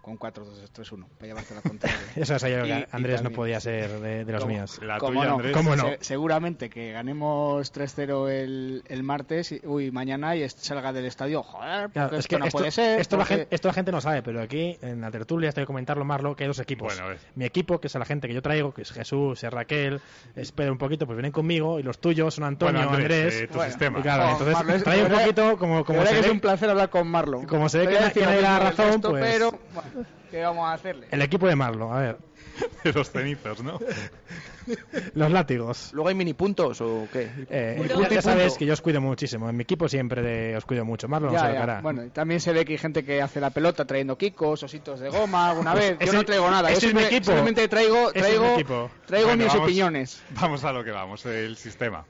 con 0.02 0.18
4-2-3-1, 0.18 1.04
para 1.18 1.26
llevarte 1.26 1.54
la 1.54 1.60
contraria. 1.60 1.98
Y- 2.16 2.22
que 2.22 2.68
y 2.80 2.86
Andrés 2.96 3.22
no 3.22 3.30
podía 3.30 3.60
ser 3.60 4.00
de, 4.00 4.24
de 4.24 4.32
las 4.32 4.40
¿Cómo? 4.42 4.54
mías. 4.54 4.80
La 4.82 4.96
¿Cómo 4.98 5.12
tuya, 5.20 5.28
no? 5.28 5.34
Andrés. 5.36 5.52
¿Cómo 5.52 5.76
no? 5.76 5.82
Se- 5.90 5.98
seguramente 6.00 6.70
que 6.70 6.92
ganemos 6.92 7.70
3-0 7.74 8.28
el, 8.30 8.82
el 8.88 9.02
martes, 9.02 9.52
y, 9.52 9.60
uy, 9.66 9.90
mañana 9.90 10.34
y 10.36 10.48
salga 10.48 10.92
del 10.94 11.04
estadio. 11.04 11.42
Joder, 11.42 11.90
Claro, 11.90 12.14
es 12.16 12.20
esto 12.20 12.28
que 12.36 12.38
no 12.40 12.46
esto, 12.46 12.58
puede 12.58 12.70
ser. 12.70 12.98
esto 13.00 13.16
la 13.18 13.24
porque- 13.24 13.34
gente, 13.36 13.54
esto 13.54 13.68
la 13.68 13.74
gente 13.74 13.92
no 13.92 14.00
sabe, 14.00 14.22
pero 14.22 14.40
aquí 14.40 14.78
en 14.80 15.02
la 15.02 15.10
tertulia 15.10 15.50
estoy 15.50 15.64
que 15.64 15.66
comentarlo, 15.66 16.04
Marlo, 16.06 16.34
que 16.34 16.44
hay 16.44 16.48
dos 16.48 16.60
equipos. 16.60 16.98
Bueno. 16.98 17.18
Mi 17.34 17.44
equipo, 17.44 17.78
que 17.78 17.88
es 17.88 17.94
la 17.94 18.06
gente 18.06 18.26
que 18.26 18.32
yo 18.32 18.40
traigo, 18.40 18.72
que 18.72 18.82
es 18.82 18.92
Jesús, 18.92 19.44
es 19.44 19.52
Raquel, 19.52 20.00
espera 20.34 20.72
un 20.72 20.78
poquito, 20.78 21.04
pues 21.04 21.16
vienen 21.16 21.32
conmigo, 21.32 21.49
y 21.50 21.82
los 21.82 21.98
tuyos 22.00 22.34
son 22.34 22.44
Antonio, 22.44 22.80
Bueno, 22.82 22.96
Andrés, 22.96 23.22
Andrés. 23.22 23.42
eh, 23.42 23.46
tu 23.48 23.54
Bueno, 23.54 23.70
sistema. 23.70 23.98
y 23.98 24.02
claro, 24.02 24.24
Oh, 24.24 24.30
entonces 24.32 24.54
Marlo, 24.54 24.74
es- 24.74 24.84
trae 24.84 25.02
un 25.04 25.10
poquito 25.12 25.56
como, 25.58 25.84
como 25.84 26.02
se 26.06 26.12
que 26.12 26.18
es 26.20 26.26
ve- 26.26 26.30
un 26.32 26.40
placer 26.40 26.70
hablar 26.70 26.90
con 26.90 27.08
Marlon. 27.08 27.46
Como 27.46 27.68
se 27.68 27.78
ve 27.78 27.84
que 27.84 27.88
voy 27.90 27.96
a 27.96 28.00
na- 28.00 28.06
decir 28.08 28.22
que 28.22 28.26
lo 28.26 28.30
nadie 28.30 28.42
le 28.42 28.48
da 28.48 28.54
mismo 28.54 28.64
del 28.68 28.76
razón, 28.76 28.92
resto, 28.92 29.10
pues- 29.10 29.24
Pero, 29.24 29.50
bueno, 29.74 30.06
¿qué 30.30 30.42
vamos 30.42 30.68
a 30.68 30.72
hacerle? 30.74 31.06
El 31.10 31.22
equipo 31.22 31.46
de 31.48 31.56
Marlo, 31.56 31.92
a 31.92 32.00
ver, 32.00 32.18
De 32.84 32.92
los 32.92 33.10
cenizos, 33.10 33.62
¿no? 33.62 33.78
los 35.14 35.30
látigos. 35.30 35.90
¿Luego 35.92 36.08
hay 36.08 36.14
mini 36.14 36.34
puntos 36.34 36.80
o 36.80 37.06
qué? 37.12 37.30
Eh, 37.50 37.88
ya- 38.10 38.22
sabes 38.22 38.56
que 38.58 38.66
yo 38.66 38.72
os 38.72 38.80
cuido 38.80 39.00
muchísimo. 39.00 39.48
En 39.48 39.56
mi 39.56 39.62
equipo 39.62 39.88
siempre 39.88 40.22
de- 40.22 40.56
os 40.56 40.64
cuido 40.64 40.84
mucho. 40.84 41.08
Marlo 41.08 41.28
no 41.28 41.34
Ya, 41.34 41.52
ya. 41.52 41.62
hará. 41.62 41.80
Bueno, 41.80 42.04
y 42.04 42.10
también 42.10 42.40
se 42.40 42.52
ve 42.52 42.64
que 42.64 42.72
hay 42.72 42.78
gente 42.78 43.04
que 43.04 43.20
hace 43.22 43.40
la 43.40 43.50
pelota 43.50 43.84
trayendo 43.84 44.16
kikos, 44.18 44.62
ositos 44.62 45.00
de 45.00 45.08
goma 45.08 45.50
alguna 45.50 45.72
Pues 45.72 45.98
vez. 45.98 46.06
Yo 46.06 46.12
no 46.12 46.24
traigo 46.24 46.50
nada. 46.50 46.70
Yo 46.70 46.76
ese 46.78 46.88
es 46.88 46.94
mi 46.94 47.02
equipo. 47.02 47.24
Simplemente 47.26 47.68
traigo, 47.68 48.08
es 48.12 48.22
traigo, 48.22 48.44
mi 48.46 48.52
equipo. 48.54 48.90
traigo 49.06 49.28
Bueno, 49.28 49.44
mis 49.44 49.52
vamos- 49.52 49.64
opiniones. 49.66 50.22
Vamos 50.40 50.64
a 50.64 50.72
lo 50.72 50.84
que 50.84 50.90
vamos, 50.90 51.24
el 51.26 51.56
sistema. 51.56 52.04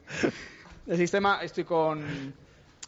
El 0.87 0.97
sistema, 0.97 1.41
estoy 1.43 1.65
con. 1.65 2.05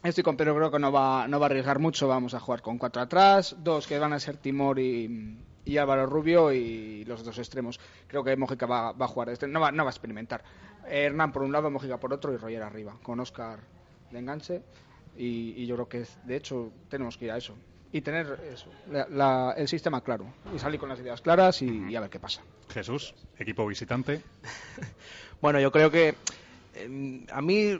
Estoy 0.03 0.21
con 0.23 0.35
Pedro, 0.35 0.53
creo 0.55 0.69
que 0.69 0.79
no 0.79 0.91
va, 0.91 1.29
no 1.29 1.39
va 1.39 1.45
a 1.45 1.49
arriesgar 1.49 1.79
mucho. 1.79 2.09
Vamos 2.09 2.33
a 2.33 2.39
jugar 2.41 2.61
con 2.61 2.77
cuatro 2.77 3.01
atrás, 3.01 3.55
dos 3.59 3.87
que 3.87 3.97
van 3.99 4.11
a 4.11 4.19
ser 4.19 4.35
Timor 4.35 4.77
y, 4.79 5.37
y 5.65 5.77
Álvaro 5.77 6.05
Rubio 6.05 6.51
y 6.51 7.05
los 7.05 7.23
dos 7.23 7.37
extremos. 7.37 7.79
Creo 8.07 8.23
que 8.23 8.35
Mojica 8.35 8.65
va, 8.65 8.91
va 8.91 9.05
a 9.05 9.07
jugar, 9.09 9.29
este, 9.29 9.47
no, 9.47 9.59
va, 9.59 9.71
no 9.71 9.83
va 9.83 9.89
a 9.89 9.93
experimentar. 9.93 10.43
Hernán 10.87 11.31
por 11.31 11.43
un 11.43 11.51
lado, 11.51 11.69
Mojica 11.71 11.97
por 11.99 12.13
otro 12.13 12.33
y 12.33 12.37
Roger 12.37 12.63
arriba, 12.63 12.95
con 13.01 13.19
Oscar 13.19 13.59
de 14.11 14.19
enganche. 14.19 14.61
Y, 15.17 15.53
y 15.57 15.65
yo 15.67 15.75
creo 15.75 15.87
que, 15.89 16.05
de 16.25 16.35
hecho, 16.35 16.71
tenemos 16.89 17.17
que 17.17 17.25
ir 17.25 17.31
a 17.31 17.37
eso. 17.37 17.55
Y 17.91 18.01
tener 18.01 18.39
eso, 18.51 18.65
la- 18.91 19.07
la- 19.07 19.53
el 19.55 19.67
sistema 19.67 20.01
claro. 20.01 20.25
Y 20.55 20.57
salir 20.57 20.79
con 20.79 20.89
las 20.89 20.99
ideas 20.99 21.21
claras 21.21 21.61
y, 21.61 21.85
y 21.89 21.95
a 21.95 22.01
ver 22.01 22.09
qué 22.09 22.19
pasa. 22.19 22.41
Jesús, 22.69 23.13
equipo 23.37 23.65
visitante. 23.67 24.21
Bueno, 25.41 25.59
yo 25.59 25.71
creo 25.73 25.91
que 25.91 26.15
eh, 26.75 27.25
a 27.31 27.41
mí, 27.41 27.77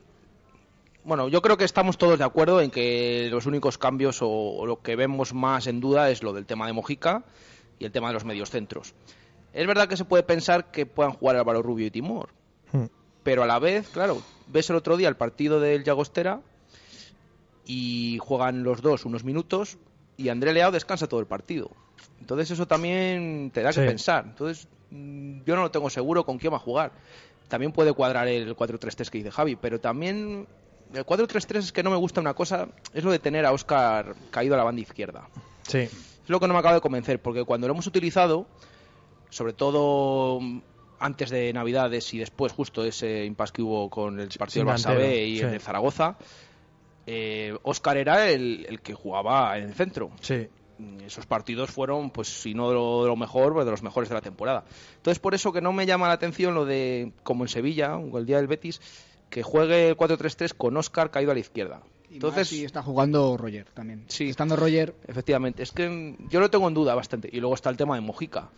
bueno, 1.06 1.30
yo 1.30 1.42
creo 1.42 1.56
que 1.58 1.64
estamos 1.64 1.98
todos 1.98 2.20
de 2.20 2.26
acuerdo 2.26 2.60
en 2.62 2.72
que 2.72 3.30
los 3.32 3.46
únicos 3.46 3.78
cambios 3.78 4.22
o, 4.22 4.28
o 4.30 4.66
lo 4.66 4.82
que 4.82 4.96
vemos 4.98 5.34
más 5.34 5.68
en 5.68 5.80
duda 5.80 6.10
es 6.10 6.24
lo 6.24 6.34
del 6.34 6.46
tema 6.46 6.68
de 6.68 6.74
Mojica 6.74 7.24
y 7.84 7.86
el 7.86 7.92
tema 7.92 8.08
de 8.08 8.14
los 8.14 8.26
medios 8.26 8.50
centros. 8.50 8.94
Es 9.54 9.68
verdad 9.68 9.88
que 9.88 9.98
se 9.98 10.06
puede 10.06 10.24
pensar 10.24 10.72
que 10.72 10.86
puedan 10.86 11.12
jugar 11.14 11.36
Álvaro 11.36 11.62
Rubio 11.62 11.86
y 11.86 11.92
Timor, 11.92 12.30
Hmm. 12.72 12.86
pero 13.22 13.44
a 13.44 13.46
la 13.46 13.60
vez, 13.60 13.88
claro, 13.90 14.22
ves 14.48 14.70
el 14.72 14.76
otro 14.78 14.98
día 14.98 15.08
el 15.10 15.16
partido 15.16 15.60
del 15.60 15.84
Llagostera 15.84 16.42
y 17.66 18.18
juegan 18.22 18.64
los 18.64 18.82
dos 18.82 19.06
unos 19.06 19.24
minutos 19.24 19.78
y 20.18 20.30
André 20.30 20.54
Leao 20.54 20.72
descansa 20.72 21.08
todo 21.08 21.20
el 21.20 21.28
partido. 21.28 21.70
Entonces 22.20 22.52
eso 22.52 22.66
también 22.68 23.52
te 23.54 23.62
da 23.62 23.72
que 23.72 23.82
pensar. 23.82 24.26
Entonces 24.26 24.68
mm, 24.92 25.42
yo 25.46 25.56
no 25.56 25.62
lo 25.64 25.72
tengo 25.72 25.90
seguro 25.90 26.26
con 26.26 26.38
quién 26.38 26.52
va 26.54 26.58
a 26.58 26.62
jugar. 26.62 26.92
También 27.48 27.72
puede 27.72 27.94
cuadrar 27.94 28.28
el 28.28 28.56
4-3-3 28.56 29.10
que 29.10 29.18
dice 29.20 29.32
Javi, 29.32 29.56
pero 29.56 29.80
también 29.80 30.48
el 30.94 31.06
4-3-3 31.06 31.58
es 31.58 31.72
que 31.72 31.84
no 31.84 31.92
me 31.92 31.98
gusta 31.98 32.22
una 32.22 32.34
cosa, 32.34 32.68
es 32.94 33.04
lo 33.04 33.12
de 33.12 33.20
tener 33.20 33.46
a 33.46 33.52
Oscar 33.52 34.16
caído 34.32 34.56
a 34.56 34.58
la 34.58 34.64
banda 34.64 34.82
izquierda. 34.82 35.28
Sí. 35.68 35.88
Es 36.24 36.30
lo 36.30 36.40
que 36.40 36.48
no 36.48 36.54
me 36.54 36.60
acaba 36.60 36.76
de 36.76 36.82
convencer, 36.82 37.22
porque 37.22 37.44
cuando 37.44 37.68
lo 37.68 37.74
hemos 37.74 37.88
utilizado, 37.88 38.48
sobre 39.30 39.54
todo 39.54 40.40
mm, 40.40 40.62
antes 41.00 41.30
de 41.30 41.52
Navidades 41.52 42.14
y 42.14 42.20
después 42.20 42.54
justo 42.54 42.84
ese 42.86 43.26
impasse 43.26 43.54
que 43.54 43.62
hubo 43.62 43.90
con 43.90 44.20
el 44.20 44.30
partido 44.30 44.66
del 44.66 44.74
Barça 44.76 44.96
B 44.96 45.28
y 45.28 45.40
el 45.40 45.46
sí. 45.46 45.52
de 45.52 45.60
Zaragoza, 45.60 46.18
eh, 47.06 47.58
Oscar 47.64 47.98
era 47.98 48.30
el, 48.30 48.66
el 48.70 48.82
que 48.82 48.94
jugaba 48.94 49.58
en 49.58 49.66
el 49.66 49.74
centro. 49.74 50.12
Sí. 50.22 50.48
Mm, 50.78 51.02
Esos 51.02 51.26
partidos 51.26 51.72
fueron, 51.72 52.10
pues 52.12 52.30
si 52.30 52.54
no 52.54 52.70
de 52.70 52.76
lo, 52.76 53.04
de 53.04 53.10
lo 53.10 53.16
mejor, 53.16 53.54
pues 53.54 53.66
de 53.66 53.72
los 53.72 53.84
mejores 53.84 54.10
de 54.10 54.16
la 54.16 54.22
temporada. 54.22 54.64
Entonces 54.96 55.20
por 55.20 55.36
eso 55.36 55.52
que 55.52 55.62
no 55.62 55.74
me 55.74 55.86
llama 55.86 56.08
la 56.08 56.14
atención 56.14 56.56
lo 56.56 56.66
de, 56.66 57.12
como 57.24 57.44
en 57.44 57.50
Sevilla, 57.50 57.98
o 57.98 58.18
el 58.18 58.26
día 58.26 58.38
del 58.38 58.48
Betis, 58.48 58.80
que 59.30 59.44
juegue 59.44 59.90
el 59.90 59.98
4-3-3 59.98 60.54
con 60.56 60.78
Oscar 60.78 61.12
caído 61.12 61.32
a 61.32 61.34
la 61.34 61.40
izquierda. 61.40 61.82
Entonces, 62.14 62.52
Entonces, 62.52 62.66
está 62.66 62.84
jugando 62.84 63.38
Roger 63.38 63.66
también. 63.74 64.06
Sí. 64.08 64.30
Estando 64.30 64.56
Roger, 64.56 64.96
Efectivamente, 65.08 65.64
es 65.64 65.72
que 65.72 66.16
yo 66.30 66.40
lo 66.40 66.50
tengo 66.50 66.68
en 66.68 66.74
duda 66.74 66.96
bastante. 66.96 67.30
Y 67.32 67.40
luego 67.40 67.56
está 67.56 67.70
el 67.70 67.78
tema 67.78 67.96
de 67.96 68.02
Mojica, 68.02 68.50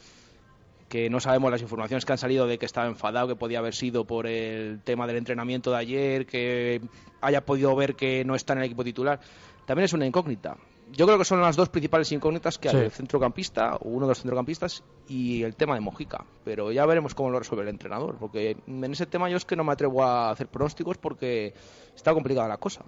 que 0.89 1.09
no 1.09 1.19
sabemos 1.19 1.51
las 1.51 1.61
informaciones 1.61 2.05
que 2.05 2.11
han 2.11 2.17
salido 2.17 2.47
de 2.47 2.57
que 2.57 2.65
estaba 2.65 2.87
enfadado, 2.87 3.27
que 3.27 3.35
podía 3.35 3.59
haber 3.59 3.73
sido 3.73 4.05
por 4.05 4.27
el 4.27 4.81
tema 4.83 5.07
del 5.07 5.17
entrenamiento 5.17 5.71
de 5.71 5.77
ayer, 5.77 6.25
que 6.25 6.81
haya 7.21 7.45
podido 7.45 7.75
ver 7.75 7.95
que 7.95 8.23
no 8.25 8.35
está 8.35 8.53
en 8.53 8.59
el 8.59 8.65
equipo 8.65 8.83
titular. 8.83 9.19
También 9.65 9.85
es 9.85 9.93
una 9.93 10.05
incógnita. 10.05 10.57
Yo 10.91 11.07
creo 11.07 11.17
que 11.17 11.25
son 11.25 11.41
las 11.41 11.55
dos 11.55 11.69
principales 11.69 12.11
incógnitas 12.11 12.59
que 12.59 12.69
hay, 12.69 12.75
el 12.75 12.91
centrocampista 12.91 13.75
o 13.77 13.89
uno 13.89 14.05
de 14.05 14.11
los 14.11 14.19
centrocampistas 14.19 14.83
y 15.07 15.41
el 15.41 15.55
tema 15.55 15.73
de 15.73 15.81
Mojica. 15.81 16.25
Pero 16.43 16.71
ya 16.71 16.85
veremos 16.85 17.15
cómo 17.15 17.31
lo 17.31 17.39
resuelve 17.39 17.63
el 17.63 17.69
entrenador, 17.69 18.17
porque 18.19 18.55
en 18.67 18.83
ese 18.83 19.07
tema 19.07 19.29
yo 19.29 19.37
es 19.37 19.45
que 19.45 19.55
no 19.55 19.63
me 19.63 19.73
atrevo 19.73 20.03
a 20.03 20.29
hacer 20.29 20.47
pronósticos 20.47 20.99
porque 20.99 21.55
está 21.95 22.13
complicada 22.13 22.47
la 22.47 22.57
cosa. 22.57 22.85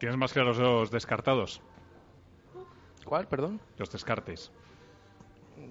¿Tienes 0.00 0.18
más 0.18 0.32
claros 0.32 0.58
los 0.58 0.90
descartados? 0.90 1.60
¿Cuál? 3.04 3.28
Perdón. 3.28 3.60
Los 3.76 3.90
descartes. 3.92 4.50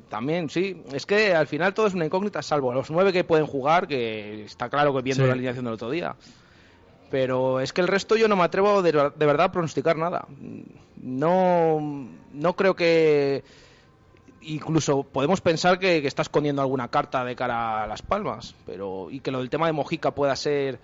También, 0.08 0.50
sí. 0.50 0.82
Es 0.94 1.06
que 1.06 1.34
al 1.36 1.48
final 1.48 1.74
todo 1.74 1.88
es 1.88 1.94
una 1.94 2.06
incógnita, 2.06 2.42
salvo 2.42 2.74
los 2.74 2.90
nueve 2.92 3.12
que 3.12 3.24
pueden 3.24 3.46
jugar, 3.46 3.88
que 3.88 4.44
está 4.46 4.70
claro 4.70 4.94
que 4.96 5.02
viendo 5.02 5.24
Sí. 5.24 5.28
la 5.28 5.34
alineación 5.34 5.66
del 5.66 5.74
otro 5.74 5.90
día. 5.90 6.16
Pero 7.12 7.60
es 7.60 7.74
que 7.74 7.82
el 7.82 7.88
resto 7.88 8.16
yo 8.16 8.28
no 8.28 8.36
me 8.36 8.44
atrevo 8.44 8.82
de, 8.84 8.92
de 8.92 9.26
verdad 9.26 9.48
a 9.48 9.52
pronosticar 9.52 9.98
nada. 9.98 10.28
No, 10.98 11.80
no 12.32 12.56
creo 12.56 12.76
que... 12.76 13.44
Incluso 14.42 15.04
podemos 15.04 15.42
pensar 15.42 15.80
que, 15.80 16.02
que 16.02 16.08
está 16.08 16.22
escondiendo 16.22 16.62
alguna 16.62 16.88
carta 16.88 17.26
de 17.26 17.36
cara 17.36 17.84
a 17.84 17.88
Las 17.88 18.02
Palmas, 18.02 18.56
pero 18.66 19.10
y 19.12 19.20
que 19.20 19.32
lo 19.32 19.40
del 19.40 19.50
tema 19.50 19.68
de 19.68 19.74
Mojica 19.74 20.12
pueda 20.16 20.34
ser 20.38 20.80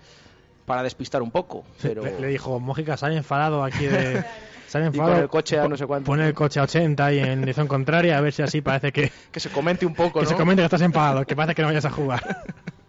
para 0.66 0.82
despistar 0.82 1.22
un 1.22 1.30
poco. 1.30 1.64
Pero 1.80 2.02
Le, 2.04 2.20
le 2.20 2.26
dijo, 2.28 2.60
Mójica, 2.60 2.96
se 2.96 3.06
ha 3.06 3.12
enfadado 3.12 3.64
aquí 3.64 3.86
de... 3.86 4.22
Se 4.66 4.78
ha 4.78 4.80
Y 4.80 4.86
enfadado. 4.86 5.12
con 5.14 5.22
el 5.22 5.28
coche 5.28 5.60
a 5.60 5.68
no 5.68 5.76
sé 5.76 5.86
cuánto. 5.86 6.06
Pone 6.06 6.26
el 6.26 6.34
coche 6.34 6.58
a 6.58 6.64
80 6.64 7.12
y 7.12 7.18
en 7.20 7.38
dirección 7.38 7.68
contraria, 7.68 8.18
a 8.18 8.20
ver 8.20 8.32
si 8.32 8.42
así 8.42 8.60
parece 8.62 8.90
que, 8.90 9.12
que 9.30 9.38
se 9.38 9.48
comente 9.48 9.86
un 9.86 9.94
poco, 9.94 10.18
que 10.18 10.24
¿no? 10.24 10.28
se 10.30 10.34
comente 10.36 10.60
que 10.60 10.64
estás 10.64 10.80
enfadado, 10.82 11.24
que 11.24 11.36
parece 11.36 11.54
que 11.54 11.62
no 11.62 11.68
vayas 11.68 11.84
a 11.84 11.90
jugar. 11.90 12.42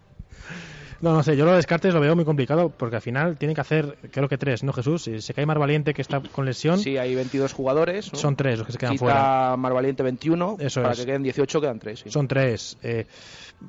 No, 1.00 1.12
no 1.12 1.22
sé, 1.22 1.36
yo 1.36 1.44
los 1.44 1.54
descartes 1.56 1.94
lo 1.94 2.00
veo 2.00 2.16
muy 2.16 2.24
complicado 2.24 2.70
porque 2.70 2.96
al 2.96 3.02
final 3.02 3.36
tienen 3.36 3.54
que 3.54 3.60
hacer, 3.60 3.96
creo 4.10 4.28
que 4.28 4.36
tres, 4.36 4.64
¿no, 4.64 4.72
Jesús? 4.72 5.04
Si 5.04 5.20
se 5.20 5.32
cae 5.32 5.46
Mar 5.46 5.58
Valiente 5.58 5.94
que 5.94 6.02
está 6.02 6.20
con 6.20 6.44
lesión, 6.44 6.78
Sí, 6.78 6.96
hay 6.98 7.14
22 7.14 7.52
jugadores. 7.52 8.12
¿no? 8.12 8.18
son 8.18 8.34
tres 8.34 8.58
los 8.58 8.66
que 8.66 8.72
se 8.72 8.78
quedan 8.78 8.92
Quita 8.94 9.04
fuera. 9.04 9.56
Marvaliente 9.56 10.02
21, 10.02 10.56
Eso 10.58 10.82
para 10.82 10.94
es. 10.94 11.00
que 11.00 11.06
queden 11.06 11.22
18 11.22 11.60
quedan 11.60 11.78
3. 11.78 12.04
Son 12.08 12.26
tres. 12.26 12.76
Eh, 12.82 13.06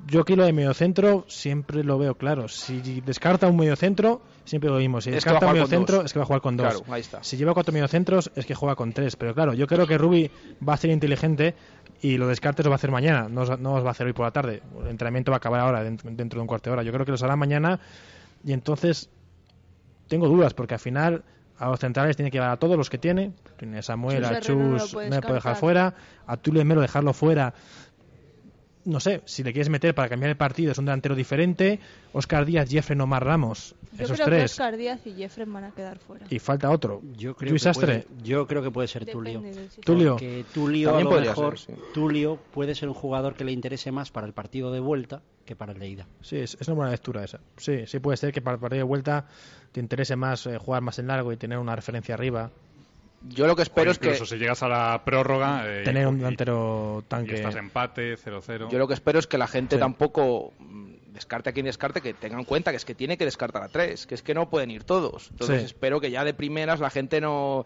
yo 0.07 0.21
aquí 0.21 0.35
lo 0.35 0.43
de 0.45 0.53
mediocentro 0.53 1.25
siempre 1.27 1.83
lo 1.83 1.97
veo 1.97 2.15
claro. 2.15 2.47
Si 2.47 2.79
descarta 3.01 3.47
un 3.47 3.57
mediocentro, 3.57 4.21
siempre 4.45 4.69
lo 4.69 4.77
mismo. 4.77 5.01
Si 5.01 5.09
Es 5.09 5.15
descarta 5.15 5.47
un 5.47 5.53
mediocentro, 5.53 6.03
es 6.03 6.13
que 6.13 6.19
va 6.19 6.23
a 6.23 6.25
jugar 6.27 6.41
con 6.41 6.57
dos. 6.57 6.67
Claro, 6.67 6.93
ahí 6.93 7.01
está. 7.01 7.23
Si 7.23 7.37
lleva 7.37 7.53
cuatro 7.53 7.73
mediocentros, 7.73 8.31
es 8.35 8.45
que 8.45 8.53
juega 8.55 8.75
con 8.75 8.91
tres. 8.93 9.15
Pero 9.15 9.33
claro, 9.33 9.53
yo 9.53 9.65
creo 9.67 9.87
que 9.87 9.97
Rubi 9.97 10.29
va 10.67 10.73
a 10.73 10.77
ser 10.77 10.91
inteligente 10.91 11.55
y 12.01 12.17
los 12.17 12.27
descartes 12.29 12.65
los 12.65 12.71
va 12.71 12.75
a 12.75 12.77
hacer 12.77 12.91
mañana. 12.91 13.27
No, 13.29 13.41
os- 13.41 13.59
no 13.59 13.73
os 13.73 13.83
va 13.83 13.89
a 13.89 13.91
hacer 13.91 14.07
hoy 14.07 14.13
por 14.13 14.25
la 14.25 14.31
tarde. 14.31 14.61
El 14.81 14.87
entrenamiento 14.87 15.31
va 15.31 15.35
a 15.35 15.39
acabar 15.39 15.59
ahora, 15.61 15.83
dentro, 15.83 16.09
dentro 16.11 16.37
de 16.37 16.41
un 16.41 16.47
cuarto 16.47 16.69
de 16.69 16.73
hora. 16.75 16.83
Yo 16.83 16.91
creo 16.93 17.05
que 17.05 17.11
los 17.11 17.23
hará 17.23 17.35
mañana 17.35 17.79
y 18.43 18.53
entonces 18.53 19.09
tengo 20.07 20.27
dudas 20.27 20.53
porque 20.53 20.73
al 20.75 20.79
final 20.79 21.23
a 21.57 21.67
los 21.69 21.79
centrales 21.79 22.15
tiene 22.15 22.31
que 22.31 22.37
llevar 22.37 22.51
a 22.51 22.57
todos 22.57 22.77
los 22.77 22.89
que 22.89 22.97
tiene. 22.97 23.33
Tiene 23.57 23.79
a 23.79 23.81
Samuel, 23.81 24.19
Chus 24.23 24.31
a 24.31 24.37
Herrero 24.37 24.55
no 24.55 24.71
lo 24.71 24.77
Chus, 24.79 24.93
puede 24.93 25.09
no 25.09 25.15
le 25.15 25.21
puede 25.21 25.33
dejar 25.35 25.55
fuera. 25.59 25.93
A 26.25 26.37
Tulio 26.37 26.63
Melo 26.65 26.81
dejarlo 26.81 27.13
fuera. 27.13 27.53
No 28.85 28.99
sé, 28.99 29.21
si 29.25 29.43
le 29.43 29.51
quieres 29.51 29.69
meter 29.69 29.93
para 29.93 30.07
cambiar 30.07 30.29
el 30.31 30.37
partido 30.37 30.71
es 30.71 30.77
un 30.77 30.85
delantero 30.85 31.13
diferente. 31.13 31.79
Oscar 32.13 32.45
Díaz, 32.45 32.69
Jeffrey, 32.69 32.97
Omar 32.99 33.23
Ramos. 33.25 33.75
Yo 33.91 34.05
esos 34.05 34.15
creo 34.15 34.25
que 34.27 34.35
tres. 34.37 34.51
Oscar 34.51 34.77
Díaz 34.77 35.05
y 35.05 35.13
Jeffrey 35.13 35.45
van 35.47 35.65
a 35.65 35.71
quedar 35.71 35.97
fuera. 35.99 36.25
Y 36.29 36.39
falta 36.39 36.69
otro. 36.71 37.01
Yo 37.17 37.35
creo, 37.35 37.49
Luis 37.51 37.63
que 37.63 37.69
Astre. 37.69 38.05
puede, 38.07 38.23
yo 38.23 38.47
creo 38.47 38.63
que 38.63 38.71
puede 38.71 38.87
ser 38.87 39.05
Tulio. 39.05 39.43
Tulio. 39.83 40.15
Que 40.15 40.45
Tulio, 40.53 40.89
También 40.89 41.07
a 41.07 41.09
lo 41.09 41.15
podría 41.15 41.31
mejor, 41.31 41.59
ser, 41.59 41.75
sí. 41.75 41.81
Tulio 41.93 42.39
puede 42.53 42.73
ser 42.73 42.87
un 42.87 42.95
jugador 42.95 43.35
que 43.35 43.43
le 43.43 43.51
interese 43.51 43.91
más 43.91 44.11
para 44.11 44.25
el 44.25 44.33
partido 44.33 44.71
de 44.71 44.79
vuelta 44.79 45.21
que 45.45 45.55
para 45.55 45.73
el 45.73 45.79
de 45.79 45.89
ida. 45.89 46.07
Sí, 46.21 46.37
es, 46.37 46.55
es 46.59 46.67
una 46.67 46.75
buena 46.75 46.91
lectura 46.91 47.23
esa. 47.23 47.39
Sí, 47.57 47.85
sí 47.85 47.99
puede 47.99 48.15
ser 48.17 48.31
que 48.31 48.41
para 48.41 48.55
el 48.55 48.61
partido 48.61 48.79
de 48.79 48.83
vuelta 48.87 49.25
te 49.73 49.81
interese 49.81 50.15
más 50.15 50.45
eh, 50.45 50.57
jugar 50.57 50.81
más 50.81 50.97
en 50.99 51.07
largo 51.07 51.33
y 51.33 51.37
tener 51.37 51.57
una 51.57 51.75
referencia 51.75 52.15
arriba. 52.15 52.49
Yo 53.27 53.47
lo 53.47 53.55
que 53.55 53.63
espero 53.63 53.89
O 53.89 53.91
es 53.91 53.99
que 53.99 54.07
incluso 54.07 54.25
si 54.25 54.37
llegas 54.39 54.63
a 54.63 54.69
la 54.69 55.01
prórroga 55.03 55.63
eh, 55.65 55.83
tener 55.83 56.07
un 56.07 56.15
y- 56.15 56.17
delantero 56.19 56.99
y 57.05 57.09
tanque. 57.09 57.35
estás 57.35 57.55
empate 57.55 58.15
0-0 58.17 58.69
yo 58.69 58.77
lo 58.77 58.87
que 58.87 58.93
espero 58.93 59.19
es 59.19 59.27
que 59.27 59.37
la 59.37 59.47
gente 59.47 59.75
Sí. 59.75 59.79
tampoco 59.79 60.53
mm, 60.57 60.89
descarte 61.07 61.49
a 61.49 61.53
quien 61.53 61.65
descarte, 61.65 62.01
que 62.01 62.13
tengan 62.13 62.39
en 62.39 62.45
cuenta 62.45 62.71
que 62.71 62.77
es 62.77 62.85
que 62.85 62.95
tiene 62.95 63.17
que 63.17 63.25
descartar 63.25 63.61
a 63.63 63.67
tres, 63.67 64.05
que 64.07 64.15
es 64.15 64.21
que 64.23 64.33
no 64.33 64.49
pueden 64.49 64.71
ir 64.71 64.83
todos. 64.85 65.29
Entonces 65.31 65.59
Sí. 65.61 65.65
espero 65.65 65.99
que 65.99 66.11
ya 66.11 66.23
de 66.23 66.33
primeras 66.33 66.79
la 66.79 66.89
gente 66.89 67.19
no 67.19 67.65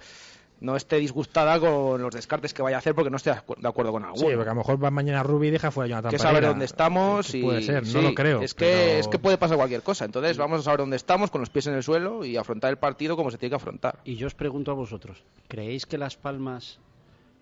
no 0.63 0.75
esté 0.77 0.95
disgustada 0.95 1.59
con 1.59 2.01
los 2.01 2.15
descartes 2.15 2.53
que 2.53 2.61
vaya 2.61 2.77
a 2.77 2.79
hacer 2.79 2.95
porque 2.95 3.09
no 3.09 3.17
esté 3.17 3.31
de 3.31 3.35
acu- 3.35 3.57
de 3.57 3.67
acuerdo 3.67 3.91
con 3.91 4.01
Sí, 4.03 4.07
alguno. 4.07 4.37
porque 4.37 4.49
a 4.49 4.53
lo 4.53 4.57
mejor 4.59 4.83
va 4.83 4.89
mañana 4.91 5.21
Rubi 5.21 5.49
y 5.49 5.51
deja 5.51 5.71
fuera 5.71 5.85
a 5.85 5.89
Jonathan 5.89 6.11
que 6.11 6.19
saber 6.19 6.43
dónde 6.45 6.63
estamos 6.65 7.29
Que 7.29 7.37
y 7.37 7.41
puede 7.43 7.61
ser, 7.61 7.85
sí, 7.85 7.93
no 7.93 8.01
lo 8.01 8.15
creo. 8.15 8.41
Es 8.41 8.53
que 8.53 8.65
pero- 8.65 8.99
es 8.99 9.07
que 9.09 9.19
puede 9.19 9.37
pasar 9.37 9.57
cualquier 9.57 9.83
cosa. 9.83 10.05
Entonces 10.05 10.37
vamos 10.37 10.61
a 10.61 10.63
saber 10.63 10.79
dónde 10.79 10.95
estamos 10.95 11.29
con 11.29 11.41
los 11.41 11.49
pies 11.49 11.67
en 11.67 11.73
el 11.73 11.83
suelo 11.83 12.23
y 12.25 12.37
afrontar 12.37 12.71
el 12.71 12.77
partido 12.77 13.15
como 13.17 13.29
se 13.29 13.37
tiene 13.37 13.51
que 13.51 13.55
afrontar. 13.57 13.99
Y 14.05 14.15
yo 14.15 14.25
os 14.27 14.35
pregunto 14.35 14.71
a 14.71 14.73
vosotros, 14.73 15.21
¿creéis 15.49 15.85
que 15.85 15.97
Las 15.97 16.15
Palmas 16.15 16.79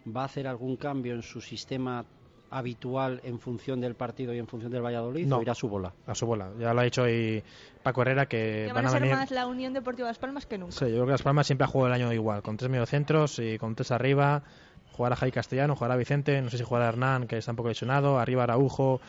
va 0.06 0.24
a 0.24 0.26
hacer 0.26 0.48
algún 0.48 0.76
cambio 0.76 1.14
en 1.14 1.22
su 1.22 1.42
sistema 1.42 2.04
habitual 2.52 3.22
en 3.24 3.40
función 3.40 3.80
del 3.82 3.96
partido 3.96 4.34
y 4.34 4.38
en 4.40 4.46
función 4.46 4.72
del 4.72 4.84
Valladolid 4.84 5.26
No. 5.26 5.38
o 5.38 5.42
irá 5.42 5.54
a 5.54 5.56
su 5.56 5.70
bola? 5.70 5.94
a 6.06 6.14
su 6.14 6.26
bola. 6.26 6.52
Ya 6.60 6.74
lo 6.74 6.82
ha 6.82 6.84
dicho 6.84 7.04
hoy 7.04 7.42
Paco 7.82 8.02
Herrera 8.02 8.26
que 8.28 8.66
Que 8.68 8.74
van 8.74 8.76
van 8.76 8.86
a 8.86 8.88
a 8.90 8.92
ser 8.92 9.02
venir. 9.02 9.16
más 9.16 9.32
la 9.32 9.48
Unión 9.48 9.74
Deportiva 9.74 10.08
Las 10.10 10.20
Palmas 10.20 10.46
que 10.46 10.58
nunca. 10.58 10.74
Sí, 10.74 10.86
yo 10.86 10.92
creo 10.92 11.06
que 11.06 11.12
Las 11.12 11.24
Palmas 11.24 11.48
siempre 11.48 11.66
ha 11.66 11.68
jugado 11.68 11.94
el 11.96 12.02
año 12.02 12.12
igual, 12.14 12.42
con 12.42 12.58
tres 12.58 12.70
mediocentros 12.70 13.40
y 13.40 13.58
con 13.58 13.74
tres 13.76 13.92
arriba. 13.92 14.44
Jugará 14.92 15.16
Javi 15.16 15.32
Castellano, 15.32 15.76
jugará 15.76 15.96
Vicente, 15.96 16.42
no 16.42 16.50
sé 16.50 16.58
si 16.58 16.64
jugará 16.66 16.90
Hernán, 16.90 17.26
que 17.26 17.38
está 17.38 17.52
un 17.52 17.56
poco 17.56 17.70
lesionado, 17.70 18.20
arriba 18.20 18.44
Araujo, 18.44 19.00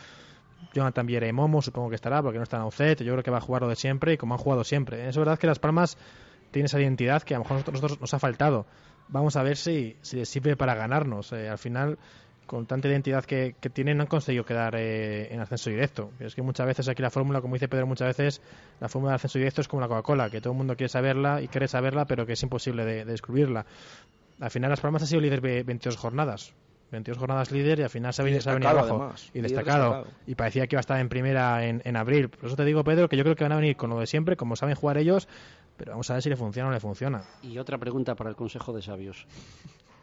Jonathan 0.72 1.04
Viera 1.06 1.26
y 1.26 1.32
Momo, 1.32 1.60
supongo 1.60 1.88
que 1.90 1.96
estará, 1.96 2.22
porque 2.22 2.38
no 2.38 2.44
está 2.44 2.56
en 2.58 2.62
Aucet, 2.62 3.02
yo 3.02 3.12
creo 3.12 3.24
que 3.24 3.30
va 3.32 3.38
a 3.38 3.40
jugar 3.42 3.62
lo 3.62 3.68
de 3.68 3.74
siempre 3.76 4.12
y 4.12 4.16
como 4.16 4.34
han 4.34 4.38
jugado 4.40 4.62
siempre. 4.62 5.08
Es 5.08 5.16
verdad 5.18 5.38
que 5.38 5.48
Las 5.48 5.58
Palmas 5.58 5.98
tiene 6.52 6.66
esa 6.66 6.80
identidad 6.80 7.22
que 7.22 7.34
a 7.34 7.38
lo 7.38 7.44
mejor 7.44 7.56
a 7.56 7.58
nosotros, 7.58 7.74
nosotros 7.82 8.00
nos 8.00 8.14
ha 8.14 8.18
faltado. 8.20 8.66
Vamos 9.08 9.34
a 9.36 9.42
ver 9.42 9.56
si, 9.56 9.96
si 10.02 10.16
les 10.16 10.28
sirve 10.28 10.56
para 10.56 10.74
ganarnos. 10.76 11.32
Eh, 11.32 11.48
al 11.48 11.58
final, 11.58 11.98
con 12.46 12.66
tanta 12.66 12.88
identidad 12.88 13.24
que, 13.24 13.54
que 13.60 13.70
tienen, 13.70 13.96
no 13.96 14.02
han 14.02 14.08
conseguido 14.08 14.44
quedar 14.44 14.74
eh, 14.76 15.32
en 15.32 15.40
ascenso 15.40 15.70
directo. 15.70 16.10
Es 16.20 16.34
que 16.34 16.42
muchas 16.42 16.66
veces 16.66 16.88
aquí 16.88 17.02
la 17.02 17.10
fórmula, 17.10 17.40
como 17.40 17.54
dice 17.54 17.68
Pedro, 17.68 17.86
muchas 17.86 18.08
veces 18.16 18.42
la 18.80 18.88
fórmula 18.88 19.12
de 19.12 19.16
ascenso 19.16 19.38
directo 19.38 19.60
es 19.60 19.68
como 19.68 19.80
la 19.80 19.88
Coca-Cola, 19.88 20.30
que 20.30 20.40
todo 20.40 20.52
el 20.52 20.58
mundo 20.58 20.76
quiere 20.76 20.88
saberla 20.88 21.40
y 21.40 21.48
quiere 21.48 21.68
saberla, 21.68 22.04
pero 22.04 22.26
que 22.26 22.34
es 22.34 22.42
imposible 22.42 22.84
de, 22.84 23.04
de 23.04 23.12
descubrirla. 23.12 23.64
Al 24.40 24.50
final, 24.50 24.70
Las 24.70 24.80
Palmas 24.80 25.02
ha 25.02 25.06
sido 25.06 25.20
líder 25.20 25.40
de 25.40 25.62
22 25.62 25.96
jornadas. 25.96 26.52
22 26.92 27.18
jornadas 27.18 27.50
líder 27.50 27.78
y 27.80 27.82
al 27.84 27.90
final 27.90 28.12
se 28.12 28.20
ha 28.20 28.24
venido, 28.24 28.68
abajo. 28.68 28.96
además. 28.96 29.30
Y 29.32 29.38
Líder 29.38 29.50
destacado. 29.50 29.90
destacado. 29.90 30.16
Y 30.26 30.34
parecía 30.34 30.66
que 30.66 30.74
iba 30.74 30.80
a 30.80 30.82
estar 30.82 31.00
en 31.00 31.08
primera 31.08 31.64
en, 31.66 31.80
en 31.84 31.96
abril. 31.96 32.28
Por 32.28 32.46
eso 32.46 32.56
te 32.56 32.64
digo, 32.66 32.84
Pedro, 32.84 33.08
que 33.08 33.16
yo 33.16 33.22
creo 33.24 33.34
que 33.34 33.44
van 33.44 33.52
a 33.52 33.56
venir 33.56 33.76
con 33.76 33.88
lo 33.88 33.98
de 33.98 34.06
siempre, 34.06 34.36
como 34.36 34.56
saben 34.56 34.74
jugar 34.74 34.98
ellos, 34.98 35.26
pero 35.78 35.92
vamos 35.92 36.10
a 36.10 36.14
ver 36.14 36.22
si 36.22 36.28
le 36.28 36.36
funciona 36.36 36.66
o 36.66 36.70
no 36.70 36.74
le 36.74 36.80
funciona. 36.80 37.22
Y 37.42 37.56
otra 37.58 37.78
pregunta 37.78 38.14
para 38.14 38.28
el 38.28 38.36
Consejo 38.36 38.74
de 38.74 38.82
Sabios. 38.82 39.26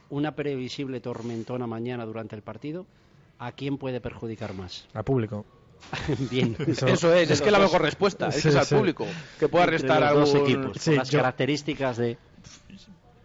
Una 0.10 0.36
previsible 0.36 1.00
tormentona 1.02 1.68
mañana 1.68 2.06
durante 2.06 2.36
el 2.36 2.42
partido, 2.42 2.86
¿a 3.38 3.52
quién 3.52 3.78
puede 3.78 4.02
perjudicar 4.02 4.54
más? 4.54 4.88
Al 4.94 5.04
público. 5.04 5.46
Bien. 6.32 6.56
Eso- 6.68 6.88
Eso 6.88 7.14
es, 7.14 7.30
es 7.32 7.42
que 7.42 7.52
la 7.52 7.60
los 7.60 7.68
mejor 7.72 7.84
respuesta, 7.84 8.28
es 8.30 8.36
Sí, 8.36 8.42
que 8.44 8.50
es 8.50 8.56
al 8.56 8.66
sí. 8.66 8.76
público, 8.76 9.06
que 9.40 9.48
pueda 9.48 9.66
restar 9.68 10.00
los 10.02 10.10
algún... 10.10 10.24
dos 10.24 10.36
equipos, 10.36 10.78
Sí, 10.82 10.90
por 10.92 10.98
las 11.00 11.10
yo- 11.10 11.20
características 11.20 11.98
de... 11.98 12.18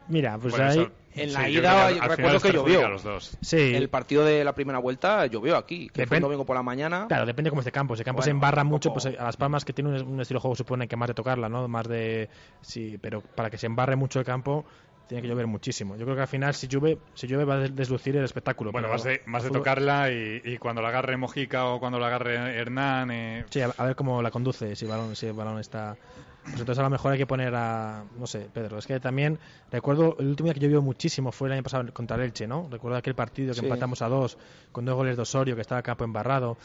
Mira, 0.08 0.36
pues 0.38 0.52
Bueno, 0.52 0.70
ahí. 0.70 0.78
eso- 0.80 0.90
En 1.16 1.32
la 1.32 1.48
ida, 1.48 1.90
yo 1.92 2.02
al 2.02 2.08
recuerdo 2.10 2.40
que 2.40 2.52
llovió. 2.52 2.84
a 2.84 2.88
los 2.90 3.02
dos. 3.04 3.38
Sí. 3.40 3.56
El 3.56 3.88
partido 3.88 4.24
de 4.24 4.44
la 4.44 4.52
primera 4.54 4.78
vuelta 4.80 5.24
llovió 5.26 5.56
aquí, 5.56 5.88
que 5.88 6.06
fue 6.06 6.16
Depen- 6.16 6.18
el 6.18 6.22
domingo 6.24 6.44
por 6.44 6.56
la 6.56 6.62
mañana. 6.62 7.06
Claro, 7.08 7.24
depende 7.24 7.48
cómo 7.50 7.60
esté 7.60 7.70
campo. 7.72 7.94
Si 7.96 8.00
el 8.02 8.04
campo 8.04 8.20
se 8.20 8.30
embarra 8.30 8.64
mucho, 8.64 8.92
pues 8.92 9.06
a 9.06 9.10
Las 9.12 9.36
Palmas 9.38 9.64
que 9.64 9.72
tiene 9.72 9.90
un, 10.02 10.06
un 10.14 10.20
estilo 10.20 10.38
de 10.38 10.42
juego 10.42 10.56
supone 10.56 10.88
que 10.88 10.96
más 10.96 11.08
de 11.08 11.14
tocarla, 11.14 11.48
¿no? 11.48 11.66
Más 11.68 11.86
de... 11.88 12.28
Sí, 12.60 12.98
pero 13.00 13.22
para 13.22 13.48
que 13.48 13.56
se 13.56 13.66
embarre 13.66 13.96
mucho 13.96 14.18
el 14.18 14.26
campo 14.26 14.64
tiene 15.06 15.22
que 15.22 15.28
llover 15.28 15.46
muchísimo. 15.46 15.96
Yo 15.96 16.04
creo 16.04 16.16
que 16.16 16.22
al 16.22 16.28
final 16.28 16.54
si 16.54 16.66
llueve, 16.66 16.98
si 17.14 17.26
llueve 17.26 17.44
va 17.44 17.54
a 17.54 17.58
des- 17.58 17.74
deslucir 17.74 18.16
el 18.16 18.24
espectáculo. 18.24 18.72
Bueno, 18.72 18.88
más 18.88 19.04
de, 19.04 19.20
más 19.26 19.42
de 19.42 19.50
fútbol- 19.50 19.52
tocarla 19.58 20.10
y, 20.10 20.40
y 20.44 20.58
cuando 20.58 20.80
la 20.82 20.88
agarre 20.88 21.16
Mojica 21.16 21.66
o 21.66 21.78
cuando 21.80 21.98
la 21.98 22.06
agarre 22.08 22.34
Hernán. 22.58 23.10
eh, 23.10 23.44
Sí, 23.50 23.60
a, 23.60 23.66
a 23.76 23.84
ver 23.84 23.94
cómo 23.96 24.22
la 24.22 24.30
conduce, 24.30 24.74
si 24.76 24.84
el 24.84 24.90
balón, 24.90 25.14
si 25.16 25.26
el 25.26 25.32
balón 25.34 25.58
está... 25.58 25.96
Pues 26.44 26.60
entonces 26.60 26.78
a 26.78 26.82
lo 26.82 26.90
mejor 26.90 27.12
hay 27.12 27.18
que 27.18 27.26
poner 27.26 27.54
a... 27.54 28.04
No 28.18 28.26
sé, 28.26 28.50
Pedro, 28.52 28.76
es 28.78 28.86
que 28.86 29.00
también... 29.00 29.38
Recuerdo 29.70 30.16
el 30.18 30.26
último 30.28 30.46
día 30.48 30.54
que 30.54 30.60
llovió 30.60 30.82
muchísimo 30.82 31.32
fue 31.32 31.48
el 31.48 31.54
año 31.54 31.62
pasado 31.62 31.90
contra 31.94 32.16
el 32.16 32.22
Elche, 32.22 32.46
¿no? 32.46 32.68
Recuerdo 32.70 32.98
aquel 32.98 33.14
partido 33.14 33.54
que 33.54 33.60
Sí. 33.60 33.64
empatamos 33.66 34.02
a 34.02 34.08
dos 34.08 34.36
con 34.70 34.84
dos 34.84 34.94
goles 34.94 35.16
de 35.16 35.22
Osorio, 35.22 35.54
que 35.54 35.62
estaba 35.62 35.78
el 35.78 35.84
campo 35.84 36.04
embarrado. 36.04 36.58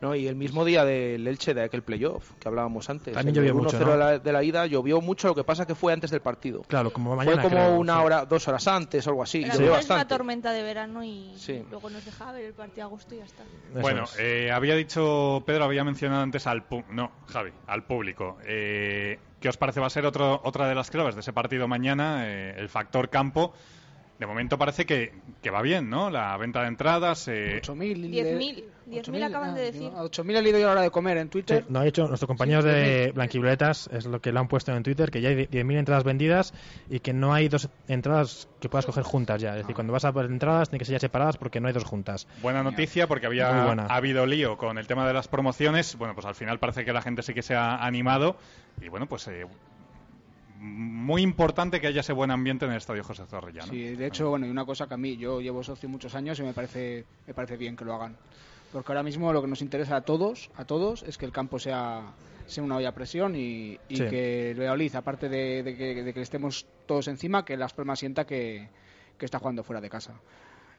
No, 0.00 0.14
y 0.14 0.26
el 0.28 0.36
mismo 0.36 0.64
día 0.64 0.84
del 0.84 1.26
Elche 1.26 1.54
de 1.54 1.62
aquel 1.62 1.82
playoff 1.82 2.32
que 2.38 2.48
hablábamos 2.48 2.88
antes. 2.90 3.14
También 3.14 3.34
el 3.36 3.42
llovió 3.42 3.54
mucho, 3.54 3.78
1-0 3.78 3.84
¿no? 3.86 3.92
de, 3.92 3.96
la, 3.98 4.18
de 4.18 4.32
la 4.32 4.42
ida 4.42 4.66
llovió 4.66 5.00
mucho, 5.00 5.28
lo 5.28 5.34
que 5.34 5.44
pasa 5.44 5.66
que 5.66 5.74
fue 5.74 5.92
antes 5.92 6.10
del 6.10 6.20
partido. 6.20 6.62
Claro, 6.68 6.92
como 6.92 7.16
mañana 7.16 7.40
fue 7.42 7.50
como 7.50 7.62
creo, 7.64 7.76
una 7.78 7.98
sí. 8.00 8.04
hora, 8.04 8.24
dos 8.26 8.46
horas 8.48 8.66
antes, 8.68 9.06
algo 9.08 9.22
así. 9.22 9.40
Pero 9.42 9.54
llovió 9.54 9.64
es 9.64 9.70
una 9.86 9.94
bastante. 9.96 10.14
tormenta 10.14 10.52
de 10.52 10.62
verano 10.62 11.02
y 11.02 11.32
Sí. 11.38 11.64
luego 11.70 11.88
nos 11.90 12.04
dejaba 12.04 12.32
ver 12.32 12.44
el 12.44 12.54
partido 12.54 12.86
a 12.86 12.90
gusto 12.90 13.14
y 13.14 13.18
ya 13.18 13.24
está. 13.24 13.42
Eso 13.44 13.80
Bueno, 13.80 14.04
es. 14.04 14.16
eh, 14.18 14.50
había 14.52 14.74
dicho, 14.74 15.42
Pedro 15.46 15.64
había 15.64 15.84
mencionado 15.84 16.22
antes 16.22 16.46
al 16.46 16.68
pu- 16.68 16.84
no, 16.90 17.10
Javi, 17.26 17.50
al 17.66 17.84
público. 17.84 18.38
Eh, 18.46 19.18
¿Qué 19.40 19.48
os 19.48 19.56
parece 19.56 19.80
va 19.80 19.86
a 19.86 19.90
ser 19.90 20.06
otro, 20.06 20.40
otra 20.44 20.68
de 20.68 20.74
las 20.74 20.90
claves 20.90 21.14
de 21.14 21.20
ese 21.20 21.32
partido 21.32 21.68
mañana? 21.68 22.24
eh, 22.26 22.54
el 22.58 22.68
factor 22.68 23.08
campo. 23.10 23.54
De 24.18 24.24
momento 24.26 24.56
parece 24.56 24.86
que, 24.86 25.12
que 25.42 25.50
va 25.50 25.60
bien, 25.60 25.90
¿no? 25.90 26.08
La 26.10 26.34
venta 26.38 26.62
de 26.62 26.68
entradas. 26.68 27.28
eh, 27.28 27.60
8.000. 27.62 28.10
10.000, 28.10 28.64
10.000 28.88 29.24
acaban 29.24 29.54
de 29.54 29.62
decir. 29.62 29.90
A 29.94 30.02
8.000 30.04 30.36
he 30.36 30.42
leído 30.42 30.58
yo 30.58 30.64
a 30.66 30.68
la 30.68 30.72
hora 30.72 30.82
de 30.82 30.90
comer 30.90 31.16
en 31.16 31.26
Sí, 31.26 31.30
Twitter. 31.30 31.64
no 31.68 31.80
ha 31.80 31.86
hecho 31.86 32.06
nuestros 32.06 32.26
compañeros 32.28 32.64
Sí, 32.64 32.70
de 32.70 33.12
Blanquivioletas, 33.14 33.88
es 33.92 34.06
lo 34.06 34.20
que 34.20 34.30
lo 34.32 34.40
han 34.40 34.48
puesto 34.48 34.74
en 34.74 34.82
Twitter, 34.82 35.10
que 35.10 35.20
ya 35.20 35.30
hay 35.30 35.46
10.000 35.46 35.78
entradas 35.78 36.04
vendidas 36.04 36.54
y 36.88 37.00
que 37.00 37.12
no 37.12 37.34
hay 37.34 37.48
dos 37.48 37.68
entradas 37.88 38.48
que 38.60 38.68
puedas 38.68 38.86
coger 38.86 39.02
juntas 39.02 39.40
ya. 39.40 39.50
Es 39.50 39.62
decir, 39.62 39.74
cuando 39.74 39.92
vas 39.92 40.04
a 40.04 40.12
por 40.12 40.24
entradas 40.26 40.68
tienen 40.68 40.78
que 40.78 40.84
ser 40.84 40.94
ya 40.94 41.00
separadas 41.00 41.36
porque 41.36 41.60
no 41.60 41.66
hay 41.68 41.74
dos 41.74 41.84
juntas. 41.84 42.26
Buena 42.42 42.62
noticia 42.62 43.06
porque 43.08 43.26
había 43.26 43.64
buena. 43.64 43.86
ha 43.86 43.96
habido 43.96 44.24
lío 44.26 44.56
con 44.56 44.78
el 44.78 44.86
tema 44.86 45.06
de 45.06 45.12
las 45.14 45.28
promociones. 45.28 45.96
Bueno, 45.96 46.14
pues 46.14 46.26
al 46.26 46.34
final 46.34 46.58
parece 46.58 46.84
que 46.84 46.92
la 46.92 47.02
gente 47.02 47.22
sí 47.22 47.34
que 47.34 47.42
se 47.42 47.54
ha 47.54 47.76
animado. 47.84 48.36
Y 48.80 48.88
bueno, 48.88 49.06
pues 49.06 49.26
eh, 49.28 49.46
muy 50.58 51.22
importante 51.22 51.80
que 51.80 51.86
haya 51.88 52.00
ese 52.00 52.12
buen 52.12 52.30
ambiente 52.30 52.64
en 52.64 52.70
el 52.72 52.78
estadio 52.78 53.04
José 53.04 53.24
Zorrilla. 53.26 53.62
¿no? 53.62 53.68
Sí, 53.68 53.94
de 53.94 54.06
hecho, 54.06 54.30
bueno, 54.30 54.46
y 54.46 54.50
una 54.50 54.64
cosa 54.64 54.86
que 54.86 54.94
a 54.94 54.96
mí, 54.96 55.16
yo 55.16 55.40
llevo 55.40 55.62
socio 55.62 55.88
muchos 55.88 56.14
años 56.14 56.38
y 56.40 56.42
me 56.42 56.52
parece, 56.52 57.04
me 57.26 57.34
parece 57.34 57.56
bien 57.56 57.76
que 57.76 57.84
lo 57.84 57.94
hagan. 57.94 58.16
Porque 58.72 58.92
ahora 58.92 59.02
mismo 59.02 59.32
lo 59.32 59.40
que 59.42 59.48
nos 59.48 59.62
interesa 59.62 59.96
a 59.96 60.00
todos, 60.02 60.50
a 60.56 60.64
todos, 60.64 61.02
es 61.04 61.16
que 61.18 61.24
el 61.26 61.32
campo 61.32 61.58
sea, 61.58 62.12
sea 62.46 62.62
una 62.64 62.76
olla 62.76 62.90
a 62.90 62.94
presión 62.94 63.34
y, 63.36 63.78
y 63.88 63.96
Sí. 63.96 64.06
que 64.08 64.50
el 64.50 64.58
Valladolid, 64.60 64.94
aparte 64.96 65.28
de, 65.28 65.62
de 65.62 65.76
que, 65.76 66.02
de 66.02 66.12
que 66.14 66.20
estemos 66.20 66.66
todos 66.86 67.08
encima, 67.08 67.44
que 67.44 67.56
Las 67.56 67.72
Palmas 67.72 67.98
sienta 68.00 68.26
que, 68.26 68.68
que 69.16 69.24
está 69.24 69.38
jugando 69.38 69.62
fuera 69.62 69.80
de 69.80 69.88
casa. 69.88 70.20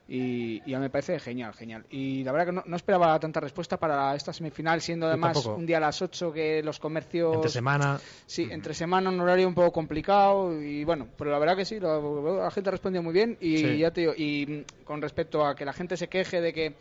Y, 0.09 0.61
y 0.65 0.73
a 0.73 0.77
mí 0.77 0.83
me 0.83 0.89
parece 0.89 1.19
genial, 1.19 1.53
genial. 1.53 1.85
Y 1.89 2.23
la 2.23 2.31
verdad 2.31 2.45
que 2.45 2.51
no, 2.53 2.63
no 2.65 2.75
esperaba 2.77 3.19
tanta 3.19 3.41
respuesta 3.41 3.75
para 3.77 4.15
esta 4.15 4.31
semifinal, 4.31 4.79
siendo 4.79 5.07
además 5.07 5.45
un 5.45 5.65
día 5.65 5.77
a 5.77 5.81
las 5.81 6.01
8 6.01 6.31
que 6.31 6.63
los 6.63 6.79
comercios... 6.79 7.33
Entre 7.35 7.49
semana, 7.51 7.99
Sí, 8.25 8.47
entre 8.49 8.73
semana 8.73 9.09
un 9.09 9.19
horario 9.19 9.47
un 9.49 9.53
poco 9.53 9.71
complicado 9.73 10.61
y 10.61 10.85
bueno, 10.85 11.09
pero 11.17 11.29
la 11.31 11.39
verdad 11.39 11.57
que 11.57 11.65
sí, 11.65 11.77
lo- 11.79 12.39
la 12.41 12.51
gente 12.51 12.71
respondió 12.71 13.03
muy 13.03 13.11
bien 13.11 13.37
y 13.41 13.57
Sí. 13.57 13.77
ya 13.79 13.91
te 13.91 14.01
digo, 14.01 14.13
y 14.15 14.45
mm, 14.47 14.83
con 14.85 15.01
respecto 15.01 15.45
a 15.45 15.55
que 15.55 15.65
la 15.65 15.73
gente 15.73 15.97
se 15.97 16.07
queje 16.07 16.39
de 16.39 16.53
que 16.53 16.75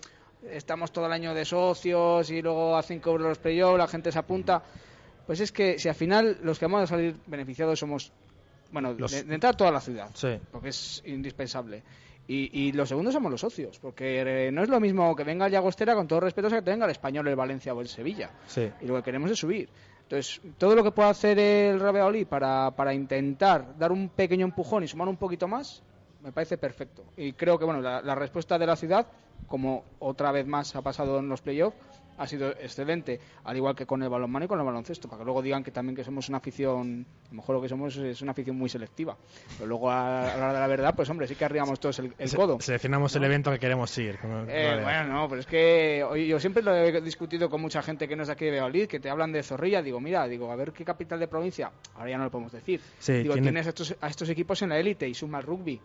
estamos 0.51 0.93
todo 0.93 1.07
el 1.07 1.12
año 1.12 1.34
de 1.34 1.45
socios 1.45 2.30
y 2.30 2.43
luego 2.43 2.76
a 2.76 2.82
5 2.82 3.11
euros 3.11 3.28
los 3.28 3.39
playoffs, 3.39 3.78
la 3.78 3.87
gente 3.89 4.12
se 4.12 4.18
apunta, 4.18 4.62
pues 5.26 5.41
es 5.41 5.51
que 5.53 5.78
si 5.78 5.89
al 5.89 5.95
final 5.95 6.39
los 6.43 6.59
que 6.59 6.66
vamos 6.66 6.82
a 6.82 6.87
salir 6.87 7.16
beneficiados 7.26 7.78
somos, 7.78 8.12
bueno, 8.72 8.93
Los- 8.93 9.11
de, 9.12 9.24
de 9.24 9.34
entrar 9.34 9.57
toda 9.57 9.70
la 9.70 9.80
ciudad, 9.80 10.11
sí. 10.14 10.39
porque 10.53 10.68
es 10.68 11.03
indispensable. 11.07 11.82
Y, 12.28 12.51
y 12.68 12.72
los 12.72 12.89
segundos 12.89 13.14
somos 13.14 13.30
los 13.30 13.41
socios, 13.41 13.78
porque 13.78 14.47
eh, 14.47 14.51
no 14.51 14.62
es 14.64 14.68
lo 14.68 14.80
mismo 14.80 15.14
que 15.14 15.22
venga 15.22 15.47
el 15.47 15.53
Llagostera, 15.53 15.95
con 15.95 16.09
todo 16.09 16.18
respeto, 16.20 16.49
a 16.49 16.51
que 16.51 16.61
venga 16.61 16.84
el 16.84 16.91
Español, 16.91 17.28
el 17.28 17.37
Valencia 17.37 17.72
o 17.72 17.80
el 17.80 17.87
Sevilla 17.89 18.30
Sí. 18.49 18.68
y 18.80 18.87
lo 18.87 18.97
que 18.97 19.03
queremos 19.05 19.30
es 19.30 19.39
subir. 19.39 19.68
Entonces, 20.03 20.41
todo 20.59 20.74
lo 20.74 20.82
que 20.84 20.91
pueda 20.91 21.09
hacer 21.11 21.39
el 21.39 21.78
Valladolid 21.78 22.26
para, 22.26 22.72
para 22.72 22.93
intentar 22.95 23.76
dar 23.78 23.93
un 23.93 24.09
pequeño 24.09 24.45
empujón 24.45 24.82
y 24.82 24.89
sumar 24.89 25.07
un 25.09 25.16
poquito 25.16 25.47
más, 25.47 25.82
me 26.22 26.32
parece 26.32 26.59
perfecto. 26.59 27.05
Y 27.16 27.32
creo 27.32 27.59
que 27.61 27.64
bueno, 27.64 27.80
la, 27.80 28.03
la 28.03 28.14
respuesta 28.16 28.59
de 28.59 28.66
la 28.66 28.74
ciudad, 28.74 29.07
como 29.47 29.84
otra 29.99 30.32
vez 30.32 30.47
más 30.47 30.74
ha 30.76 30.82
pasado 30.82 31.18
en 31.18 31.28
los 31.28 31.40
playoffs, 31.42 31.76
ha 32.18 32.26
sido 32.26 32.49
excelente, 32.53 33.20
al 33.44 33.59
igual 33.59 33.76
que 33.76 33.84
con 33.84 34.03
el 34.03 34.09
balonmano 34.09 34.47
y 34.47 34.49
con 34.49 34.59
el 34.59 34.64
baloncesto, 34.64 35.07
para 35.07 35.18
que 35.20 35.26
luego 35.26 35.42
digan 35.42 35.62
que 35.62 35.70
también 35.70 35.94
que 35.94 36.03
somos 36.03 36.30
una 36.30 36.38
afición, 36.38 37.05
a 37.26 37.28
lo 37.28 37.36
mejor 37.36 37.57
lo 37.57 37.61
que 37.61 37.68
somos 37.68 37.94
es 37.99 38.22
una 38.22 38.32
afición 38.32 38.57
muy 38.57 38.70
selectiva. 38.70 39.18
Pero 39.59 39.66
luego 39.66 39.90
a, 39.90 40.32
a 40.32 40.36
la 40.38 40.44
hora 40.44 40.53
de 40.55 40.61
la 40.61 40.66
verdad, 40.66 40.94
pues 40.97 41.11
hombre, 41.11 41.26
sí 41.28 41.34
que 41.34 41.44
arribamos 41.44 41.78
todos 41.78 41.99
el, 41.99 42.14
el 42.16 42.28
Se- 42.30 42.36
codo. 42.38 42.59
Seleccionamos 42.59 43.14
el 43.16 43.24
evento 43.24 43.51
que 43.51 43.59
queremos 43.59 43.97
ir. 43.99 44.18
Eh, 44.49 44.80
bueno, 44.82 45.05
no, 45.12 45.28
pero 45.28 45.42
es 45.42 45.47
que 45.47 46.26
yo 46.26 46.40
siempre 46.40 46.62
lo 46.62 46.74
he 46.74 47.03
discutido 47.03 47.51
con 47.51 47.61
mucha 47.61 47.82
gente 47.82 48.09
que 48.09 48.16
no 48.16 48.22
es 48.22 48.28
de 48.28 48.32
aquí 48.32 48.47
de 48.47 48.53
Valladolid, 48.53 48.86
que 48.88 48.99
te 48.99 49.11
hablan 49.11 49.30
de 49.32 49.42
Zorrilla. 49.42 49.82
Digo, 49.82 50.01
mira, 50.01 50.26
digo, 50.26 50.51
a 50.51 50.57
ver 50.57 50.72
qué 50.72 50.86
capital 50.86 51.20
de 51.20 51.28
provincia. 51.28 51.70
Ahora 51.97 52.09
ya 52.09 52.16
no 52.16 52.24
lo 52.24 52.30
podemos 52.30 52.53
decir. 52.53 52.80
Sí, 52.99 53.12
digo, 53.12 53.34
tiene- 53.34 53.49
tienes 53.49 53.66
a 53.66 53.68
estos, 53.68 53.94
a 54.01 54.09
estos 54.09 54.30
equipos 54.30 54.62
en 54.62 54.70
la 54.70 54.78
élite 54.78 55.07
y 55.07 55.12
suma 55.12 55.36
el 55.40 55.44
rugby. 55.44 55.78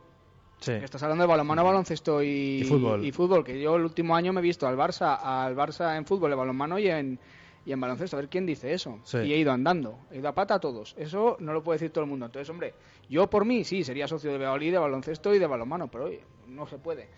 Sí. 0.61 0.71
Estás 0.73 1.03
hablando 1.03 1.23
de 1.23 1.27
balonmano, 1.27 1.63
baloncesto 1.63 2.23
y, 2.23 2.61
Y 2.61 2.63
fútbol. 2.63 3.03
y 3.03 3.11
fútbol, 3.11 3.43
Que 3.43 3.59
yo 3.59 3.75
el 3.75 3.83
último 3.83 4.15
año 4.15 4.31
me 4.31 4.39
he 4.39 4.43
visto 4.43 4.67
al 4.67 4.77
Barça, 4.77 5.17
al 5.21 5.55
Barça 5.55 5.97
en 5.97 6.05
fútbol, 6.05 6.31
en 6.31 6.37
balonmano 6.37 6.77
y 6.79 6.87
en, 6.87 7.19
y 7.65 7.71
en 7.71 7.81
baloncesto. 7.81 8.15
A 8.15 8.19
ver 8.21 8.29
quién 8.29 8.45
dice 8.45 8.71
eso. 8.71 8.99
Sí. 9.03 9.17
Y 9.17 9.33
he 9.33 9.37
ido 9.37 9.51
andando, 9.51 9.97
he 10.11 10.19
ido 10.19 10.29
a 10.29 10.33
pata 10.35 10.53
a 10.55 10.59
todos. 10.59 10.93
Eso 10.97 11.35
no 11.39 11.51
lo 11.51 11.63
puede 11.63 11.79
decir 11.79 11.91
todo 11.91 12.03
el 12.03 12.09
mundo. 12.09 12.27
Entonces, 12.27 12.49
hombre, 12.49 12.73
yo 13.09 13.27
por 13.29 13.43
mí 13.43 13.63
sí 13.63 13.83
sería 13.83 14.07
socio 14.07 14.31
de 14.31 14.37
Valladolid, 14.37 14.71
de 14.71 14.77
baloncesto 14.77 15.33
y 15.33 15.39
de 15.39 15.47
balonmano, 15.47 15.89
pero 15.89 16.05
oye, 16.05 16.21
no 16.47 16.67
se 16.67 16.77
puede. 16.77 17.09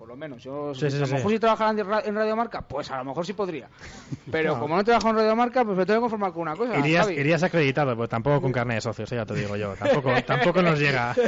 Por 0.00 0.08
lo 0.08 0.16
menos, 0.16 0.42
yo 0.42 0.74
Sí, 0.74 0.90
sí, 0.90 0.96
a 0.96 1.00
lo 1.00 1.06
sí. 1.06 1.12
mejor 1.12 1.30
si 1.30 1.38
trabajara 1.38 1.70
en 1.78 1.86
ra- 1.86 2.00
en 2.02 2.14
Radio 2.14 2.34
Marca, 2.34 2.62
pues 2.62 2.90
a 2.90 2.96
lo 2.96 3.04
mejor 3.04 3.26
sí 3.26 3.34
podría. 3.34 3.68
Pero 4.32 4.54
No. 4.54 4.60
como 4.60 4.74
no 4.76 4.82
trabajo 4.82 5.10
en 5.10 5.16
Radio 5.16 5.36
Marca, 5.36 5.62
pues 5.62 5.76
me 5.76 5.84
tengo 5.84 5.98
que 5.98 6.02
conformar 6.04 6.32
con 6.32 6.40
una 6.42 6.56
cosa. 6.56 6.78
Irías, 6.78 7.04
Javi. 7.06 7.20
irías 7.20 7.42
acreditado, 7.42 7.94
pero 7.94 8.08
tampoco 8.08 8.40
con 8.40 8.50
carnet 8.50 8.76
de 8.76 8.80
socio, 8.80 9.04
eso 9.04 9.14
ya 9.14 9.26
te 9.26 9.34
digo 9.34 9.56
yo. 9.56 9.74
Tampoco, 9.74 10.10
tampoco 10.26 10.62
nos 10.62 10.78
llega. 10.78 11.14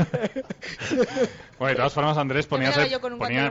Bueno, 1.59 1.70
de 1.75 1.77
todas 1.77 1.93
formas, 1.93 2.18
Andrés, 2.18 2.47
ponías, 2.49 2.77
el, 2.77 2.91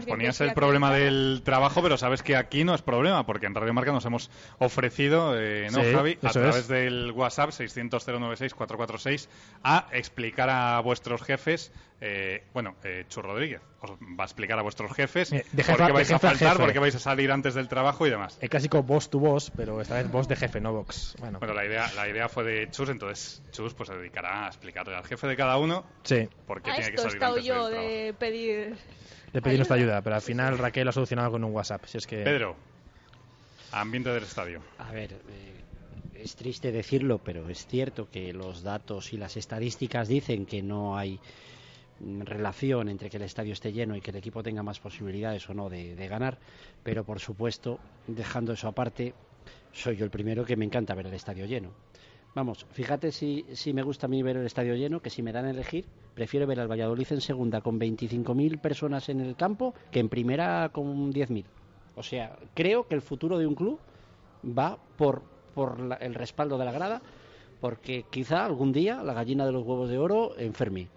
ponías 0.06 0.42
el 0.42 0.54
problema 0.54 0.92
del 0.92 1.42
trabajo, 1.46 1.82
pero 1.82 1.98
sabes 1.98 2.22
que 2.22 2.36
aquí 2.36 2.66
no 2.66 2.76
es 2.76 2.82
problema, 2.82 3.26
porque 3.26 3.46
en 3.46 3.56
Radio 3.56 3.74
Marca 3.74 3.94
nos 3.94 4.04
hemos 4.04 4.30
ofrecido, 4.60 5.34
eh, 5.40 5.70
¿no, 5.72 5.82
Sí, 5.82 5.94
Javi? 5.94 6.18
A 6.22 6.30
través 6.32 6.56
es. 6.58 6.68
del 6.68 7.12
WhatsApp 7.16 7.52
600-096-446 7.52 9.30
a 9.64 9.88
explicar 9.94 10.50
a 10.50 10.82
vuestros 10.82 11.22
jefes, 11.22 11.72
eh, 12.02 12.44
bueno, 12.54 12.76
eh, 12.84 13.06
Chu 13.08 13.22
Rodríguez 13.22 13.62
os 13.82 13.92
va 13.92 14.24
a 14.24 14.26
explicar 14.26 14.58
a 14.60 14.62
vuestros 14.64 14.92
jefes 14.94 15.32
Eh, 15.32 15.46
de 15.52 15.64
por 15.64 15.76
jefa- 15.76 15.86
qué 15.88 15.92
vais 15.94 16.08
de 16.08 16.14
a 16.16 16.18
jefe 16.18 16.28
a 16.28 16.30
faltar, 16.32 16.50
jefe. 16.54 16.64
por 16.64 16.74
qué 16.74 16.80
vais 16.80 16.96
a 16.96 17.00
salir 17.00 17.32
antes 17.32 17.54
del 17.54 17.68
trabajo 17.68 18.06
y 18.08 18.10
demás. 18.10 18.38
El 18.42 18.50
clásico 18.50 18.82
boss 18.84 19.10
to 19.10 19.20
boss, 19.20 19.52
pero 19.56 19.80
esta 19.82 19.96
vez 19.96 20.10
boss 20.12 20.28
de 20.28 20.36
jefe, 20.36 20.60
no 20.60 20.74
box. 20.74 21.16
Bueno, 21.20 21.40
Bueno, 21.40 21.54
la 21.54 21.66
idea, 21.66 21.92
la 21.96 22.08
idea 22.10 22.28
fue 22.28 22.44
de 22.44 22.70
Chus, 22.72 22.90
entonces 22.90 23.42
Chus 23.52 23.74
pues 23.76 23.88
se 23.90 23.96
dedicará 23.96 24.46
a 24.46 24.48
explicarle 24.48 24.96
al 24.96 25.06
jefe 25.06 25.28
de 25.28 25.36
cada 25.36 25.58
uno 25.58 25.86
sí, 26.04 26.28
por 26.48 26.62
qué 26.62 26.72
A 26.72 26.76
tiene 26.76 26.90
que 26.90 26.96
esto 26.96 27.10
salir 27.10 27.24
antes 27.24 27.46
yo 27.46 27.54
del 27.68 27.72
trabajo. 27.74 27.88
de 27.94 28.14
pedir... 28.14 28.78
de 29.34 29.42
pedir 29.42 29.58
nuestra 29.60 29.76
ayuda, 29.78 30.02
pero 30.02 30.16
al 30.16 30.22
final 30.22 30.58
Raquel 30.58 30.84
lo 30.86 30.90
ha 30.90 30.94
solucionado 30.94 31.32
con 31.32 31.44
un 31.44 31.52
WhatsApp. 31.54 31.86
Si 31.86 31.98
es 32.00 32.08
que... 32.08 32.24
Pedro, 32.24 32.56
ambiente 33.72 34.10
del 34.10 34.24
estadio. 34.24 34.62
A 34.80 34.92
ver, 34.92 35.14
eh, 35.14 35.62
es 36.16 36.36
triste 36.36 36.72
decirlo, 36.72 37.20
pero 37.20 37.48
es 37.50 37.66
cierto 37.68 38.10
que 38.12 38.34
los 38.34 38.64
datos 38.64 39.14
y 39.14 39.18
las 39.18 39.38
estadísticas 39.38 40.08
dicen 40.08 40.46
que 40.46 40.62
no 40.62 40.98
hay 40.98 41.20
relación 42.26 42.90
entre 42.90 43.10
que 43.10 43.18
el 43.18 43.24
estadio 43.24 43.54
esté 43.54 43.72
lleno 43.72 43.96
y 43.96 44.02
que 44.02 44.12
el 44.12 44.18
equipo 44.18 44.44
tenga 44.44 44.64
más 44.64 44.80
posibilidades 44.80 45.50
o 45.50 45.54
no 45.54 45.70
de, 45.70 45.96
ganar, 46.08 46.38
pero 46.84 47.04
por 47.04 47.20
supuesto, 47.20 47.80
dejando 48.08 48.54
eso 48.54 48.68
aparte, 48.68 49.14
soy 49.72 49.96
yo 49.98 50.06
el 50.06 50.12
primero 50.12 50.46
que 50.46 50.56
me 50.56 50.66
encanta 50.66 50.96
ver 50.96 51.08
el 51.08 51.14
estadio 51.14 51.46
lleno. 51.46 51.72
Vamos, 52.34 52.66
fíjate 52.72 53.12
si, 53.12 53.46
si 53.54 53.74
me 53.74 53.84
gusta 53.84 54.06
a 54.06 54.10
mí 54.10 54.24
ver 54.24 54.38
el 54.38 54.46
estadio 54.46 54.76
lleno, 54.76 55.02
que 55.02 55.10
si 55.10 55.22
me 55.22 55.34
dan 55.34 55.46
a 55.46 55.52
elegir, 55.52 55.86
prefiero 56.16 56.48
ver 56.48 56.60
al 56.60 56.72
Valladolid 56.72 57.08
en 57.12 57.22
segunda 57.22 57.60
con 57.62 57.78
25.000 57.80 58.58
personas 58.60 59.10
en 59.10 59.20
el 59.20 59.36
campo 59.36 59.74
que 59.92 60.00
en 60.00 60.08
primera 60.10 60.70
con 60.70 61.12
10.000. 61.12 61.44
O 61.96 62.04
sea, 62.04 62.38
creo 62.54 62.88
que 62.88 62.96
el 62.96 63.02
futuro 63.02 63.38
de 63.38 63.46
un 63.48 63.56
club 63.56 63.80
va 64.46 64.78
por, 64.98 65.22
por 65.54 65.80
la- 65.82 65.96
el 65.96 66.16
respaldo 66.16 66.58
de 66.58 66.66
la 66.66 66.72
grada, 66.72 67.02
porque 67.60 68.06
quizá 68.10 68.46
algún 68.46 68.72
día 68.72 69.04
la 69.04 69.14
gallina 69.14 69.46
de 69.46 69.52
los 69.52 69.64
huevos 69.66 69.90
de 69.90 69.98
oro 70.00 70.38
enferme. 70.38 70.88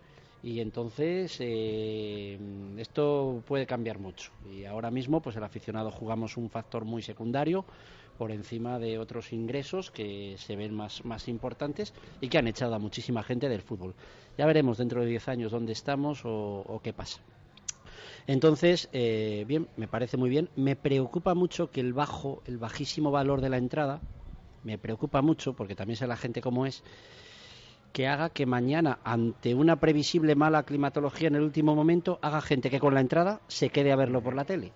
Y 0.45 0.61
entonces 0.61 1.39
eh, 1.41 2.39
esto 2.77 3.43
puede 3.47 3.65
cambiar 3.65 3.99
mucho. 3.99 4.31
Y 4.53 4.67
ahora 4.67 4.91
mismo, 4.91 5.23
pues 5.23 5.37
el 5.37 5.43
aficionado 5.43 5.91
jugamos 5.91 6.37
un 6.37 6.51
factor 6.51 6.85
muy 6.85 7.01
secundario 7.01 7.65
por 8.19 8.31
encima 8.31 8.79
de 8.79 8.99
otros 8.99 9.33
ingresos 9.33 9.91
que 9.91 10.37
se 10.37 10.55
ven 10.55 10.75
más, 10.75 11.03
más 11.07 11.29
importantes 11.29 11.95
y 12.21 12.29
que 12.29 12.37
han 12.37 12.47
echado 12.47 12.75
a 12.75 12.79
muchísima 12.79 13.23
gente 13.23 13.49
del 13.49 13.63
fútbol. 13.63 13.95
Ya 14.37 14.45
veremos 14.45 14.77
dentro 14.77 15.01
de 15.01 15.07
10 15.07 15.29
años 15.29 15.51
dónde 15.51 15.73
estamos 15.73 16.27
o, 16.27 16.63
o 16.67 16.81
qué 16.83 16.93
pasa. 16.93 17.21
Entonces, 18.27 18.91
eh, 18.93 19.45
bien, 19.49 19.69
me 19.77 19.89
parece 19.89 20.19
muy 20.19 20.29
bien. 20.29 20.51
Me 20.57 20.77
preocupa 20.77 21.35
mucho 21.35 21.71
que 21.71 21.81
el 21.81 21.95
bajo, 21.95 22.43
el 22.47 22.59
bajísimo 22.59 23.11
valor 23.11 23.41
de 23.41 23.49
la 23.49 23.57
entrada, 23.57 24.01
me 24.63 24.79
preocupa 24.79 25.23
mucho, 25.23 25.55
porque 25.55 25.75
también 25.75 25.97
sé 25.97 26.07
la 26.07 26.17
gente 26.17 26.41
cómo 26.41 26.67
es, 26.67 26.83
que 27.95 28.09
haga 28.09 28.29
que 28.29 28.45
mañana, 28.45 28.99
ante 29.05 29.55
una 29.55 29.77
previsible 29.77 30.35
mala 30.35 30.65
climatología 30.65 31.29
en 31.29 31.37
el 31.37 31.43
último 31.43 31.77
momento, 31.77 32.19
haga 32.23 32.41
gente 32.41 32.69
que 32.69 32.81
con 32.81 32.93
la 32.93 33.01
entrada 33.01 33.41
se 33.47 33.71
quede 33.71 33.93
a 33.93 33.97
verlo 33.97 34.21
por 34.21 34.35
la 34.35 34.45
tele. 34.45 34.73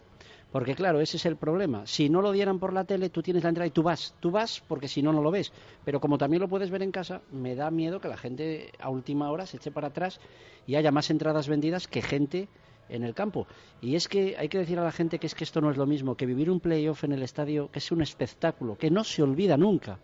Porque 0.53 0.77
claro, 0.77 1.01
ese 1.01 1.17
es 1.17 1.27
el 1.27 1.35
problema. 1.35 1.85
Si 1.85 2.09
no 2.09 2.23
lo 2.23 2.31
dieran 2.31 2.61
por 2.61 2.73
la 2.73 2.85
tele, 2.85 3.11
tú 3.11 3.21
tienes 3.21 3.43
la 3.43 3.49
entrada 3.49 3.67
y 3.67 3.73
tú 3.73 3.83
vas. 3.83 4.15
Tú 4.21 4.31
vas 4.31 4.63
porque 4.69 4.87
si 4.87 5.03
no, 5.03 5.13
no 5.13 5.21
lo 5.21 5.33
ves. 5.33 5.53
Pero 5.85 6.01
como 6.01 6.17
también 6.17 6.41
lo 6.41 6.49
puedes 6.49 6.71
ver 6.71 6.85
en 6.85 6.93
casa, 6.93 7.21
me 7.33 7.57
da 7.57 7.73
miedo 7.73 8.01
que 8.01 8.07
la 8.07 8.17
gente 8.17 8.71
a 8.79 8.89
última 8.89 9.33
hora 9.33 9.47
se 9.47 9.57
eche 9.57 9.73
para 9.73 9.89
atrás 9.89 10.21
y 10.65 10.77
haya 10.77 10.93
más 10.93 11.11
entradas 11.11 11.49
vendidas 11.49 11.89
que 11.89 12.03
gente 12.03 12.49
en 12.89 13.03
el 13.03 13.15
campo. 13.15 13.49
Y 13.83 13.97
es 13.97 14.07
que 14.07 14.37
hay 14.39 14.49
que 14.49 14.59
decir 14.59 14.79
a 14.79 14.85
la 14.85 14.93
gente 14.93 15.19
que 15.19 15.27
es 15.27 15.35
que 15.35 15.43
esto 15.43 15.61
no 15.61 15.73
es 15.73 15.77
lo 15.77 15.87
mismo, 15.87 16.15
que 16.15 16.25
vivir 16.25 16.53
un 16.53 16.61
playoff 16.61 17.03
en 17.03 17.13
el 17.13 17.23
estadio, 17.25 17.69
que 17.73 17.81
es 17.81 17.91
un 17.91 18.01
espectáculo, 18.01 18.79
que 18.79 18.93
no 18.93 19.03
se 19.03 19.25
olvida 19.25 19.57
nunca. 19.57 19.99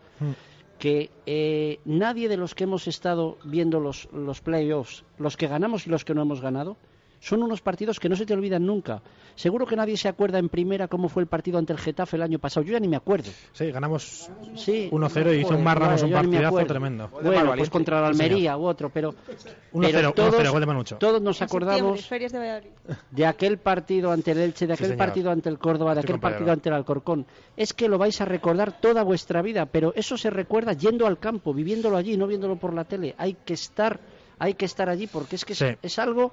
Que 0.79 1.11
eh, 1.27 1.81
nadie 1.85 2.29
de 2.29 2.37
los 2.37 2.55
que 2.55 2.65
hemos 2.65 2.89
estado 2.89 3.39
viendo 3.45 3.81
los, 3.81 4.09
los 4.13 4.41
playoffs, 4.41 5.05
los 5.19 5.37
que 5.37 5.49
ganamos 5.49 5.87
y 5.87 5.91
los 5.91 6.05
que 6.05 6.15
no 6.15 6.23
hemos 6.23 6.41
ganado, 6.41 6.77
son 7.25 7.43
unos 7.43 7.63
partidos 7.63 7.99
que 7.99 8.09
no 8.09 8.17
se 8.17 8.27
te 8.27 8.35
olvidan 8.35 8.67
nunca. 8.67 9.01
Seguro 9.35 9.67
que 9.67 9.77
nadie 9.77 9.97
se 9.97 10.09
acuerda 10.09 10.39
en 10.39 10.51
primera 10.51 10.89
cómo 10.89 11.09
fue 11.09 11.23
el 11.23 11.27
partido 11.27 11.59
ante 11.59 11.73
el 11.73 11.79
Getafe 11.79 12.17
el 12.17 12.23
año 12.23 12.39
pasado. 12.39 12.67
Yo 12.67 12.73
ya 12.73 12.81
ni 12.81 12.89
me 12.89 12.97
acuerdo. 12.97 13.31
Sí, 13.53 13.71
ganamos 13.71 14.31
Sí. 14.57 14.89
1-0 14.91 15.35
y 15.35 15.41
hizo 15.41 15.57
un 15.57 15.65
Mar 15.65 15.79
Ramos 15.79 16.03
un 16.03 16.13
partidazo 16.13 16.67
tremendo. 16.67 17.09
Bueno, 17.09 17.55
pues 17.57 17.71
contra 17.71 18.01
la. 18.01 18.09
Almería 18.09 18.57
u 18.57 18.65
otro, 18.65 18.91
pero, 18.91 19.13
1-0, 19.13 19.17
pero 19.73 20.11
1-0, 20.11 20.15
todos, 20.15 20.51
gol 20.51 20.61
de 20.61 20.67
Manucho. 20.67 20.97
todos 20.97 21.23
nos 21.23 21.41
acordamos 21.43 22.09
de 23.11 23.27
aquel 23.27 23.59
partido 23.59 24.13
ante 24.13 24.33
el 24.33 24.39
Elche, 24.39 24.67
de 24.67 24.75
aquel 24.75 24.97
partido 24.97 25.31
ante 25.31 25.49
el 25.49 25.59
Córdoba, 25.59 25.95
de 25.95 26.01
aquel 26.01 26.21
partido 26.21 26.53
ante 26.53 26.69
el 26.69 26.75
Alcorcón. 26.75 27.27
Es 27.57 27.73
que 27.73 27.89
lo 27.89 27.99
vais 27.99 28.21
a 28.21 28.25
recordar 28.25 28.81
toda 28.81 29.03
vuestra 29.03 29.43
vida, 29.43 29.67
pero 29.67 29.93
eso 29.97 30.17
se 30.17 30.31
recuerda 30.31 30.75
yendo 30.75 31.07
al 31.07 31.19
campo, 31.19 31.55
viviéndolo 31.55 31.97
allí, 31.97 32.17
no 32.17 32.27
viéndolo 32.27 32.57
por 32.57 32.75
la 32.75 32.85
tele. 32.85 33.15
Hay 33.19 33.35
que 33.45 33.55
estar, 33.55 34.01
hay 34.39 34.55
que 34.55 34.67
estar 34.67 34.89
allí 34.89 35.07
porque 35.07 35.37
es 35.37 35.45
que 35.45 35.79
es, 35.81 35.99
algo 35.99 36.33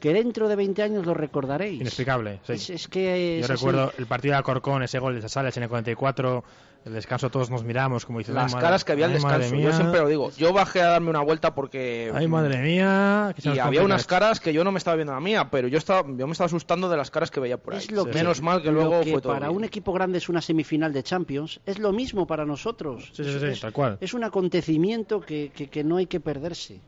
que 0.00 0.12
dentro 0.14 0.48
de 0.48 0.56
20 0.56 0.82
años 0.82 1.06
lo 1.06 1.14
recordaréis. 1.14 1.80
Inexplicable, 1.80 2.40
sí. 2.46 2.54
Es, 2.54 2.70
es 2.70 2.88
que 2.88 3.38
Yo 3.38 3.44
así. 3.44 3.52
recuerdo 3.54 3.92
el 3.98 4.06
partido 4.06 4.32
de 4.32 4.38
Alcorcón, 4.38 4.82
ese 4.82 4.98
gol 4.98 5.14
de 5.14 5.22
Sasales 5.22 5.56
en 5.58 5.62
el 5.64 5.68
44, 5.68 6.42
el 6.86 6.94
descanso 6.94 7.28
todos 7.28 7.50
nos 7.50 7.62
miramos 7.62 8.06
como 8.06 8.20
diciendo... 8.20 8.40
Las 8.40 8.54
"Ay, 8.54 8.60
caras 8.62 8.84
que 8.86 8.92
había 8.92 9.04
al 9.04 9.12
descanso. 9.12 9.54
mía, 9.54 9.66
Yo 9.66 9.72
siempre 9.76 10.00
lo 10.00 10.08
digo. 10.08 10.30
Yo 10.38 10.54
bajé 10.54 10.80
a 10.80 10.86
darme 10.86 11.10
una 11.10 11.20
vuelta 11.20 11.54
porque. 11.54 12.10
Ay, 12.14 12.26
madre 12.26 12.56
mía. 12.62 13.34
Y 13.44 13.58
había 13.58 13.82
unas 13.82 14.00
esto". 14.00 14.08
caras 14.14 14.40
que 14.40 14.54
yo 14.54 14.64
no 14.64 14.72
me 14.72 14.78
estaba 14.78 14.96
viendo 14.96 15.12
la 15.12 15.20
mía, 15.20 15.50
pero 15.50 15.68
yo 15.68 15.76
estaba, 15.76 16.08
yo 16.08 16.26
me 16.26 16.32
estaba 16.32 16.46
asustando 16.46 16.88
de 16.88 16.96
las 16.96 17.10
caras 17.10 17.30
que 17.30 17.38
veía 17.38 17.58
por 17.58 17.74
ahí. 17.74 17.80
Es 17.80 17.90
lo 17.90 18.06
que- 18.06 18.14
Menos 18.14 18.40
mal 18.40 18.62
que 18.62 18.68
lo 18.72 18.80
luego 18.80 19.00
que 19.02 19.10
fue 19.12 19.20
todo 19.20 19.34
para 19.34 19.48
bien. 19.48 19.58
un 19.58 19.64
equipo 19.64 19.92
grande 19.92 20.16
es 20.16 20.30
una 20.30 20.40
semifinal 20.40 20.94
de 20.94 21.02
Champions, 21.02 21.60
es 21.66 21.78
lo 21.78 21.92
mismo 21.92 22.26
para 22.26 22.46
nosotros. 22.46 23.10
Sí, 23.12 23.22
sí, 23.24 23.30
Es- 23.30 23.40
sí, 23.42 23.46
es- 23.48 23.60
tal 23.60 23.74
cual. 23.74 23.98
Es 24.00 24.14
un 24.14 24.24
acontecimiento 24.24 25.20
que, 25.20 25.52
que- 25.54 25.68
que 25.68 25.84
no 25.84 25.98
hay 25.98 26.06
que 26.06 26.20
perderse. 26.20 26.80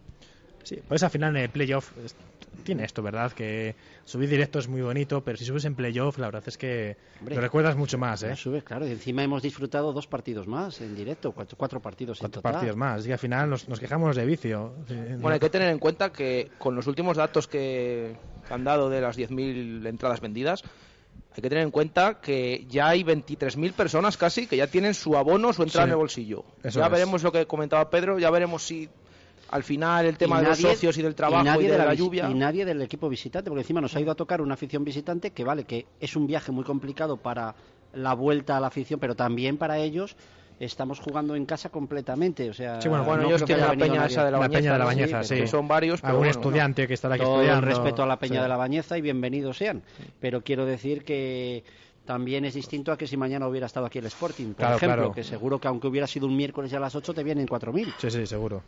Sí, 0.63 0.79
pues 0.89 1.03
al 1.03 1.11
final 1.11 1.37
en 1.37 1.43
el 1.43 1.49
playoff 1.51 1.91
tiene 2.65 2.85
esto, 2.85 3.03
¿verdad? 3.03 3.33
Que 3.33 3.75
subir 4.05 4.29
directo 4.29 4.59
es 4.59 4.69
muy 4.69 4.83
bonito, 4.83 5.23
pero 5.25 5.37
si 5.37 5.45
subes 5.45 5.65
en 5.65 5.75
playoff, 5.75 6.19
la 6.19 6.27
verdad 6.27 6.43
es 6.47 6.57
que 6.59 6.97
Hombre, 7.21 7.35
lo 7.37 7.41
recuerdas 7.41 7.77
mucho 7.77 7.99
más, 7.99 8.23
¿eh? 8.23 8.37
Subes, 8.37 8.63
claro. 8.65 8.87
Y 8.87 8.91
encima 8.93 9.23
hemos 9.23 9.43
disfrutado 9.43 9.93
dos 9.93 10.07
partidos 10.07 10.47
más 10.47 10.81
en 10.81 10.95
directo, 10.95 11.33
cuatro, 11.33 11.57
cuatro 11.59 11.81
partidos 11.81 12.19
en 12.19 12.23
Cuatro 12.23 12.41
total. 12.43 12.53
partidos 12.55 12.77
más. 12.77 13.07
Y 13.07 13.13
al 13.13 13.19
final 13.19 13.51
nos, 13.51 13.69
nos 13.69 13.81
quejamos 13.81 14.15
de 14.17 14.25
vicio. 14.27 14.75
Bueno, 14.89 15.31
hay 15.35 15.41
que 15.41 15.51
tener 15.51 15.69
en 15.69 15.79
cuenta 15.79 16.13
que 16.13 16.51
con 16.59 16.75
los 16.75 16.87
últimos 16.87 17.17
datos 17.17 17.49
que 17.49 18.17
han 18.51 18.65
dado 18.65 18.89
de 18.91 19.01
las 19.01 19.19
10.000 19.19 19.87
entradas 19.87 20.21
vendidas, 20.21 20.63
hay 21.35 21.43
que 21.43 21.49
tener 21.49 21.65
en 21.65 21.71
cuenta 21.71 22.21
que 22.21 22.67
ya 22.69 22.89
hay 22.89 23.03
23.000 23.05 23.73
personas 23.73 24.17
casi 24.19 24.47
que 24.47 24.57
ya 24.59 24.67
tienen 24.67 24.93
su 24.95 25.17
abono, 25.17 25.53
su 25.53 25.63
entrada 25.63 25.85
Sí, 25.87 25.89
en 25.89 25.93
el 25.93 25.97
bolsillo. 25.97 26.45
ya 26.63 26.69
es. 26.85 26.91
veremos 26.91 27.23
lo 27.23 27.33
que 27.33 27.47
comentaba 27.47 27.89
Pedro, 27.89 28.19
ya 28.19 28.31
veremos 28.31 28.63
si 28.63 28.89
al 29.53 29.63
final 29.63 30.07
el 30.07 30.17
tema 30.17 30.41
de 30.41 30.49
los 30.49 30.59
socios 30.59 30.97
y 30.99 31.03
del 31.03 31.15
trabajo 31.15 31.43
y, 31.45 31.47
nadie 31.47 31.71
de, 31.71 31.79
la, 31.79 31.95
lluvia. 31.95 32.29
Y 32.31 32.35
nadie 32.35 32.65
del 32.65 32.81
equipo 32.83 33.09
visitante, 33.09 33.51
porque 33.51 33.61
encima 33.61 33.81
nos 33.81 33.95
ha 33.95 34.01
ido 34.01 34.11
a 34.11 34.15
tocar 34.15 34.41
una 34.41 34.55
afición 34.55 34.83
visitante 34.83 35.31
que 35.31 35.45
vale, 35.45 35.65
que 35.65 35.87
es 36.01 36.17
un 36.17 36.27
viaje 36.27 36.51
muy 36.53 36.65
complicado 36.65 37.19
para 37.19 37.55
la 37.93 38.15
vuelta 38.15 38.57
a 38.57 38.61
la 38.61 38.69
afición, 38.69 38.99
pero 38.99 39.15
también 39.15 39.59
para 39.59 39.79
ellos 39.79 40.17
estamos 40.59 41.01
jugando 41.01 41.37
en 41.37 41.45
casa 41.45 41.69
completamente. 41.69 42.49
O 42.49 42.55
sea, 42.55 42.81
Sí, 42.81 42.89
bueno, 42.89 43.05
Bueno, 43.05 43.25
no 43.25 43.29
ellos 43.29 43.45
tienen 43.45 43.67
la 43.67 43.73
peña 43.77 44.07
esa 44.07 44.25
de 44.25 44.31
la 44.31 44.39
La 44.39 44.39
bañeza, 44.39 44.59
peña 44.59 44.73
de 44.73 44.79
la 44.79 44.85
¿no? 44.85 44.89
Bañeza, 44.91 45.19
que 45.21 45.25
sí. 45.43 45.47
son 45.47 45.69
varios, 45.69 46.01
pero 46.01 46.11
Algún 46.13 46.27
bueno, 46.27 46.31
estudiante 46.41 46.89
que 46.89 46.95
estará 46.95 47.17
aquí 47.17 47.25
todo 47.25 47.43
estudiando. 47.43 47.67
el 47.69 47.75
respeto 47.75 48.03
a 48.03 48.07
la 48.07 48.19
Peña 48.19 48.37
Sí. 48.37 48.43
de 48.43 48.49
la 48.49 48.57
Bañeza 48.57 48.97
y 48.97 49.01
bienvenidos 49.03 49.59
sean. 49.59 49.83
Pero 50.21 50.41
quiero 50.43 50.65
decir 50.65 51.05
que, 51.05 51.65
también 52.07 52.45
es 52.45 52.55
distinto 52.55 52.91
a 52.93 52.97
que 52.97 53.07
si 53.07 53.17
mañana 53.17 53.47
hubiera 53.47 53.67
estado 53.67 53.87
aquí 53.87 53.99
el 53.99 54.07
Sporting, 54.07 54.47
por 54.49 54.57
Claro, 54.57 54.77
ejemplo, 54.77 54.97
claro. 54.97 55.13
que 55.13 55.23
seguro 55.25 55.61
que 55.61 55.69
aunque 55.69 55.87
hubiera 55.89 56.07
sido 56.07 56.27
un 56.27 56.37
miércoles 56.37 56.71
ya 56.71 56.79
a 56.79 56.81
las 56.81 56.95
8 56.97 57.13
te 57.15 57.23
vienen 57.23 57.47
4.000. 57.47 57.93
Sí, 57.99 58.11
sí, 58.11 58.27
seguro. 58.27 58.63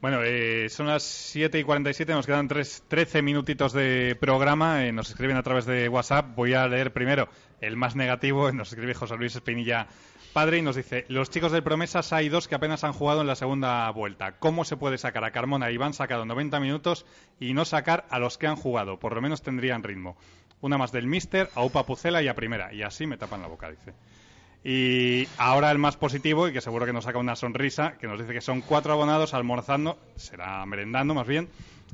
Bueno, 0.00 0.20
eh, 0.22 0.68
son 0.68 0.86
las 0.86 1.02
7 1.02 1.58
y 1.58 1.64
47, 1.64 2.12
nos 2.12 2.26
quedan 2.26 2.48
tres, 2.48 2.84
13 2.86 3.22
minutitos 3.22 3.72
de 3.72 4.16
programa. 4.20 4.84
eh, 4.84 4.92
nos 4.92 5.08
escriben 5.08 5.36
a 5.36 5.42
través 5.42 5.64
de 5.64 5.88
WhatsApp. 5.88 6.34
Voy 6.36 6.52
a 6.52 6.68
leer 6.68 6.92
primero 6.92 7.28
el 7.60 7.76
más 7.76 7.96
negativo. 7.96 8.52
Nos 8.52 8.68
escribe 8.68 8.92
José 8.94 9.16
Luis 9.16 9.34
Espinilla 9.34 9.86
Padre 10.34 10.58
y 10.58 10.62
nos 10.62 10.76
dice: 10.76 11.06
Los 11.08 11.30
chicos 11.30 11.50
del 11.50 11.62
Promesas 11.62 12.12
hay 12.12 12.28
dos 12.28 12.46
que 12.46 12.54
apenas 12.54 12.84
han 12.84 12.92
jugado 12.92 13.22
en 13.22 13.26
la 13.26 13.36
segunda 13.36 13.90
vuelta. 13.90 14.32
¿Cómo 14.38 14.66
se 14.66 14.76
puede 14.76 14.98
sacar 14.98 15.24
a 15.24 15.30
Carmona 15.30 15.70
y 15.70 15.74
Iván 15.74 15.94
sacado 15.94 16.26
90 16.26 16.60
minutos 16.60 17.06
y 17.40 17.54
no 17.54 17.64
sacar 17.64 18.04
a 18.10 18.18
los 18.18 18.36
que 18.36 18.46
han 18.46 18.56
jugado? 18.56 18.98
Por 18.98 19.14
lo 19.14 19.22
menos 19.22 19.40
tendrían 19.40 19.82
ritmo. 19.82 20.18
Una 20.60 20.76
más 20.76 20.92
del 20.92 21.06
Mister, 21.06 21.48
a 21.54 21.64
Upa 21.64 21.86
Pucela 21.86 22.22
y 22.22 22.28
a 22.28 22.34
Primera. 22.34 22.72
Y 22.72 22.82
así 22.82 23.06
me 23.06 23.16
tapan 23.16 23.40
la 23.40 23.48
boca, 23.48 23.70
dice. 23.70 23.94
Y 24.68 25.28
ahora 25.38 25.70
el 25.70 25.78
más 25.78 25.96
positivo, 25.96 26.48
y 26.48 26.52
que 26.52 26.60
seguro 26.60 26.86
que 26.86 26.92
nos 26.92 27.04
saca 27.04 27.18
una 27.20 27.36
sonrisa, 27.36 27.92
que 27.98 28.08
nos 28.08 28.18
dice 28.18 28.32
que 28.32 28.40
son 28.40 28.62
cuatro 28.62 28.92
abonados 28.92 29.32
almorzando, 29.32 29.96
será 30.16 30.66
merendando 30.66 31.14
más 31.14 31.24
bien, 31.28 31.48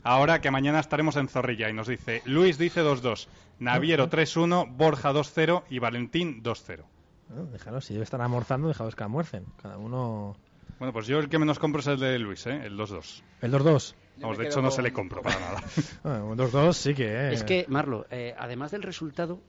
ahora 0.04 0.40
que 0.40 0.50
mañana 0.50 0.80
estaremos 0.80 1.16
en 1.16 1.28
Zorrilla. 1.28 1.68
Y 1.68 1.74
nos 1.74 1.86
dice, 1.86 2.22
Luis 2.24 2.56
dice 2.56 2.80
2-2, 2.82 3.26
Naviero 3.58 4.08
3-1, 4.08 4.68
Borja 4.74 5.12
2-0 5.12 5.64
y 5.68 5.80
Valentín 5.80 6.42
2-0. 6.42 6.84
Bueno, 7.28 7.44
déjalos, 7.52 7.84
si 7.84 8.00
están 8.00 8.22
almorzando, 8.22 8.68
déjalos 8.68 8.96
que 8.96 9.02
almuercen. 9.04 9.44
Cada 9.62 9.76
uno. 9.76 10.34
Bueno, 10.78 10.94
pues 10.94 11.06
yo 11.06 11.18
el 11.18 11.28
que 11.28 11.38
menos 11.38 11.58
compro 11.58 11.80
es 11.80 11.86
el 11.88 11.98
de 12.00 12.18
Luis, 12.18 12.46
¿eh? 12.46 12.58
el 12.64 12.78
2-2. 12.78 13.22
El 13.42 13.52
2-2. 13.52 13.94
Vamos, 14.16 14.38
de 14.38 14.46
hecho 14.46 14.62
no 14.62 14.68
con- 14.68 14.76
se 14.76 14.82
le 14.82 14.92
compro 14.94 15.20
para 15.20 15.38
nada. 15.38 15.62
Bueno, 16.02 16.26
un 16.30 16.38
2-2 16.38 16.72
sí 16.72 16.94
que. 16.94 17.04
eh. 17.06 17.32
Es 17.34 17.44
que, 17.44 17.66
Marlo, 17.68 18.06
eh, 18.10 18.34
además 18.38 18.70
del 18.70 18.82
resultado, 18.82 19.40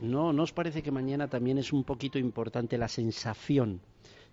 ¿no, 0.00 0.32
¿no 0.32 0.42
os 0.42 0.52
parece 0.52 0.82
que 0.82 0.90
mañana 0.90 1.28
también 1.28 1.58
es 1.58 1.72
un 1.72 1.84
poquito 1.84 2.18
importante 2.18 2.78
la 2.78 2.88
sensación? 2.88 3.80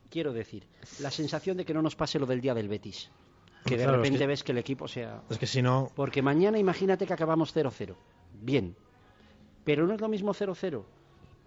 Quiero 0.09 0.33
decir, 0.33 0.67
la 0.99 1.11
sensación 1.11 1.57
de 1.57 1.65
que 1.65 1.73
no 1.73 1.81
nos 1.81 1.95
pase 1.95 2.19
lo 2.19 2.25
del 2.25 2.41
día 2.41 2.53
del 2.53 2.67
Betis. 2.69 3.09
Que 3.65 3.77
de 3.77 3.83
Claro, 3.83 3.93
es 3.93 3.97
repente 4.03 4.19
que- 4.19 4.27
ves 4.27 4.43
que 4.43 4.51
el 4.51 4.59
equipo, 4.59 4.87
sea... 4.87 5.23
Es 5.29 5.39
que 5.39 5.47
si 5.47 5.61
no. 5.61 5.89
Porque 5.95 6.21
mañana 6.21 6.59
imagínate 6.59 7.07
que 7.07 7.13
acabamos 7.13 7.55
0-0. 7.55 7.95
Bien. 8.41 8.75
Pero 9.63 9.87
no 9.87 9.95
es 9.95 10.01
lo 10.01 10.07
mismo 10.07 10.33
0-0 10.33 10.83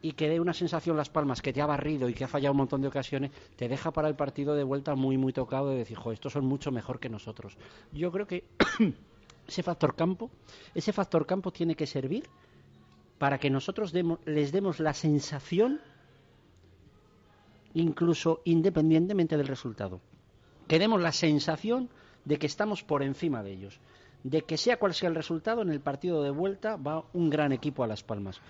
y 0.01 0.13
que 0.13 0.29
dé 0.29 0.39
una 0.41 0.53
sensación 0.55 0.97
Las 0.97 1.11
Palmas 1.11 1.43
que 1.43 1.53
te 1.53 1.61
ha 1.61 1.67
barrido 1.67 2.09
y 2.09 2.15
que 2.15 2.25
ha 2.25 2.29
fallado 2.29 2.53
un 2.53 2.59
montón 2.59 2.81
de 2.83 2.89
ocasiones, 2.89 3.31
te 3.57 3.69
deja 3.69 3.91
para 3.93 4.09
el 4.09 4.15
partido 4.17 4.55
de 4.55 4.63
vuelta 4.65 4.95
muy, 4.95 5.17
muy 5.17 5.33
tocado 5.33 5.71
de 5.71 5.77
decir, 5.79 5.97
jo, 5.97 6.13
estos 6.13 6.33
son 6.33 6.45
mucho 6.45 6.71
mejor 6.73 6.99
que 7.01 7.09
nosotros. 7.09 7.57
Yo 7.93 8.11
creo 8.13 8.27
que 8.27 8.45
ese 9.49 9.63
factor 9.63 9.95
campo, 9.97 10.31
ese 10.75 10.93
factor 10.93 11.27
campo 11.27 11.53
tiene 11.53 11.75
que 11.77 11.87
servir 11.87 12.29
para 13.19 13.39
que 13.39 13.51
nosotros 13.51 13.93
demo- 13.93 14.19
les 14.25 14.53
demos 14.53 14.81
la 14.81 14.95
sensación, 14.95 15.81
incluso 17.75 18.41
independientemente 18.45 19.37
del 19.37 19.47
resultado, 19.49 20.01
que 20.67 20.79
demos 20.79 21.01
la 21.01 21.13
sensación 21.13 21.89
de 22.25 22.39
que 22.39 22.47
estamos 22.47 22.83
por 22.83 23.03
encima 23.03 23.43
de 23.43 23.53
ellos, 23.53 23.81
de 24.23 24.43
que 24.43 24.57
sea 24.57 24.79
cual 24.79 24.95
sea 24.95 25.09
el 25.09 25.15
resultado, 25.15 25.63
en 25.63 25.71
el 25.71 25.81
partido 25.81 26.23
de 26.23 26.31
vuelta 26.31 26.77
va 26.77 27.05
un 27.13 27.31
gran 27.31 27.53
equipo 27.53 27.83
a 27.85 27.87
Las 27.87 28.03
Palmas. 28.03 28.41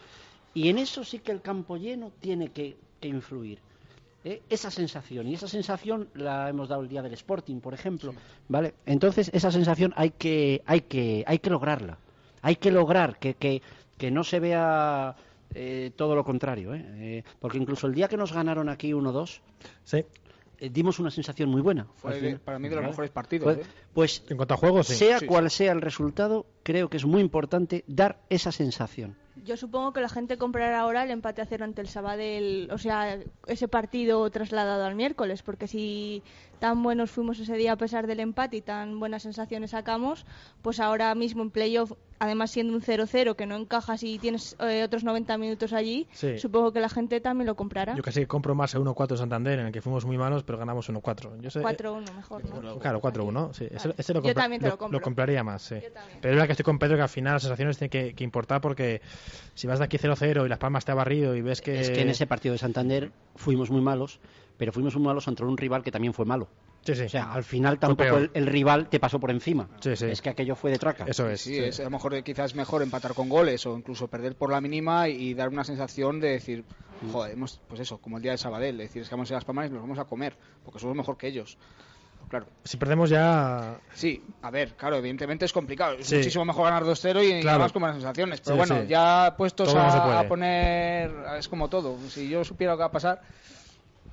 Y 0.54 0.68
en 0.68 0.78
eso 0.78 1.04
sí 1.04 1.18
que 1.18 1.32
el 1.32 1.42
campo 1.42 1.76
lleno 1.76 2.10
tiene 2.20 2.50
que, 2.50 2.76
que 3.00 3.08
influir. 3.08 3.58
¿eh? 4.24 4.42
Esa 4.48 4.70
sensación, 4.70 5.28
y 5.28 5.34
esa 5.34 5.46
sensación 5.46 6.08
la 6.14 6.48
hemos 6.48 6.68
dado 6.68 6.82
el 6.82 6.88
día 6.88 7.02
del 7.02 7.12
Sporting, 7.12 7.60
por 7.60 7.74
ejemplo, 7.74 8.14
¿vale? 8.48 8.74
Entonces, 8.86 9.30
esa 9.32 9.52
sensación 9.52 9.92
hay 9.96 10.10
que, 10.10 10.62
hay 10.66 10.80
que, 10.82 11.22
hay 11.26 11.38
que 11.38 11.50
lograrla. 11.50 11.98
Hay 12.40 12.56
que 12.56 12.70
lograr 12.72 13.18
que, 13.18 13.34
que, 13.34 13.62
que 13.98 14.10
no 14.10 14.24
se 14.24 14.40
vea 14.40 15.14
eh, 15.54 15.90
todo 15.96 16.14
lo 16.14 16.24
contrario, 16.24 16.74
¿eh? 16.74 16.84
Eh, 16.86 17.24
porque 17.40 17.58
incluso 17.58 17.86
el 17.86 17.94
día 17.94 18.08
que 18.08 18.16
nos 18.16 18.32
ganaron 18.32 18.68
aquí 18.68 18.92
1-2, 18.92 19.40
Sí. 19.84 20.04
eh, 20.58 20.70
dimos 20.70 20.98
una 20.98 21.10
sensación 21.10 21.48
muy 21.48 21.60
buena. 21.62 21.86
Fue 21.96 22.20
de- 22.20 22.38
para 22.38 22.58
mí 22.58 22.68
de 22.68 22.74
los 22.76 22.82
¿Vale? 22.82 22.90
mejores 22.92 23.10
partidos. 23.10 23.44
Pues, 23.54 23.66
¿eh? 23.66 23.70
pues 23.94 24.22
En 24.28 24.36
cuanto 24.36 24.54
a 24.54 24.56
juegos, 24.58 24.86
sí. 24.88 24.94
sea 24.94 25.18
Sí, 25.20 25.26
cual 25.26 25.50
sea 25.50 25.72
el 25.72 25.80
resultado, 25.80 26.46
creo 26.62 26.88
que 26.90 26.96
es 26.98 27.04
muy 27.06 27.20
importante 27.20 27.84
dar 27.86 28.20
esa 28.28 28.52
sensación. 28.52 29.16
Yo 29.44 29.56
supongo 29.56 29.92
que 29.92 30.00
la 30.00 30.08
gente 30.08 30.36
comprará 30.38 30.80
ahora 30.80 31.02
el 31.04 31.10
empate 31.10 31.42
a 31.42 31.46
cero 31.46 31.64
ante 31.64 31.80
el 31.80 31.88
Sabadell, 31.88 32.68
o 32.72 32.78
sea, 32.78 33.18
ese 33.46 33.68
partido 33.68 34.28
trasladado 34.30 34.84
al 34.84 34.94
miércoles, 34.94 35.42
porque 35.42 35.66
si 35.68 36.24
tan 36.58 36.82
buenos 36.82 37.10
fuimos 37.10 37.38
ese 37.38 37.54
día 37.56 37.72
a 37.72 37.76
pesar 37.76 38.06
del 38.06 38.20
empate 38.20 38.56
y 38.58 38.62
tan 38.62 38.98
buenas 38.98 39.22
sensaciones 39.22 39.70
sacamos, 39.70 40.26
pues 40.62 40.80
ahora 40.80 41.14
mismo 41.14 41.42
en 41.42 41.50
playoff, 41.50 41.92
además 42.18 42.50
siendo 42.50 42.74
un 42.74 42.80
0-0 42.82 43.36
que 43.36 43.46
no 43.46 43.54
encajas 43.54 44.02
y 44.02 44.18
tienes 44.18 44.56
eh, 44.58 44.82
otros 44.82 45.04
90 45.04 45.38
minutos 45.38 45.72
allí, 45.72 46.08
Sí. 46.12 46.36
supongo 46.38 46.72
que 46.72 46.80
la 46.80 46.88
gente 46.88 47.20
también 47.20 47.46
lo 47.46 47.54
comprará. 47.54 47.94
Yo 47.94 48.02
casi 48.02 48.26
compro 48.26 48.56
más 48.56 48.74
el 48.74 48.80
1-4 48.80 49.16
Santander, 49.16 49.60
en 49.60 49.66
el 49.66 49.72
que 49.72 49.80
fuimos 49.80 50.04
muy 50.04 50.18
malos, 50.18 50.42
pero 50.42 50.58
ganamos 50.58 50.88
1-4. 50.88 51.40
Yo 51.40 51.50
sé- 51.50 51.60
4-1 51.60 52.12
mejor, 52.16 52.44
¿no? 52.44 52.78
Claro, 52.80 53.00
4-1, 53.00 53.52
sí. 53.54 53.68
Ese, 53.70 53.94
ese 53.96 54.14
lo, 54.14 54.22
Yo 54.22 54.34
también 54.34 54.60
te 54.60 54.68
lo 54.68 54.76
compro. 54.78 55.00
compraría 55.00 55.44
más, 55.44 55.62
sí. 55.62 55.76
Yo 55.80 55.92
también. 55.92 56.18
Pero 56.20 56.32
es 56.32 56.36
verdad 56.36 56.46
que 56.46 56.52
estoy 56.52 56.64
con 56.64 56.78
Pedro 56.80 56.96
que 56.96 57.02
al 57.02 57.08
final 57.08 57.34
las 57.34 57.42
sensaciones 57.42 57.78
tienen 57.78 57.90
que, 57.90 58.14
que 58.16 58.24
importar 58.24 58.60
porque 58.60 59.00
si 59.54 59.66
vas 59.66 59.78
de 59.78 59.84
aquí 59.84 59.98
0-0 59.98 60.44
y 60.44 60.48
Las 60.48 60.58
Palmas 60.58 60.84
te 60.84 60.92
ha 60.92 60.94
barrido 60.94 61.34
y 61.34 61.42
ves 61.42 61.60
que... 61.60 61.80
Es 61.80 61.90
que 61.90 62.02
en 62.02 62.10
ese 62.10 62.26
partido 62.26 62.52
de 62.52 62.58
Santander 62.58 63.12
fuimos 63.36 63.70
muy 63.70 63.80
malos, 63.80 64.20
pero 64.56 64.72
fuimos 64.72 64.94
muy 64.96 65.04
malos 65.04 65.28
ante 65.28 65.44
un 65.44 65.56
rival 65.56 65.82
que 65.82 65.90
también 65.90 66.14
fue 66.14 66.24
malo. 66.24 66.48
Sí, 66.84 66.94
sí. 66.94 67.02
O 67.02 67.08
sea, 67.08 67.32
al 67.32 67.44
final 67.44 67.78
tampoco 67.78 68.16
el, 68.16 68.30
el 68.34 68.46
rival 68.46 68.88
te 68.88 69.00
pasó 69.00 69.18
por 69.20 69.30
encima. 69.30 69.68
Sí, 69.80 69.96
sí. 69.96 70.06
Es 70.06 70.22
que 70.22 70.30
aquello 70.30 70.54
fue 70.54 70.70
de 70.70 70.78
traca. 70.78 71.04
Eso 71.06 71.28
es. 71.28 71.40
Sí, 71.40 71.54
sí. 71.54 71.60
es 71.60 71.80
a 71.80 71.84
lo 71.84 71.90
mejor 71.90 72.22
quizás 72.22 72.54
mejor 72.54 72.82
empatar 72.82 73.14
con 73.14 73.28
goles 73.28 73.66
o 73.66 73.76
incluso 73.76 74.08
perder 74.08 74.36
por 74.36 74.50
la 74.50 74.60
mínima 74.60 75.08
y, 75.08 75.30
y 75.30 75.34
dar 75.34 75.48
una 75.48 75.64
sensación 75.64 76.20
de 76.20 76.28
decir, 76.30 76.64
joder, 77.12 77.32
hemos, 77.32 77.60
pues 77.68 77.80
eso, 77.80 77.98
como 77.98 78.16
el 78.16 78.22
día 78.22 78.32
de 78.32 78.38
Sabadell, 78.38 78.78
decir, 78.78 79.02
es 79.02 79.08
que 79.08 79.14
vamos 79.14 79.28
a 79.28 79.32
ir 79.32 79.34
a 79.34 79.38
las 79.38 79.44
palmas 79.44 79.68
y 79.68 79.72
nos 79.72 79.82
vamos 79.82 79.98
a 79.98 80.04
comer, 80.04 80.36
porque 80.64 80.78
somos 80.78 80.96
mejor 80.96 81.18
que 81.18 81.26
ellos. 81.26 81.58
Claro, 82.28 82.46
Si 82.62 82.76
perdemos 82.76 83.08
ya... 83.08 83.78
sí, 83.94 84.22
a 84.42 84.50
ver, 84.50 84.74
claro, 84.76 84.96
evidentemente 84.96 85.46
es 85.46 85.52
complicado. 85.52 85.94
Es 85.94 86.08
Sí. 86.08 86.16
muchísimo 86.16 86.44
mejor 86.44 86.64
ganar 86.64 86.84
2-0 86.84 87.22
y 87.24 87.40
Claro. 87.40 87.56
además 87.56 87.72
con 87.72 87.80
buenas 87.80 87.96
sensaciones. 87.96 88.40
Pero 88.42 88.54
Sí, 88.54 88.58
bueno, 88.58 88.82
sí. 88.82 88.88
ya 88.88 89.34
puestos 89.38 89.74
a, 89.74 90.18
a 90.20 90.28
poner. 90.28 91.10
Es 91.38 91.48
como 91.48 91.68
todo. 91.70 91.96
Si 92.10 92.28
yo 92.28 92.44
supiera 92.44 92.72
lo 92.74 92.76
que 92.76 92.80
va 92.82 92.86
a 92.88 92.92
pasar. 92.92 93.22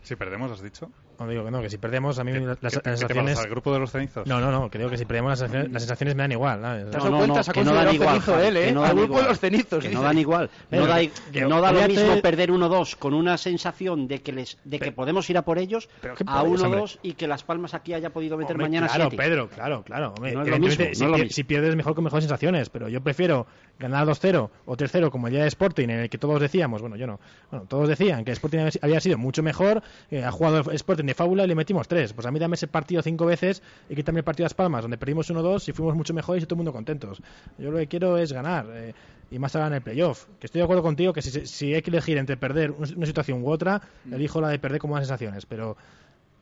Si 0.01 0.16
perdemos, 0.16 0.49
has 0.51 0.62
dicho. 0.62 0.89
No 1.20 1.28
digo 1.28 1.45
que 1.45 1.51
no, 1.51 1.61
que 1.61 1.70
si 1.70 1.78
perdemos 1.78 2.20
a 2.20 2.24
mí 2.24 2.32
¿Qué- 2.34 2.39
las, 2.41 2.57
las 2.61 2.74
sensaciones... 2.74 3.39
al 3.39 3.49
grupo 3.49 3.74
de 3.74 3.80
los 3.80 3.91
cenizos? 3.91 4.28
No, 4.28 4.39
no, 4.39 4.51
no, 4.51 4.70
creo 4.70 4.89
que 4.89 4.97
si 4.97 5.05
perdemos 5.05 5.30
las 5.32 5.39
sensaciones, 5.39 5.72
las 5.72 5.82
sensaciones 5.84 6.16
me 6.16 6.24
dan 6.24 6.32
igual. 6.34 6.61
¿sabes? 6.61 6.89
¿Te 6.91 6.97
has 6.97 7.03
No, 7.03 7.03
dado 7.03 7.11
no, 7.11 7.18
cuenta? 7.34 7.47
no, 7.47 7.53
que 7.53 7.63
no 7.63 7.74
dan 7.74 7.95
igual, 7.95 8.09
cenizo 8.22 8.39
él, 8.41 8.57
¿eh? 8.57 8.66
que 8.66 8.72
no 8.74 8.82
Al 8.82 8.88
dan 8.88 8.97
grupo 8.97 9.13
de 9.13 9.20
igual, 9.20 9.30
los 9.30 9.39
cenizos, 9.39 9.84
Que 9.84 9.89
no 9.91 10.01
dan 10.01 10.18
igual. 10.18 10.49
No 10.72 10.86
da, 10.88 10.99
no 11.47 11.61
da 11.61 11.72
lo 11.72 11.88
mismo 11.88 12.22
perder 12.22 12.51
1-2 12.51 12.95
con 12.97 13.13
una 13.13 13.38
sensación 13.38 14.07
de 14.07 14.22
que 14.22 14.32
les 14.32 14.57
de 14.63 14.78
que 14.80 14.86
Pero- 14.86 14.95
podemos 14.95 15.30
ir 15.30 15.38
a 15.38 15.41
por 15.43 15.57
ellos 15.57 15.89
pero 16.01 16.16
¿qué 16.16 16.24
a 16.28 16.41
podéis, 16.41 16.61
1-2 16.61 16.99
y 17.03 17.13
que 17.13 17.28
Las 17.28 17.43
Palmas 17.43 17.74
aquí 17.74 17.93
haya 17.93 18.09
podido 18.11 18.38
meter 18.38 18.53
Hombre, 18.55 18.66
mañana 18.68 18.88
claro, 18.88 19.09
7. 19.09 19.18
Pedro, 19.18 19.49
claro, 19.49 19.84
claro. 19.84 20.13
hombre, 20.18 20.34
No 20.34 20.41
es 20.41 20.47
lo 20.49 20.59
mismo, 20.59 20.86
si, 20.93 21.03
no 21.03 21.16
es 21.16 21.22
lo 21.24 21.30
si 21.30 21.43
pierdes 21.43 21.76
mejor 21.76 21.95
con 21.95 22.03
mejores 22.03 22.24
sensaciones, 22.26 22.70
pero 22.70 22.89
yo 22.89 23.01
prefiero 23.01 23.47
ganar 23.80 24.05
2-0 24.07 24.49
o 24.66 24.76
3-0 24.78 25.09
como 25.11 25.28
el 25.28 25.34
día 25.34 25.41
de 25.43 25.47
Sporting, 25.49 25.86
en 25.89 25.99
el 26.01 26.09
que 26.09 26.18
todos 26.18 26.39
decíamos, 26.41 26.82
bueno, 26.82 26.95
yo 26.95 27.07
no, 27.07 27.20
bueno, 27.51 27.66
todos 27.68 27.88
decían 27.89 28.24
que 28.26 28.32
Sporting 28.32 28.59
había- 28.82 28.99
sido 28.99 29.18
mucho 29.18 29.43
mejor, 29.43 29.84
eh, 30.09 30.24
ha 30.24 30.32
jugado 30.32 30.59
el 30.72 30.76
Sporting 30.76 31.05
de 31.08 31.14
fábula 31.14 31.43
y 31.43 31.47
le 31.47 31.56
metimos 31.56 31.88
3. 31.88 32.14
Pues 32.14 32.26
a 32.28 32.32
mí 32.32 32.39
dame 32.39 32.56
ese 32.56 32.68
partido 32.68 33.01
cinco 33.01 33.26
veces 33.26 33.62
y 33.89 33.95
quítame 33.95 34.20
el 34.20 34.24
partido 34.24 34.43
de 34.43 34.47
Las 34.47 34.53
Palmas, 34.53 34.82
donde 34.84 34.97
perdimos 34.97 35.30
1-2 35.30 35.70
y 35.70 35.72
fuimos 35.72 35.95
mucho 35.95 36.14
mejores 36.14 36.43
y 36.43 36.45
todo 36.45 36.56
el 36.56 36.58
mundo 36.58 36.74
contentos. 36.74 37.22
Yo 37.58 37.72
lo 37.72 37.78
que 37.78 37.88
quiero 37.88 38.18
es 38.18 38.32
ganar. 38.32 38.68
eh, 38.74 38.93
y 39.32 39.39
más 39.39 39.56
ahora 39.56 39.68
en 39.68 39.74
el 39.74 39.82
playoff. 39.82 40.26
Que 40.39 40.45
estoy 40.45 40.60
de 40.60 40.64
acuerdo 40.64 40.84
contigo 40.84 41.12
que 41.12 41.22
si, 41.22 41.45
si 41.47 41.74
hay 41.74 41.82
que 41.82 41.89
elegir 41.89 42.18
entre 42.18 42.38
perder 42.38 42.72
una, 42.72 42.88
una 42.95 43.06
situación 43.06 43.41
u 43.43 43.49
otra, 43.49 43.82
elijo 44.12 44.39
la 44.39 44.49
de 44.49 44.60
perder 44.60 44.80
con 44.80 44.91
buenas 44.91 45.08
sensaciones. 45.08 45.45
Pero 45.45 45.78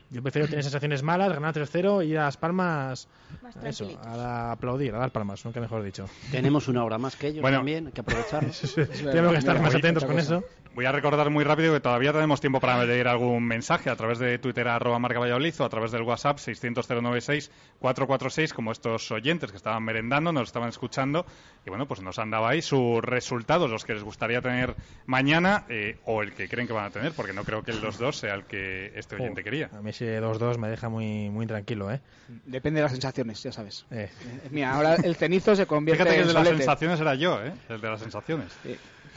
yo 0.09 0.21
prefiero 0.21 0.47
tener 0.47 0.63
sensaciones 0.63 1.01
malas, 1.03 1.33
ganar 1.33 1.53
3-0 1.55 2.05
y 2.05 2.11
ir 2.11 2.19
a 2.19 2.25
Las 2.25 2.37
Palmas 2.37 3.07
Más 3.41 3.55
eso, 3.63 3.89
a 4.03 4.15
la- 4.15 4.51
aplaudir, 4.51 4.93
a 4.93 4.99
dar 4.99 5.11
palmas, 5.11 5.43
nunca 5.45 5.59
mejor 5.59 5.81
dicho. 5.83 6.05
Tenemos 6.31 6.67
una 6.67 6.83
hora 6.83 6.97
más 6.97 7.15
que 7.15 7.27
ellos 7.27 7.41
Bueno. 7.41 7.57
también, 7.57 7.87
hay 7.87 7.93
que 7.93 8.01
aprovecharlo. 8.01 8.49
Tenemos 9.11 9.31
que 9.33 9.39
estar 9.39 9.55
mira, 9.55 9.65
más 9.67 9.75
atentos 9.75 10.05
con 10.05 10.15
cosa. 10.15 10.37
eso. 10.37 10.43
Voy 10.75 10.85
a 10.85 10.91
recordar 10.91 11.29
muy 11.29 11.43
rápido 11.43 11.71
que 11.73 11.79
todavía 11.79 12.11
tenemos 12.11 12.41
tiempo 12.41 12.59
para 12.59 12.83
leer 12.83 13.07
algún 13.07 13.43
mensaje 13.45 13.91
a 13.91 13.95
través 13.95 14.17
de 14.17 14.39
Twitter 14.39 14.67
arroba 14.67 14.97
marca 14.97 15.19
Valladolid 15.19 15.53
o 15.59 15.65
a 15.65 15.69
través 15.69 15.91
del 15.91 16.01
WhatsApp 16.01 16.39
600-096-446 16.39 18.53
como 18.53 18.71
estos 18.71 19.11
oyentes 19.11 19.51
que 19.51 19.57
estaban 19.57 19.83
merendando, 19.83 20.31
nos 20.31 20.47
estaban 20.49 20.69
escuchando 20.69 21.25
y 21.65 21.69
bueno, 21.69 21.87
pues 21.87 22.01
nos 22.01 22.17
han 22.19 22.31
dado 22.31 22.47
ahí 22.47 22.61
sus 22.61 23.01
resultados, 23.03 23.69
los 23.69 23.85
que 23.85 23.93
les 23.93 24.03
gustaría 24.03 24.41
tener 24.41 24.75
mañana 25.05 25.65
eh, 25.69 25.97
o 26.05 26.21
el 26.23 26.33
que 26.33 26.47
creen 26.49 26.67
que 26.67 26.73
van 26.73 26.85
a 26.85 26.89
tener, 26.89 27.13
porque 27.13 27.33
no 27.33 27.43
creo 27.43 27.63
que 27.63 27.71
el 27.71 27.81
2-2 27.81 28.11
sea 28.13 28.33
el 28.33 28.45
que 28.45 28.91
este 28.95 29.15
oyente 29.15 29.41
Oh, 29.41 29.43
quería. 29.43 29.69
A 29.73 29.81
mí 29.81 29.93
ese 30.03 30.21
2-2 30.21 30.57
me 30.57 30.69
deja 30.69 30.89
muy, 30.89 31.29
muy 31.29 31.45
tranquilo, 31.47 31.91
¿eh? 31.91 32.01
Depende 32.45 32.79
de 32.79 32.83
las 32.83 32.91
sensaciones, 32.91 33.41
ya 33.43 33.51
sabes. 33.51 33.85
Eh, 33.91 34.09
Eh, 34.25 34.47
Mira, 34.51 34.73
ahora 34.73 34.95
el 34.95 35.15
cenizo 35.15 35.55
se 35.55 35.65
convierte 35.65 36.03
Fíjate 36.03 36.15
que 36.15 36.21
el 36.21 36.27
de 36.27 36.33
las 36.33 36.43
solete. 36.43 36.57
sensaciones 36.63 36.99
era 36.99 37.15
yo, 37.15 37.43
¿eh? 37.43 37.53
El 37.69 37.81
de 37.81 37.89
las 37.89 37.99
sensaciones. 38.01 38.51
Sí. 38.63 38.75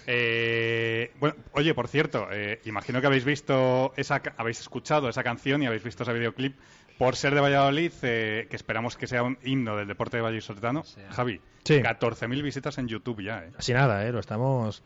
Eh, 0.09 1.13
bueno, 1.19 1.35
oye, 1.53 1.75
por 1.75 1.89
cierto, 1.89 2.29
eh, 2.31 2.61
imagino 2.65 3.01
que 3.01 3.07
habéis 3.09 3.25
visto 3.25 3.93
esa, 3.97 4.21
ca- 4.21 4.35
habéis 4.37 4.61
escuchado 4.61 5.09
esa 5.09 5.23
canción 5.25 5.63
y 5.63 5.67
habéis 5.67 5.83
visto 5.83 6.05
ese 6.05 6.13
videoclip 6.13 6.57
por 6.97 7.17
ser 7.17 7.35
de 7.35 7.41
Valladolid, 7.41 7.93
eh, 8.03 8.47
que 8.49 8.57
esperamos 8.57 8.97
que 8.97 9.07
sea 9.07 9.23
un 9.23 9.37
himno 9.43 9.77
del 9.77 9.89
deporte 9.89 10.17
de 10.17 10.23
vallisoletano. 10.23 10.85
Javi, 11.11 11.41
Sí. 11.65 11.81
14.000 11.83 12.43
visitas 12.43 12.79
en 12.79 12.87
YouTube 12.89 13.23
ya, 13.23 13.41
¿eh? 13.45 13.51
así 13.59 13.73
nada, 13.73 14.07
¿eh? 14.07 14.13
Lo 14.13 14.21
estamos... 14.21 14.83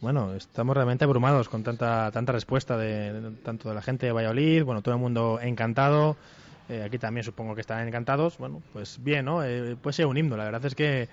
bueno, 0.00 0.34
estamos 0.34 0.74
realmente 0.76 1.04
abrumados 1.04 1.48
con 1.48 1.62
tanta 1.62 2.10
tanta 2.10 2.32
respuesta 2.32 2.76
de, 2.76 3.32
tanto 3.42 3.68
de 3.68 3.74
la 3.74 3.82
gente 3.82 4.06
de 4.06 4.12
Valladolid, 4.12 4.64
bueno, 4.64 4.82
todo 4.82 4.94
el 4.94 5.00
mundo 5.00 5.38
encantado. 5.40 6.16
Eh, 6.68 6.82
aquí 6.84 6.98
también 6.98 7.24
supongo 7.24 7.54
que 7.54 7.60
están 7.60 7.86
encantados. 7.86 8.38
Bueno, 8.38 8.62
pues 8.72 9.02
bien, 9.02 9.24
¿no? 9.24 9.44
Eh, 9.44 9.76
puede 9.80 9.94
ser 9.94 10.06
un 10.06 10.16
himno. 10.16 10.36
La 10.36 10.44
verdad 10.44 10.64
es 10.64 10.74
que 10.74 11.08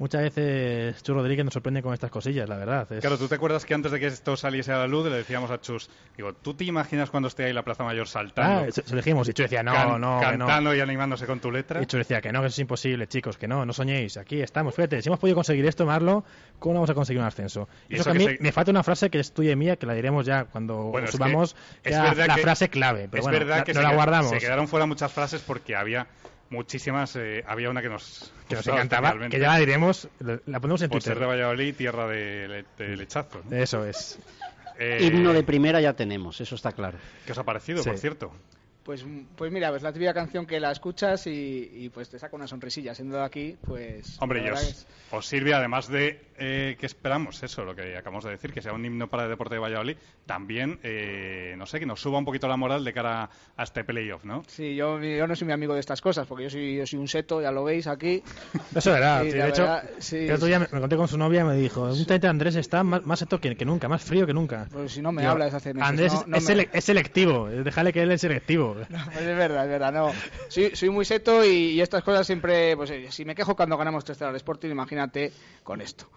muchas 0.00 0.22
veces 0.22 1.00
Chus 1.04 1.14
Rodríguez 1.14 1.44
nos 1.44 1.54
sorprende 1.54 1.82
con 1.82 1.94
estas 1.94 2.10
cosillas, 2.10 2.48
la 2.48 2.56
verdad. 2.56 2.90
Es- 2.90 3.00
Claro, 3.00 3.16
¿tú 3.18 3.28
te 3.28 3.36
acuerdas 3.36 3.64
que 3.64 3.74
antes 3.74 3.92
de 3.92 4.00
que 4.00 4.06
esto 4.08 4.36
saliese 4.36 4.72
a 4.72 4.78
la 4.78 4.86
luz 4.88 5.06
le 5.08 5.14
decíamos 5.16 5.50
a 5.52 5.60
Chus, 5.60 5.88
digo, 6.16 6.32
¿tú 6.32 6.54
te 6.54 6.64
imaginas 6.64 7.10
cuando 7.10 7.28
esté 7.28 7.44
ahí 7.44 7.52
la 7.52 7.62
Plaza 7.62 7.84
Mayor 7.84 8.08
saltando? 8.08 8.66
Ah, 8.68 8.72
se, 8.72 8.82
se 8.82 8.90
lo 8.90 8.96
dijimos 8.96 9.28
y 9.28 9.32
Chus 9.34 9.44
decía, 9.44 9.62
no, 9.62 9.72
can- 9.72 10.00
no, 10.00 10.18
que 10.20 10.36
no. 10.38 10.46
cantando 10.46 10.74
y 10.74 10.80
animándose 10.80 11.26
con 11.26 11.38
tu 11.38 11.52
letra. 11.52 11.80
Y 11.82 11.86
Chus 11.86 11.98
decía 11.98 12.20
que 12.20 12.32
no, 12.32 12.40
que 12.40 12.46
eso 12.48 12.54
es 12.54 12.58
imposible, 12.58 13.06
chicos, 13.06 13.38
que 13.38 13.46
no, 13.46 13.64
no 13.64 13.72
soñéis. 13.72 14.16
Aquí 14.16 14.40
estamos, 14.40 14.74
fíjate, 14.74 15.00
si 15.02 15.08
hemos 15.08 15.20
podido 15.20 15.36
conseguir 15.36 15.64
esto, 15.66 15.86
Marlo, 15.86 16.24
¿cómo 16.58 16.74
vamos 16.74 16.90
a 16.90 16.94
conseguir 16.94 17.20
un 17.20 17.26
ascenso? 17.28 17.68
Y 17.88 17.94
eso 17.94 18.02
eso 18.02 18.10
que 18.12 18.16
a 18.16 18.18
mí 18.28 18.36
se- 18.36 18.42
me 18.42 18.52
falta 18.52 18.70
una 18.72 18.82
frase 18.82 19.10
que 19.10 19.20
es 19.20 19.32
tuya 19.32 19.52
y 19.52 19.56
mía, 19.56 19.76
que 19.76 19.84
la 19.86 19.92
diremos 19.94 20.24
ya 20.26 20.46
cuando 20.46 20.76
Bueno, 20.84 21.04
es 21.04 21.10
que 21.10 21.16
subamos, 21.18 21.54
es 21.84 22.00
verdad 22.00 22.26
la 22.26 22.34
que- 22.36 22.40
frase 22.42 22.68
clave. 22.70 23.06
Pero 23.10 23.20
es 23.20 23.24
bueno, 23.28 23.38
verdad 23.38 23.58
la- 23.58 23.64
que 23.64 23.74
no 23.74 23.80
se, 23.80 23.86
la 23.86 23.94
guardamos. 23.94 24.30
se 24.30 24.38
quedaron 24.38 24.66
fuera 24.66 24.86
muchas 24.86 25.12
frases 25.12 25.42
porque 25.46 25.76
había 25.76 26.06
muchísimas, 26.50 27.16
eh, 27.16 27.42
había 27.46 27.70
una 27.70 27.80
que 27.80 27.88
nos, 27.88 28.32
que 28.48 28.56
nos 28.56 28.66
encantaba, 28.66 29.08
especialmente, 29.08 29.36
que 29.36 29.40
ya 29.42 29.48
la 29.52 29.58
diremos, 29.58 30.08
la 30.20 30.60
ponemos 30.60 30.82
en 30.82 30.90
por 30.90 31.00
ser 31.02 31.14
Twitter. 31.14 31.18
de 31.20 31.26
Valladolid, 31.26 31.74
tierra 31.74 32.06
de, 32.08 32.48
le- 32.78 32.84
de 32.84 32.96
lechazos. 32.96 33.44
¿no? 33.46 33.56
Eso 33.56 33.84
es. 33.86 34.18
Eh, 34.78 34.98
Himno 35.02 35.32
de 35.32 35.42
primera 35.42 35.80
ya 35.80 35.92
tenemos, 35.94 36.40
eso 36.40 36.54
está 36.54 36.72
claro. 36.72 36.98
¿Qué 37.26 37.32
os 37.32 37.38
ha 37.38 37.44
parecido, 37.44 37.82
Sí. 37.82 37.90
por 37.90 37.98
cierto? 37.98 38.32
Pues, 38.90 39.06
pues 39.36 39.52
mira, 39.52 39.72
es 39.76 39.84
la 39.84 39.92
típica 39.92 40.12
canción 40.12 40.44
que 40.46 40.58
la 40.58 40.72
escuchas 40.72 41.24
y, 41.28 41.70
y, 41.72 41.90
pues 41.90 42.08
te 42.10 42.18
saca 42.18 42.34
una 42.34 42.48
sonrisilla. 42.48 42.92
Siendo 42.92 43.18
de 43.18 43.22
aquí, 43.22 43.56
pues. 43.68 44.16
Hombre, 44.20 44.40
la 44.40 44.46
y 44.46 44.50
verdad 44.50 44.64
os, 44.66 44.86
os 45.12 45.26
sirve, 45.26 45.54
además 45.54 45.86
de 45.86 46.32
eh, 46.38 46.76
que 46.76 46.86
esperamos 46.86 47.40
eso, 47.44 47.64
lo 47.64 47.76
que 47.76 47.96
acabamos 47.96 48.24
de 48.24 48.30
decir, 48.32 48.52
que 48.52 48.60
sea 48.60 48.72
un 48.72 48.84
himno 48.84 49.06
para 49.08 49.22
el 49.24 49.30
deporte 49.30 49.54
de 49.54 49.60
Valladolid, 49.60 49.96
también, 50.26 50.80
eh, 50.82 51.54
no 51.56 51.66
sé, 51.66 51.78
que 51.78 51.86
nos 51.86 52.00
suba 52.00 52.18
un 52.18 52.24
poquito 52.24 52.48
la 52.48 52.56
moral 52.56 52.82
de 52.84 52.92
cara 52.92 53.30
a 53.56 53.62
este 53.62 53.84
playoff, 53.84 54.24
¿no? 54.24 54.42
Sí, 54.48 54.74
yo, 54.74 55.00
yo 55.00 55.26
no 55.28 55.36
soy 55.36 55.44
muy 55.44 55.52
amigo 55.54 55.74
de 55.74 55.78
estas 55.80 56.00
cosas, 56.00 56.26
porque 56.26 56.42
yo 56.44 56.50
soy, 56.50 56.76
yo 56.78 56.84
soy 56.84 56.98
un 56.98 57.06
seto, 57.06 57.40
ya 57.40 57.52
lo 57.52 57.62
veis 57.62 57.86
aquí. 57.86 58.24
Eso 58.74 58.96
era. 58.96 59.22
Sí, 59.22 59.30
sí, 59.30 59.36
la 59.36 59.44
de 59.44 59.50
hecho, 59.50 59.62
verdad, 59.62 59.90
sí, 60.00 60.16
el 60.16 60.32
otro 60.32 60.46
día 60.48 60.58
me, 60.58 60.66
me 60.72 60.80
conté 60.80 60.96
con 60.96 61.06
su 61.06 61.16
novia 61.16 61.42
y 61.42 61.44
me 61.44 61.54
dijo, 61.54 61.82
un 61.84 62.06
tete 62.06 62.26
Andrés 62.26 62.56
está 62.56 62.82
más, 62.82 63.06
más 63.06 63.20
seco 63.20 63.38
que, 63.38 63.54
que 63.56 63.64
nunca, 63.64 63.88
más 63.88 64.02
frío 64.02 64.26
que 64.26 64.34
nunca. 64.34 64.66
Pues 64.72 64.90
si 64.90 65.00
no 65.00 65.12
me 65.12 65.22
Digo, 65.22 65.30
hablas 65.32 65.54
hace 65.54 65.74
meses. 65.74 65.88
Andrés 65.88 66.12
no- 66.12 66.20
es, 66.22 66.26
no 66.26 66.36
es 66.38 66.56
me- 66.56 66.68
es 66.72 66.84
selectivo, 66.84 67.48
déjale 67.48 67.92
que 67.92 68.02
él 68.02 68.10
es 68.10 68.20
selectivo. 68.22 68.76
Pues 68.88 69.26
es 69.26 69.36
verdad, 69.36 69.64
es 69.64 69.70
verdad, 69.70 69.92
no. 69.92 70.12
Soy, 70.48 70.74
soy 70.74 70.90
muy 70.90 71.04
seto 71.04 71.44
y, 71.44 71.48
y 71.72 71.80
estas 71.80 72.02
cosas 72.04 72.26
siempre, 72.26 72.76
pues 72.76 72.90
eh, 72.90 73.06
si 73.10 73.24
me 73.24 73.34
quejo 73.34 73.54
cuando 73.56 73.76
ganamos 73.76 74.04
3 74.04 74.22
al 74.22 74.36
Sporting, 74.36 74.70
imagínate 74.70 75.32
con 75.62 75.80
esto. 75.80 76.08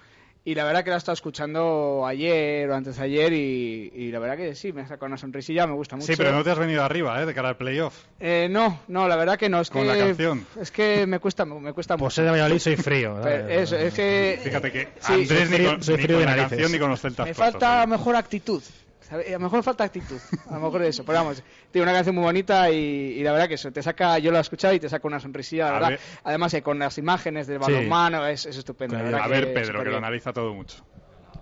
Y 0.46 0.56
la 0.56 0.66
verdad 0.66 0.84
que 0.84 0.90
la 0.90 0.98
he 0.98 1.00
estado 1.00 1.14
escuchando 1.14 2.04
ayer 2.06 2.70
o 2.70 2.76
antes 2.76 2.98
de 2.98 3.04
ayer 3.06 3.32
y, 3.32 3.94
y 3.96 4.12
la 4.12 4.20
verdad 4.20 4.36
que 4.36 4.56
sí, 4.56 4.74
me 4.74 4.82
ha 4.82 4.88
sacado 4.88 5.06
una 5.06 5.16
sonrisilla, 5.18 5.66
me 5.66 5.72
gusta 5.74 5.96
mucho. 5.96 6.06
Sí, 6.08 6.16
pero 6.18 6.34
no 6.34 6.44
te 6.44 6.52
has 6.52 6.60
venido 6.60 6.84
arriba, 6.84 7.22
¿eh? 7.22 7.26
De 7.26 7.34
cara 7.34 7.48
al 7.48 7.56
playoff. 7.56 7.96
Eh, 8.20 8.50
no, 8.52 8.82
no, 8.90 9.08
la 9.08 9.16
verdad 9.16 9.38
que 9.40 9.48
no. 9.48 9.62
Es 9.62 9.70
Con 9.70 9.84
que, 9.84 9.88
la 9.88 9.98
canción. 9.98 10.46
Es 10.60 10.70
que 10.70 11.08
me 11.08 11.20
cuesta, 11.20 11.46
me 11.46 11.72
cuesta 11.72 11.96
Por 11.96 12.08
mucho. 12.08 12.16
ser 12.16 12.26
de 12.26 12.32
Valladolid 12.32 12.60
soy 12.60 12.76
frío. 12.76 13.18
Pero 13.24 13.44
¿sabes? 13.44 13.62
eso, 13.62 13.78
es 13.78 13.94
que 13.94 14.40
Fíjate 14.44 14.72
que 14.74 14.88
Sí, 15.00 15.14
Andrés 15.14 15.28
soy 15.30 15.38
ni 15.48 15.56
frío- 15.56 15.70
con, 15.72 15.84
soy 15.84 15.96
ni 15.96 16.02
con 16.08 16.08
de 16.18 16.20
la 16.20 16.26
narices. 16.32 16.50
canción 16.50 16.72
ni 16.74 16.80
con 16.80 16.90
los 16.90 17.00
celtas 17.02 17.26
me 17.28 17.34
falta 17.34 17.84
¿eh? 17.84 17.88
mejor 17.88 18.16
actitud. 18.18 18.62
¿Sabe? 19.04 19.28
A 19.30 19.32
lo 19.34 19.40
mejor 19.42 19.60
me 19.60 19.64
falta 19.64 19.84
actitud. 19.84 20.20
A 20.50 20.56
lo 20.56 20.60
mejor 20.62 20.82
eso. 20.84 21.04
Pero 21.06 21.20
vamos, 21.20 21.44
tiene 21.72 21.84
una 21.84 21.94
canción 21.94 22.16
muy 22.16 22.24
bonita 22.24 22.70
y, 22.72 22.76
y 22.76 23.24
la 23.24 23.32
verdad 23.34 23.48
que 23.48 23.56
eso, 23.56 23.72
te 23.72 23.84
saca, 23.84 24.18
yo 24.20 24.32
lo 24.32 24.38
he 24.38 24.42
escuchado 24.42 24.74
y 24.74 24.80
te 24.80 24.90
saca 24.90 25.08
una 25.08 25.20
sonrisilla, 25.20 25.66
la 25.66 25.70
A 25.70 25.74
verdad. 25.74 25.90
ver. 25.90 26.00
Además, 26.24 26.54
eh, 26.54 26.62
con 26.62 26.80
las 26.80 26.98
imágenes 26.98 27.48
del 27.48 27.62
Sí. 27.64 27.72
balonmano 27.72 28.26
es, 28.28 28.46
es 28.46 28.58
estupendo. 28.58 28.96
la 28.98 29.04
verdad 29.04 29.20
A 29.22 29.24
que 29.26 29.30
ver, 29.30 29.54
Pedro, 29.54 29.84
que 29.84 29.90
lo 29.90 29.98
analiza 29.98 30.34
todo 30.34 30.54
mucho. 30.54 30.84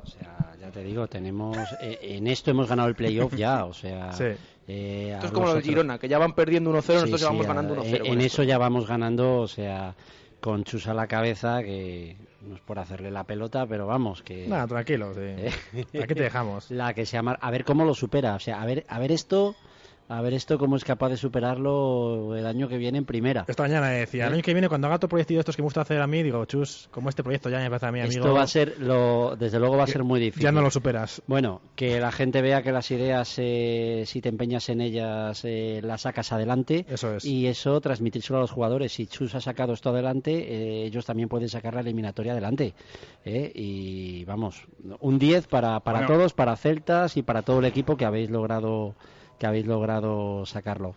O 0.04 0.08
sea, 0.08 0.54
ya 0.60 0.72
te 0.72 0.84
digo, 0.84 1.08
tenemos. 1.08 1.58
eh, 1.80 2.00
en 2.02 2.28
esto 2.28 2.52
hemos 2.52 2.68
ganado 2.68 2.90
el 2.90 2.96
playoff 2.96 3.34
ya, 3.36 3.66
o 3.66 3.74
sea. 3.74 4.12
Sí. 4.18 4.26
eh, 4.68 5.12
Esto 5.14 5.28
es 5.28 5.32
como 5.32 5.48
lo 5.48 5.56
de 5.56 5.62
Girona, 5.62 5.98
que 6.00 6.08
ya 6.08 6.18
van 6.18 6.34
perdiendo 6.34 6.72
1-0, 6.72 6.82
Sí, 6.82 6.94
nosotros 6.94 7.22
ya 7.22 7.28
sí, 7.28 7.34
vamos 7.34 7.46
a- 7.46 7.48
ganando 7.50 7.76
1-0. 7.76 7.86
En, 7.86 7.98
con 8.00 8.08
en 8.08 8.22
esto. 8.22 8.42
eso 8.42 8.44
ya 8.44 8.58
vamos 8.58 8.88
ganando, 8.88 9.38
o 9.40 9.48
sea, 9.48 9.96
con 10.40 10.64
Chus 10.64 10.88
a 10.88 10.94
la 10.94 11.08
cabeza, 11.08 11.62
que 11.62 12.16
no 12.42 12.56
es 12.56 12.62
por 12.62 12.80
hacerle 12.80 13.12
la 13.12 13.24
pelota, 13.24 13.66
pero 13.66 13.88
vamos, 13.88 14.22
que. 14.22 14.48
Nada, 14.48 14.68
tranquilo, 14.68 15.14
sí. 15.14 15.80
Aquí 16.02 16.14
te 16.16 16.24
dejamos. 16.24 16.72
La 16.72 16.94
que 16.94 17.06
se 17.06 17.18
llama. 17.18 17.38
A 17.42 17.52
ver 17.52 17.66
cómo 17.66 17.86
lo 17.86 17.94
supera, 17.94 18.36
o 18.36 18.40
sea, 18.40 18.62
a 18.62 18.66
ver, 18.66 18.86
a 18.88 19.00
ver 19.00 19.12
esto. 19.12 19.56
A 20.12 20.22
ver 20.22 20.34
esto 20.34 20.58
cómo 20.58 20.76
es 20.76 20.84
capaz 20.84 21.08
de 21.08 21.16
superarlo 21.16 22.36
el 22.36 22.46
año 22.46 22.68
que 22.68 22.78
viene 22.78 22.98
en 22.98 23.06
primera. 23.06 23.46
Esta 23.48 23.64
mañana 23.64 23.88
decía, 23.88 24.28
el 24.28 24.34
año 24.34 24.42
que 24.42 24.52
viene 24.54 24.68
cuando 24.68 24.88
haga 24.88 24.98
otro 24.98 25.08
proyecto 25.08 25.34
de 25.36 25.40
estos 25.40 25.56
que 25.56 25.62
me 25.62 25.68
gusta 25.68 25.80
hacer 25.82 26.02
a 26.02 26.08
mí, 26.08 26.22
digo, 26.22 26.44
chus, 26.44 26.90
como 26.92 27.08
este 27.08 27.24
proyecto 27.24 27.50
ya 27.50 27.60
me 27.60 27.70
parece 27.70 27.86
a 27.86 27.92
mí, 27.94 28.02
amigo, 28.02 28.20
Esto 28.20 28.34
va 28.34 28.42
a 28.42 28.48
ser, 28.48 28.76
lo, 28.82 29.38
desde 29.38 29.58
luego 29.58 29.78
va 29.78 29.86
a 29.86 29.88
ser 29.88 30.04
muy 30.04 30.20
difícil. 30.20 30.44
ya 30.44 30.52
no 30.52 30.62
lo 30.62 30.70
superas. 30.70 31.22
Bueno, 31.28 31.62
que 31.76 32.02
la 32.02 32.12
gente 32.12 32.42
vea 32.42 32.62
que 32.62 32.74
las 32.74 32.92
ideas, 32.92 33.34
eh, 33.38 34.04
si 34.06 34.20
te 34.20 34.28
empeñas 34.28 34.68
en 34.68 34.82
ellas, 34.82 35.46
eh, 35.46 35.80
las 35.82 36.02
sacas 36.02 36.34
adelante. 36.34 36.86
Eso 36.90 37.16
es. 37.16 37.24
Y 37.24 37.48
eso 37.48 37.80
transmitírselo 37.80 38.40
a 38.40 38.42
los 38.42 38.52
jugadores. 38.52 38.92
Si 38.92 39.08
Chus 39.08 39.34
ha 39.36 39.40
sacado 39.40 39.72
esto 39.72 39.92
adelante, 39.92 40.34
eh, 40.34 40.86
ellos 40.88 41.06
también 41.06 41.30
pueden 41.30 41.48
sacar 41.48 41.74
la 41.74 41.80
eliminatoria 41.80 42.34
adelante. 42.34 42.74
¿eh? 43.24 43.50
Y 43.56 44.26
vamos, 44.26 44.68
un 45.00 45.18
10 45.18 45.48
para, 45.48 45.80
para 45.80 46.00
Bueno. 46.00 46.14
todos, 46.16 46.34
para 46.34 46.58
Celtas 46.58 47.16
y 47.16 47.22
para 47.22 47.44
todo 47.44 47.60
el 47.60 47.66
equipo 47.66 47.96
que 47.96 48.04
habéis 48.04 48.30
logrado 48.30 48.94
que 49.42 49.48
habéis 49.48 49.66
logrado 49.66 50.46
sacarlo. 50.46 50.94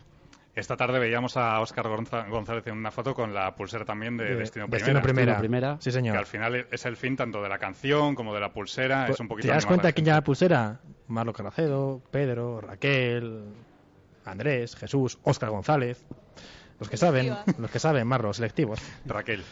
Esta 0.54 0.76
tarde 0.76 0.98
veíamos 0.98 1.36
a 1.38 1.58
Óscar 1.60 1.88
González 2.28 2.66
en 2.66 2.74
una 2.76 2.90
foto 2.90 3.14
con 3.14 3.32
la 3.32 3.54
pulsera 3.56 3.86
también 3.86 4.18
de, 4.18 4.24
De- 4.26 4.36
Destino, 4.36 4.66
Destino 4.68 5.00
Primera. 5.00 5.02
Primera. 5.02 5.32
Destino 5.32 5.40
Primera. 5.40 5.76
Sí, 5.80 5.84
Que 5.84 5.92
señor. 5.92 6.16
al 6.18 6.26
final 6.26 6.66
es 6.70 6.84
el 6.84 6.96
fin 6.98 7.16
tanto 7.16 7.42
de 7.42 7.48
la 7.48 7.58
canción 7.58 8.14
como 8.14 8.34
de 8.34 8.40
la 8.40 8.52
pulsera. 8.52 9.06
Pues, 9.06 9.16
es 9.16 9.20
un 9.20 9.28
poquito 9.28 9.48
¿Te 9.48 9.54
das 9.54 9.64
cuenta 9.64 9.92
quién 9.92 10.04
lleva 10.04 10.18
la 10.18 10.24
pulsera? 10.24 10.80
Marlo 11.08 11.32
Carracedo, 11.32 12.02
Pedro, 12.10 12.60
Raquel, 12.60 13.44
Andrés, 14.26 14.76
Jesús, 14.76 15.18
Óscar 15.22 15.48
González. 15.48 16.04
Los 16.78 16.90
que 16.90 16.98
saben, 16.98 17.34
los 17.58 17.70
que 17.70 17.78
saben, 17.78 18.06
Marlo, 18.06 18.32
selectivos. 18.34 18.78
Raquel. 19.06 19.42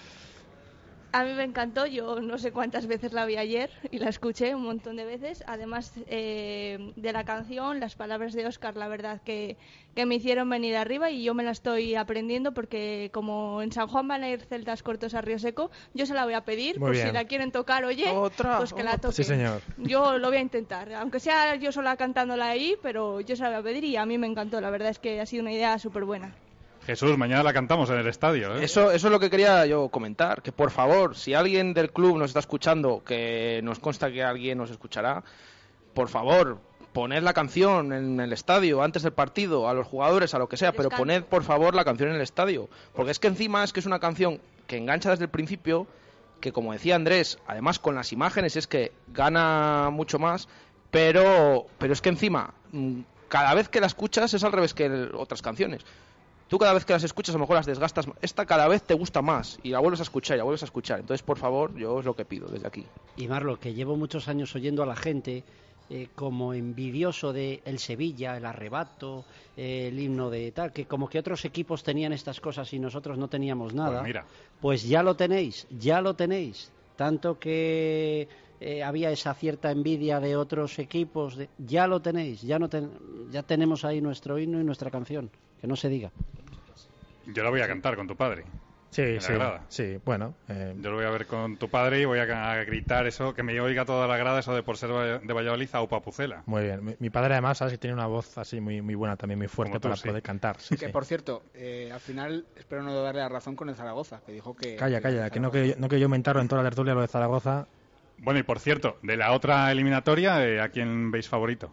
A 1.14 1.24
mí 1.24 1.34
me 1.34 1.44
encantó, 1.44 1.84
yo 1.84 2.20
no 2.20 2.38
sé 2.38 2.52
cuántas 2.52 2.86
veces 2.86 3.12
la 3.12 3.26
vi 3.26 3.36
ayer 3.36 3.68
y 3.90 3.98
la 3.98 4.08
escuché 4.08 4.54
un 4.54 4.62
montón 4.62 4.96
de 4.96 5.04
veces. 5.04 5.44
Además 5.46 5.92
eh, 6.06 6.92
de 6.96 7.12
la 7.12 7.24
canción, 7.24 7.80
las 7.80 7.96
palabras 7.96 8.32
de 8.32 8.46
Oscar, 8.46 8.78
la 8.78 8.88
verdad 8.88 9.20
que, 9.22 9.58
que 9.94 10.06
me 10.06 10.14
hicieron 10.14 10.48
venir 10.48 10.74
arriba 10.74 11.10
y 11.10 11.22
yo 11.22 11.34
me 11.34 11.42
la 11.42 11.50
estoy 11.50 11.96
aprendiendo 11.96 12.54
porque 12.54 13.10
como 13.12 13.60
en 13.60 13.72
San 13.72 13.88
Juan 13.88 14.08
van 14.08 14.22
a 14.22 14.30
ir 14.30 14.40
celtas 14.40 14.82
cortos 14.82 15.12
a 15.12 15.20
Río 15.20 15.38
Seco, 15.38 15.70
yo 15.92 16.06
se 16.06 16.14
la 16.14 16.24
voy 16.24 16.32
a 16.32 16.46
pedir 16.46 16.80
Muy 16.80 16.86
por 16.88 16.92
bien. 16.92 17.08
si 17.08 17.12
la 17.12 17.26
quieren 17.26 17.52
tocar, 17.52 17.84
oye, 17.84 18.08
Otra, 18.08 18.56
pues 18.56 18.72
que 18.72 18.82
la 18.82 18.96
toquen. 18.96 19.12
Sí, 19.12 19.24
señor. 19.24 19.60
Yo 19.76 20.16
lo 20.16 20.28
voy 20.28 20.38
a 20.38 20.40
intentar, 20.40 20.94
aunque 20.94 21.20
sea 21.20 21.56
yo 21.56 21.72
sola 21.72 21.98
cantándola 21.98 22.48
ahí, 22.48 22.76
pero 22.82 23.20
yo 23.20 23.36
se 23.36 23.42
la 23.42 23.50
voy 23.50 23.58
a 23.58 23.62
pedir 23.62 23.84
y 23.84 23.96
a 23.96 24.06
mí 24.06 24.16
me 24.16 24.28
encantó, 24.28 24.62
la 24.62 24.70
verdad 24.70 24.88
es 24.88 24.98
que 24.98 25.20
ha 25.20 25.26
sido 25.26 25.42
una 25.42 25.52
idea 25.52 25.78
súper 25.78 26.04
buena. 26.04 26.34
Jesús, 26.86 27.16
mañana 27.16 27.42
la 27.42 27.52
cantamos 27.52 27.88
en 27.90 27.98
el 27.98 28.06
estadio. 28.08 28.56
¿eh? 28.56 28.64
Eso, 28.64 28.90
eso 28.90 29.06
es 29.06 29.12
lo 29.12 29.20
que 29.20 29.30
quería 29.30 29.64
yo 29.66 29.88
comentar, 29.88 30.42
que 30.42 30.50
por 30.52 30.70
favor, 30.70 31.16
si 31.16 31.32
alguien 31.34 31.74
del 31.74 31.92
club 31.92 32.18
nos 32.18 32.30
está 32.30 32.40
escuchando, 32.40 33.02
que 33.04 33.60
nos 33.62 33.78
consta 33.78 34.10
que 34.10 34.22
alguien 34.24 34.58
nos 34.58 34.70
escuchará, 34.70 35.22
por 35.94 36.08
favor, 36.08 36.58
poned 36.92 37.22
la 37.22 37.32
canción 37.34 37.92
en 37.92 38.18
el 38.18 38.32
estadio 38.32 38.82
antes 38.82 39.02
del 39.02 39.12
partido, 39.12 39.68
a 39.68 39.74
los 39.74 39.86
jugadores, 39.86 40.34
a 40.34 40.38
lo 40.38 40.48
que 40.48 40.56
sea, 40.56 40.72
pero 40.72 40.88
poned 40.98 41.22
por 41.24 41.44
favor 41.44 41.74
la 41.74 41.84
canción 41.84 42.08
en 42.10 42.16
el 42.16 42.20
estadio, 42.22 42.68
porque 42.94 43.12
es 43.12 43.18
que 43.20 43.28
encima 43.28 43.62
es 43.62 43.72
que 43.72 43.80
es 43.80 43.86
una 43.86 44.00
canción 44.00 44.40
que 44.66 44.76
engancha 44.76 45.10
desde 45.10 45.24
el 45.24 45.30
principio, 45.30 45.86
que 46.40 46.52
como 46.52 46.72
decía 46.72 46.96
Andrés, 46.96 47.38
además 47.46 47.78
con 47.78 47.94
las 47.94 48.12
imágenes 48.12 48.56
es 48.56 48.66
que 48.66 48.90
gana 49.08 49.90
mucho 49.92 50.18
más, 50.18 50.48
pero, 50.90 51.66
pero 51.78 51.92
es 51.92 52.00
que 52.02 52.08
encima, 52.08 52.52
mm, 52.72 53.00
cada 53.28 53.54
vez 53.54 53.68
que 53.68 53.80
la 53.80 53.86
escuchas 53.86 54.34
es 54.34 54.42
al 54.44 54.52
revés 54.52 54.74
que 54.74 54.86
el- 54.86 55.12
otras 55.14 55.40
canciones. 55.42 55.82
Tú 56.52 56.58
cada 56.58 56.74
vez 56.74 56.84
que 56.84 56.92
las 56.92 57.02
escuchas 57.02 57.34
a 57.34 57.38
lo 57.38 57.44
mejor 57.44 57.56
las 57.56 57.64
desgastas. 57.64 58.06
Esta 58.20 58.44
cada 58.44 58.68
vez 58.68 58.82
te 58.82 58.92
gusta 58.92 59.22
más 59.22 59.58
y 59.62 59.70
la 59.70 59.78
vuelves 59.78 60.00
a 60.00 60.02
escuchar 60.02 60.36
y 60.36 60.38
la 60.38 60.44
vuelves 60.44 60.60
a 60.60 60.66
escuchar. 60.66 61.00
Entonces, 61.00 61.22
por 61.22 61.38
favor, 61.38 61.74
yo 61.78 61.98
es 62.00 62.04
lo 62.04 62.14
que 62.14 62.26
pido 62.26 62.46
desde 62.46 62.66
aquí. 62.66 62.84
Y 63.16 63.26
Marlo, 63.26 63.58
que 63.58 63.72
llevo 63.72 63.96
muchos 63.96 64.28
años 64.28 64.54
oyendo 64.54 64.82
a 64.82 64.86
la 64.86 64.94
gente 64.94 65.44
eh, 65.88 66.08
como 66.14 66.52
envidioso 66.52 67.32
de 67.32 67.62
el 67.64 67.78
Sevilla, 67.78 68.36
el 68.36 68.44
arrebato, 68.44 69.24
eh, 69.56 69.88
el 69.90 69.98
himno 69.98 70.28
de 70.28 70.52
tal, 70.52 70.74
que 70.74 70.84
como 70.84 71.08
que 71.08 71.18
otros 71.20 71.42
equipos 71.46 71.82
tenían 71.82 72.12
estas 72.12 72.38
cosas 72.38 72.70
y 72.74 72.78
nosotros 72.78 73.16
no 73.16 73.28
teníamos 73.28 73.72
nada. 73.72 74.00
Pues 74.00 74.04
mira. 74.08 74.26
Pues 74.60 74.86
ya 74.86 75.02
lo 75.02 75.16
tenéis, 75.16 75.66
ya 75.70 76.02
lo 76.02 76.12
tenéis. 76.16 76.70
Tanto 76.96 77.38
que 77.38 78.28
eh, 78.60 78.82
había 78.82 79.10
esa 79.10 79.32
cierta 79.32 79.70
envidia 79.70 80.20
de 80.20 80.36
otros 80.36 80.78
equipos, 80.78 81.34
de- 81.36 81.48
ya 81.56 81.86
lo 81.86 82.02
tenéis, 82.02 82.42
ya, 82.42 82.58
no 82.58 82.68
ten- 82.68 82.90
ya 83.30 83.42
tenemos 83.42 83.86
ahí 83.86 84.02
nuestro 84.02 84.38
himno 84.38 84.60
y 84.60 84.64
nuestra 84.64 84.90
canción, 84.90 85.30
que 85.58 85.66
no 85.66 85.76
se 85.76 85.88
diga. 85.88 86.12
Yo 87.26 87.42
la 87.42 87.50
voy 87.50 87.60
a 87.60 87.68
cantar 87.68 87.96
con 87.96 88.06
tu 88.06 88.16
padre. 88.16 88.44
Sí, 88.90 89.18
sí, 89.20 89.32
agrada. 89.32 89.64
sí. 89.68 89.98
Bueno, 90.04 90.34
eh, 90.48 90.74
Yo 90.78 90.90
lo 90.90 90.96
voy 90.96 91.06
a 91.06 91.10
ver 91.10 91.26
con 91.26 91.56
tu 91.56 91.70
padre 91.70 92.02
y 92.02 92.04
voy 92.04 92.18
a, 92.18 92.52
a 92.52 92.62
gritar 92.64 93.06
eso, 93.06 93.32
que 93.32 93.42
me 93.42 93.58
oiga 93.58 93.86
toda 93.86 94.06
la 94.06 94.18
grada, 94.18 94.40
eso 94.40 94.54
de 94.54 94.62
por 94.62 94.76
ser 94.76 94.90
de 95.22 95.32
Valladolid 95.32 95.70
a 95.72 95.82
Upa 95.82 96.00
Pucela. 96.00 96.42
muy 96.44 96.62
bien. 96.64 96.84
Mi, 96.84 96.94
mi 96.98 97.08
padre 97.08 97.32
además, 97.32 97.56
sabes 97.56 97.72
que 97.72 97.78
tiene 97.78 97.94
una 97.94 98.06
voz 98.06 98.36
así 98.36 98.60
muy, 98.60 98.82
muy 98.82 98.94
buena, 98.94 99.16
también 99.16 99.38
muy 99.38 99.48
fuerte 99.48 99.78
tú, 99.78 99.80
para 99.88 99.96
sí. 99.96 100.08
poder 100.08 100.22
cantar. 100.22 100.60
sí, 100.60 100.76
Que 100.76 100.86
sí. 100.86 100.92
por 100.92 101.06
cierto, 101.06 101.42
eh, 101.54 101.90
al 101.90 102.00
final 102.00 102.44
espero 102.54 102.82
no 102.82 102.94
darle 103.02 103.22
la 103.22 103.30
razón 103.30 103.56
con 103.56 103.70
el 103.70 103.76
Zaragoza, 103.76 104.20
que 104.26 104.32
dijo 104.32 104.54
que. 104.54 104.76
Calla, 104.76 105.00
calla, 105.00 105.30
que 105.30 105.40
no 105.40 105.50
que 105.50 105.74
no 105.78 105.88
que 105.88 105.98
yo 105.98 106.12
en 106.12 106.22
toda 106.22 106.62
la 106.62 106.68
tertulia 106.68 106.92
lo 106.92 107.00
de 107.00 107.08
Zaragoza. 107.08 107.66
Bueno, 108.18 108.40
y 108.40 108.42
por 108.42 108.60
cierto, 108.60 108.98
de 109.02 109.16
la 109.16 109.32
otra 109.32 109.72
eliminatoria, 109.72 110.46
eh, 110.46 110.60
¿a 110.60 110.68
quién 110.68 111.10
veis 111.10 111.28
favorito? 111.28 111.72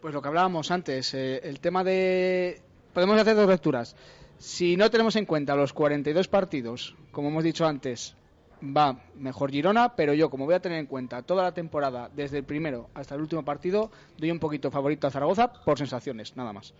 Pues 0.00 0.14
lo 0.14 0.22
que 0.22 0.28
hablábamos 0.28 0.70
antes, 0.70 1.12
eh, 1.14 1.40
el 1.44 1.60
tema 1.60 1.84
de... 1.84 2.62
Podemos 2.94 3.20
hacer 3.20 3.36
dos 3.36 3.48
lecturas. 3.48 3.96
Si 4.40 4.74
no 4.78 4.90
tenemos 4.90 5.16
en 5.16 5.26
cuenta 5.26 5.54
los 5.54 5.74
42 5.74 6.26
partidos, 6.26 6.96
como 7.12 7.28
hemos 7.28 7.44
dicho 7.44 7.66
antes, 7.66 8.16
va 8.62 8.98
mejor 9.14 9.50
Girona, 9.50 9.94
pero 9.94 10.14
yo, 10.14 10.30
como 10.30 10.46
voy 10.46 10.54
a 10.54 10.62
tener 10.62 10.78
en 10.78 10.86
cuenta 10.86 11.20
toda 11.20 11.42
la 11.42 11.52
temporada, 11.52 12.08
desde 12.16 12.38
el 12.38 12.44
primero 12.44 12.88
hasta 12.94 13.16
el 13.16 13.20
último 13.20 13.44
partido, 13.44 13.90
doy 14.16 14.30
un 14.30 14.38
poquito 14.38 14.70
favorito 14.70 15.06
a 15.06 15.10
Zaragoza 15.10 15.52
por 15.52 15.76
sensaciones, 15.76 16.38
nada 16.38 16.54
más. 16.54 16.72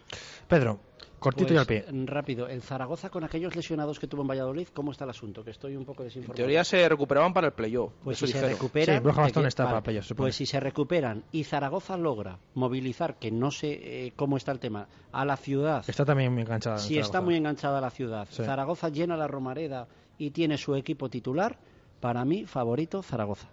Pedro, 0.48 0.80
cortito 1.20 1.54
y 1.54 1.56
al 1.56 1.66
Pues, 1.66 1.84
pie. 1.84 2.04
Rápido, 2.06 2.48
el 2.48 2.62
Zaragoza 2.62 3.10
con 3.10 3.22
aquellos 3.22 3.54
lesionados 3.54 3.98
que 4.00 4.06
tuvo 4.08 4.22
en 4.22 4.28
Valladolid, 4.28 4.68
¿cómo 4.74 4.90
está 4.90 5.04
el 5.04 5.10
asunto? 5.10 5.44
Que 5.44 5.50
estoy 5.52 5.76
un 5.76 5.84
poco 5.84 6.02
En 6.02 6.08
desinformado. 6.08 6.36
teoría 6.36 6.64
se 6.64 6.88
recuperaban 6.88 7.32
para 7.32 7.48
el 7.48 7.52
playoff. 7.52 7.92
Pues 8.02 8.18
si 8.18 8.26
se 8.26 8.32
dijeron. 8.32 8.50
recuperan. 8.50 8.96
Sí, 8.98 9.02
Borja 9.04 9.20
Bastón 9.22 9.42
que- 9.44 9.48
está 9.48 9.64
para 9.66 9.82
playoff, 9.82 10.04
se 10.04 10.08
supone. 10.08 10.24
Pues 10.24 10.36
si 10.36 10.46
se 10.46 10.58
recuperan 10.58 11.22
y 11.30 11.44
Zaragoza 11.44 11.96
logra 11.96 12.38
movilizar, 12.54 13.18
que 13.18 13.30
no 13.30 13.50
sé 13.50 13.68
eh, 14.06 14.12
cómo 14.16 14.36
está 14.36 14.50
el 14.52 14.58
tema, 14.58 14.88
a 15.12 15.24
la 15.24 15.36
ciudad. 15.36 15.84
Está 15.86 16.04
también 16.04 16.32
muy 16.32 16.42
enganchada. 16.42 16.76
en 16.76 16.82
si 16.82 16.94
está 16.98 17.04
Zaragoza. 17.12 17.24
muy 17.26 17.36
enganchada 17.36 17.78
a 17.78 17.80
la 17.82 17.90
ciudad, 17.90 18.26
Sí. 18.30 18.42
Zaragoza 18.42 18.88
llena 18.88 19.16
la 19.16 19.28
Romareda 19.28 19.86
y 20.18 20.30
tiene 20.30 20.56
su 20.58 20.74
equipo 20.74 21.08
titular, 21.08 21.58
para 22.00 22.24
mí, 22.24 22.46
favorito 22.46 23.02
Zaragoza. 23.02 23.48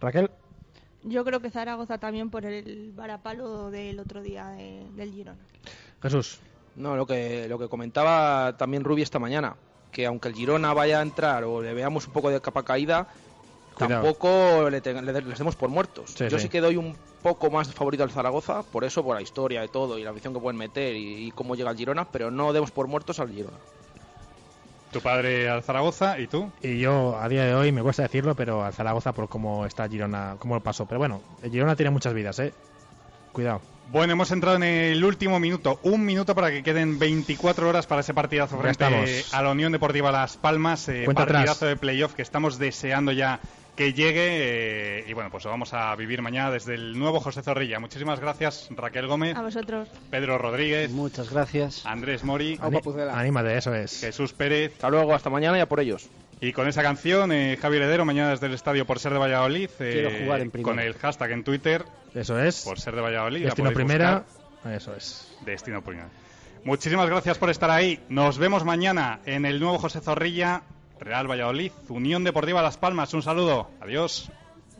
Raquel, 0.00 0.30
Yo 1.04 1.24
creo 1.24 1.40
que 1.40 1.50
Zaragoza 1.50 1.98
también 1.98 2.30
por 2.30 2.44
el 2.46 2.92
varapalo 2.92 3.70
del 3.72 3.98
otro 3.98 4.22
día 4.22 4.46
de- 4.50 4.86
del 4.94 5.10
Girona. 5.12 5.40
Jesús. 6.00 6.38
No, 6.76 6.96
lo 6.96 7.06
que, 7.06 7.46
lo 7.48 7.58
que 7.58 7.68
comentaba 7.68 8.56
también 8.56 8.84
Rubi 8.84 9.02
esta 9.02 9.18
mañana, 9.18 9.56
que 9.90 10.06
aunque 10.06 10.28
el 10.28 10.34
Girona 10.34 10.72
vaya 10.72 10.98
a 11.00 11.02
entrar 11.02 11.44
o 11.44 11.60
le 11.62 11.74
veamos 11.74 12.06
un 12.06 12.12
poco 12.12 12.30
de 12.30 12.40
capa 12.40 12.62
caída, 12.62 13.08
Cuidado. 13.74 14.02
tampoco 14.02 14.70
le, 14.70 14.80
te- 14.80 15.00
le- 15.00 15.20
les 15.22 15.38
demos 15.38 15.56
por 15.56 15.68
muertos. 15.68 16.12
Sí, 16.16 16.28
Yo 16.28 16.38
sí. 16.38 16.44
sí. 16.44 16.48
que 16.48 16.60
doy 16.60 16.76
un 16.76 16.96
poco 17.22 17.50
más 17.50 17.72
favorito 17.72 18.02
al 18.02 18.10
Zaragoza, 18.10 18.62
por 18.62 18.84
eso, 18.84 19.04
por 19.04 19.14
la 19.14 19.22
historia 19.22 19.60
de 19.60 19.68
todo 19.68 19.98
y 19.98 20.02
la 20.04 20.10
afición 20.10 20.32
que 20.34 20.40
pueden 20.40 20.56
meter 20.56 20.96
y, 20.96 21.26
y 21.26 21.30
cómo 21.32 21.54
llega 21.54 21.70
el 21.70 21.76
Girona, 21.76 22.06
pero 22.10 22.30
no 22.30 22.52
demos 22.52 22.70
por 22.70 22.86
muertos 22.88 23.20
al 23.20 23.30
Girona. 23.30 23.56
Tu 24.92 25.00
padre 25.00 25.48
al 25.48 25.62
Zaragoza 25.62 26.18
y 26.18 26.26
tú. 26.26 26.50
Y 26.62 26.78
yo, 26.78 27.16
a 27.18 27.26
día 27.28 27.44
de 27.44 27.54
hoy, 27.54 27.72
me 27.72 27.82
cuesta 27.82 28.02
decirlo, 28.02 28.34
pero 28.34 28.62
al 28.64 28.74
Zaragoza 28.74 29.12
por 29.12 29.28
cómo 29.28 29.64
está 29.64 29.88
Girona, 29.88 30.36
cómo 30.38 30.54
lo 30.56 30.60
pasó. 30.62 30.84
Pero 30.86 30.98
bueno, 30.98 31.20
el 31.42 31.50
Girona 31.50 31.76
tiene 31.76 31.90
muchas 31.90 32.12
vidas, 32.12 32.38
¿eh? 32.40 32.52
Cuidado. 33.32 33.60
Bueno, 33.90 34.14
hemos 34.14 34.30
entrado 34.30 34.56
en 34.56 34.62
el 34.62 35.04
último 35.04 35.38
minuto. 35.38 35.78
Un 35.82 36.04
minuto 36.06 36.34
para 36.34 36.50
que 36.50 36.62
queden 36.62 36.98
24 36.98 37.68
horas 37.68 37.86
para 37.86 38.00
ese 38.00 38.14
partidazo 38.14 38.56
frente 38.58 38.84
estamos. 38.84 39.34
a 39.34 39.42
la 39.42 39.50
Unión 39.50 39.70
Deportiva 39.72 40.10
Las 40.10 40.36
Palmas. 40.38 40.88
eh, 40.88 41.02
Cuenta 41.04 41.24
atrás. 41.24 41.34
partidazo 41.40 41.66
de 41.66 41.76
playoff 41.76 42.14
que 42.14 42.22
estamos 42.22 42.58
deseando 42.58 43.12
ya 43.12 43.40
que 43.76 43.92
llegue. 43.92 45.00
eh, 45.00 45.04
y 45.08 45.12
bueno, 45.12 45.30
pues 45.30 45.44
lo 45.44 45.50
vamos 45.50 45.74
a 45.74 45.94
vivir 45.94 46.22
mañana 46.22 46.50
desde 46.50 46.74
el 46.74 46.98
nuevo 46.98 47.20
José 47.20 47.42
Zorrilla. 47.42 47.80
Muchísimas 47.80 48.18
gracias, 48.18 48.68
Raquel 48.70 49.06
Gómez, 49.08 49.36
A 49.36 49.42
vosotros. 49.42 49.88
Pedro 50.10 50.38
Rodríguez, 50.38 50.90
Muchas 50.90 51.30
gracias. 51.30 51.84
Andrés 51.84 52.24
Mori, 52.24 52.58
Aupa 52.62 52.80
Pucela. 52.80 53.18
Anímate, 53.18 53.58
eso 53.58 53.74
es. 53.74 54.00
Jesús 54.00 54.32
Pérez. 54.32 54.72
Hasta 54.72 54.88
luego, 54.88 55.14
hasta 55.14 55.28
mañana 55.28 55.58
y 55.58 55.60
a 55.60 55.68
por 55.68 55.80
ellos. 55.80 56.08
Y 56.42 56.52
con 56.52 56.66
esa 56.68 56.82
canción, 56.82 57.30
eh, 57.32 57.56
Javier 57.60 57.82
Heredero, 57.82 58.04
mañana 58.04 58.30
desde 58.30 58.46
el 58.46 58.54
estadio 58.54 58.84
por 58.84 58.98
ser 58.98 59.12
de 59.12 59.18
Valladolid. 59.20 59.70
eh, 59.78 59.90
Quiero 59.92 60.10
jugar 60.24 60.40
en 60.40 60.50
primera. 60.50 60.70
Con 60.74 60.80
el 60.80 60.94
hashtag 60.94 61.30
en 61.30 61.44
Twitter, 61.44 61.84
Eso 62.14 62.38
es. 62.38 62.62
por 62.64 62.78
ser 62.80 62.94
de 62.96 63.00
Valladolid. 63.00 63.40
la 63.42 63.46
Destino 63.46 63.72
primera. 63.72 64.24
buscar. 64.60 64.72
Eso 64.74 64.94
es. 64.94 65.34
Destino 65.46 65.82
Primera. 65.82 66.08
Muchísimas 66.64 67.08
gracias 67.08 67.38
por 67.38 67.48
estar 67.50 67.70
ahí. 67.70 67.98
Nos 68.08 68.38
vemos 68.38 68.64
mañana 68.64 69.20
en 69.24 69.44
el 69.46 69.58
nuevo 69.60 69.78
José 69.78 70.00
Zorrilla, 70.00 70.62
Real 71.00 71.28
Valladolid, 71.30 71.72
Unión 71.88 72.22
Deportiva 72.24 72.60
Las 72.62 72.76
Palmas. 72.76 73.12
Un 73.14 73.22
saludo. 73.22 73.70
Adiós. 73.80 74.30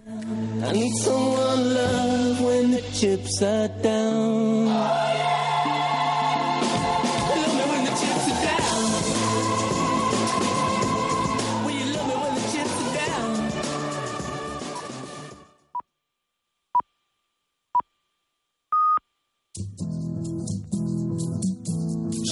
I 0.07 0.73
need 0.73 0.93
someone 0.97 1.75
love 1.75 2.41
when 2.41 2.71
the 2.73 2.83
chips 2.93 3.41
are 3.43 3.69
down. 3.83 4.67
Love 4.67 5.62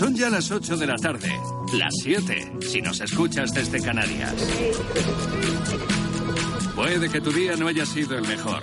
Son 0.01 0.15
ya 0.15 0.31
las 0.31 0.51
8 0.51 0.79
de 0.79 0.87
la 0.87 0.97
tarde, 0.97 1.29
las 1.75 1.93
7 2.03 2.53
si 2.63 2.81
nos 2.81 3.03
escuchas 3.03 3.53
desde 3.53 3.83
Canarias. 3.83 4.33
Puede 6.75 7.11
que 7.11 7.21
tu 7.21 7.31
día 7.31 7.55
no 7.55 7.69
haya 7.69 7.85
sido 7.85 8.17
el 8.17 8.27
mejor. 8.27 8.63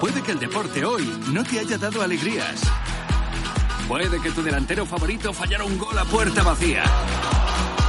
Puede 0.00 0.22
que 0.22 0.32
el 0.32 0.38
deporte 0.38 0.82
hoy 0.82 1.06
no 1.30 1.44
te 1.44 1.58
haya 1.58 1.76
dado 1.76 2.00
alegrías. 2.00 2.62
Puede 3.86 4.18
que 4.22 4.30
tu 4.30 4.42
delantero 4.42 4.86
favorito 4.86 5.34
fallara 5.34 5.62
un 5.64 5.76
gol 5.76 5.98
a 5.98 6.06
puerta 6.06 6.42
vacía. 6.42 6.84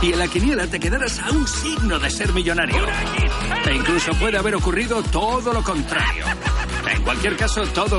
Y 0.02 0.12
en 0.12 0.20
la 0.20 0.28
quiniela 0.28 0.68
te 0.68 0.78
quedaras 0.78 1.20
a 1.20 1.32
un 1.32 1.48
signo 1.48 2.00
de 2.00 2.10
ser 2.10 2.34
millonario. 2.34 2.86
E 3.66 3.76
incluso 3.76 4.12
puede 4.16 4.38
haber 4.38 4.56
ocurrido 4.56 5.02
todo 5.04 5.54
lo 5.54 5.64
contrario. 5.64 6.26
En 6.94 7.02
cualquier 7.04 7.38
caso, 7.38 7.64
todo 7.68 7.98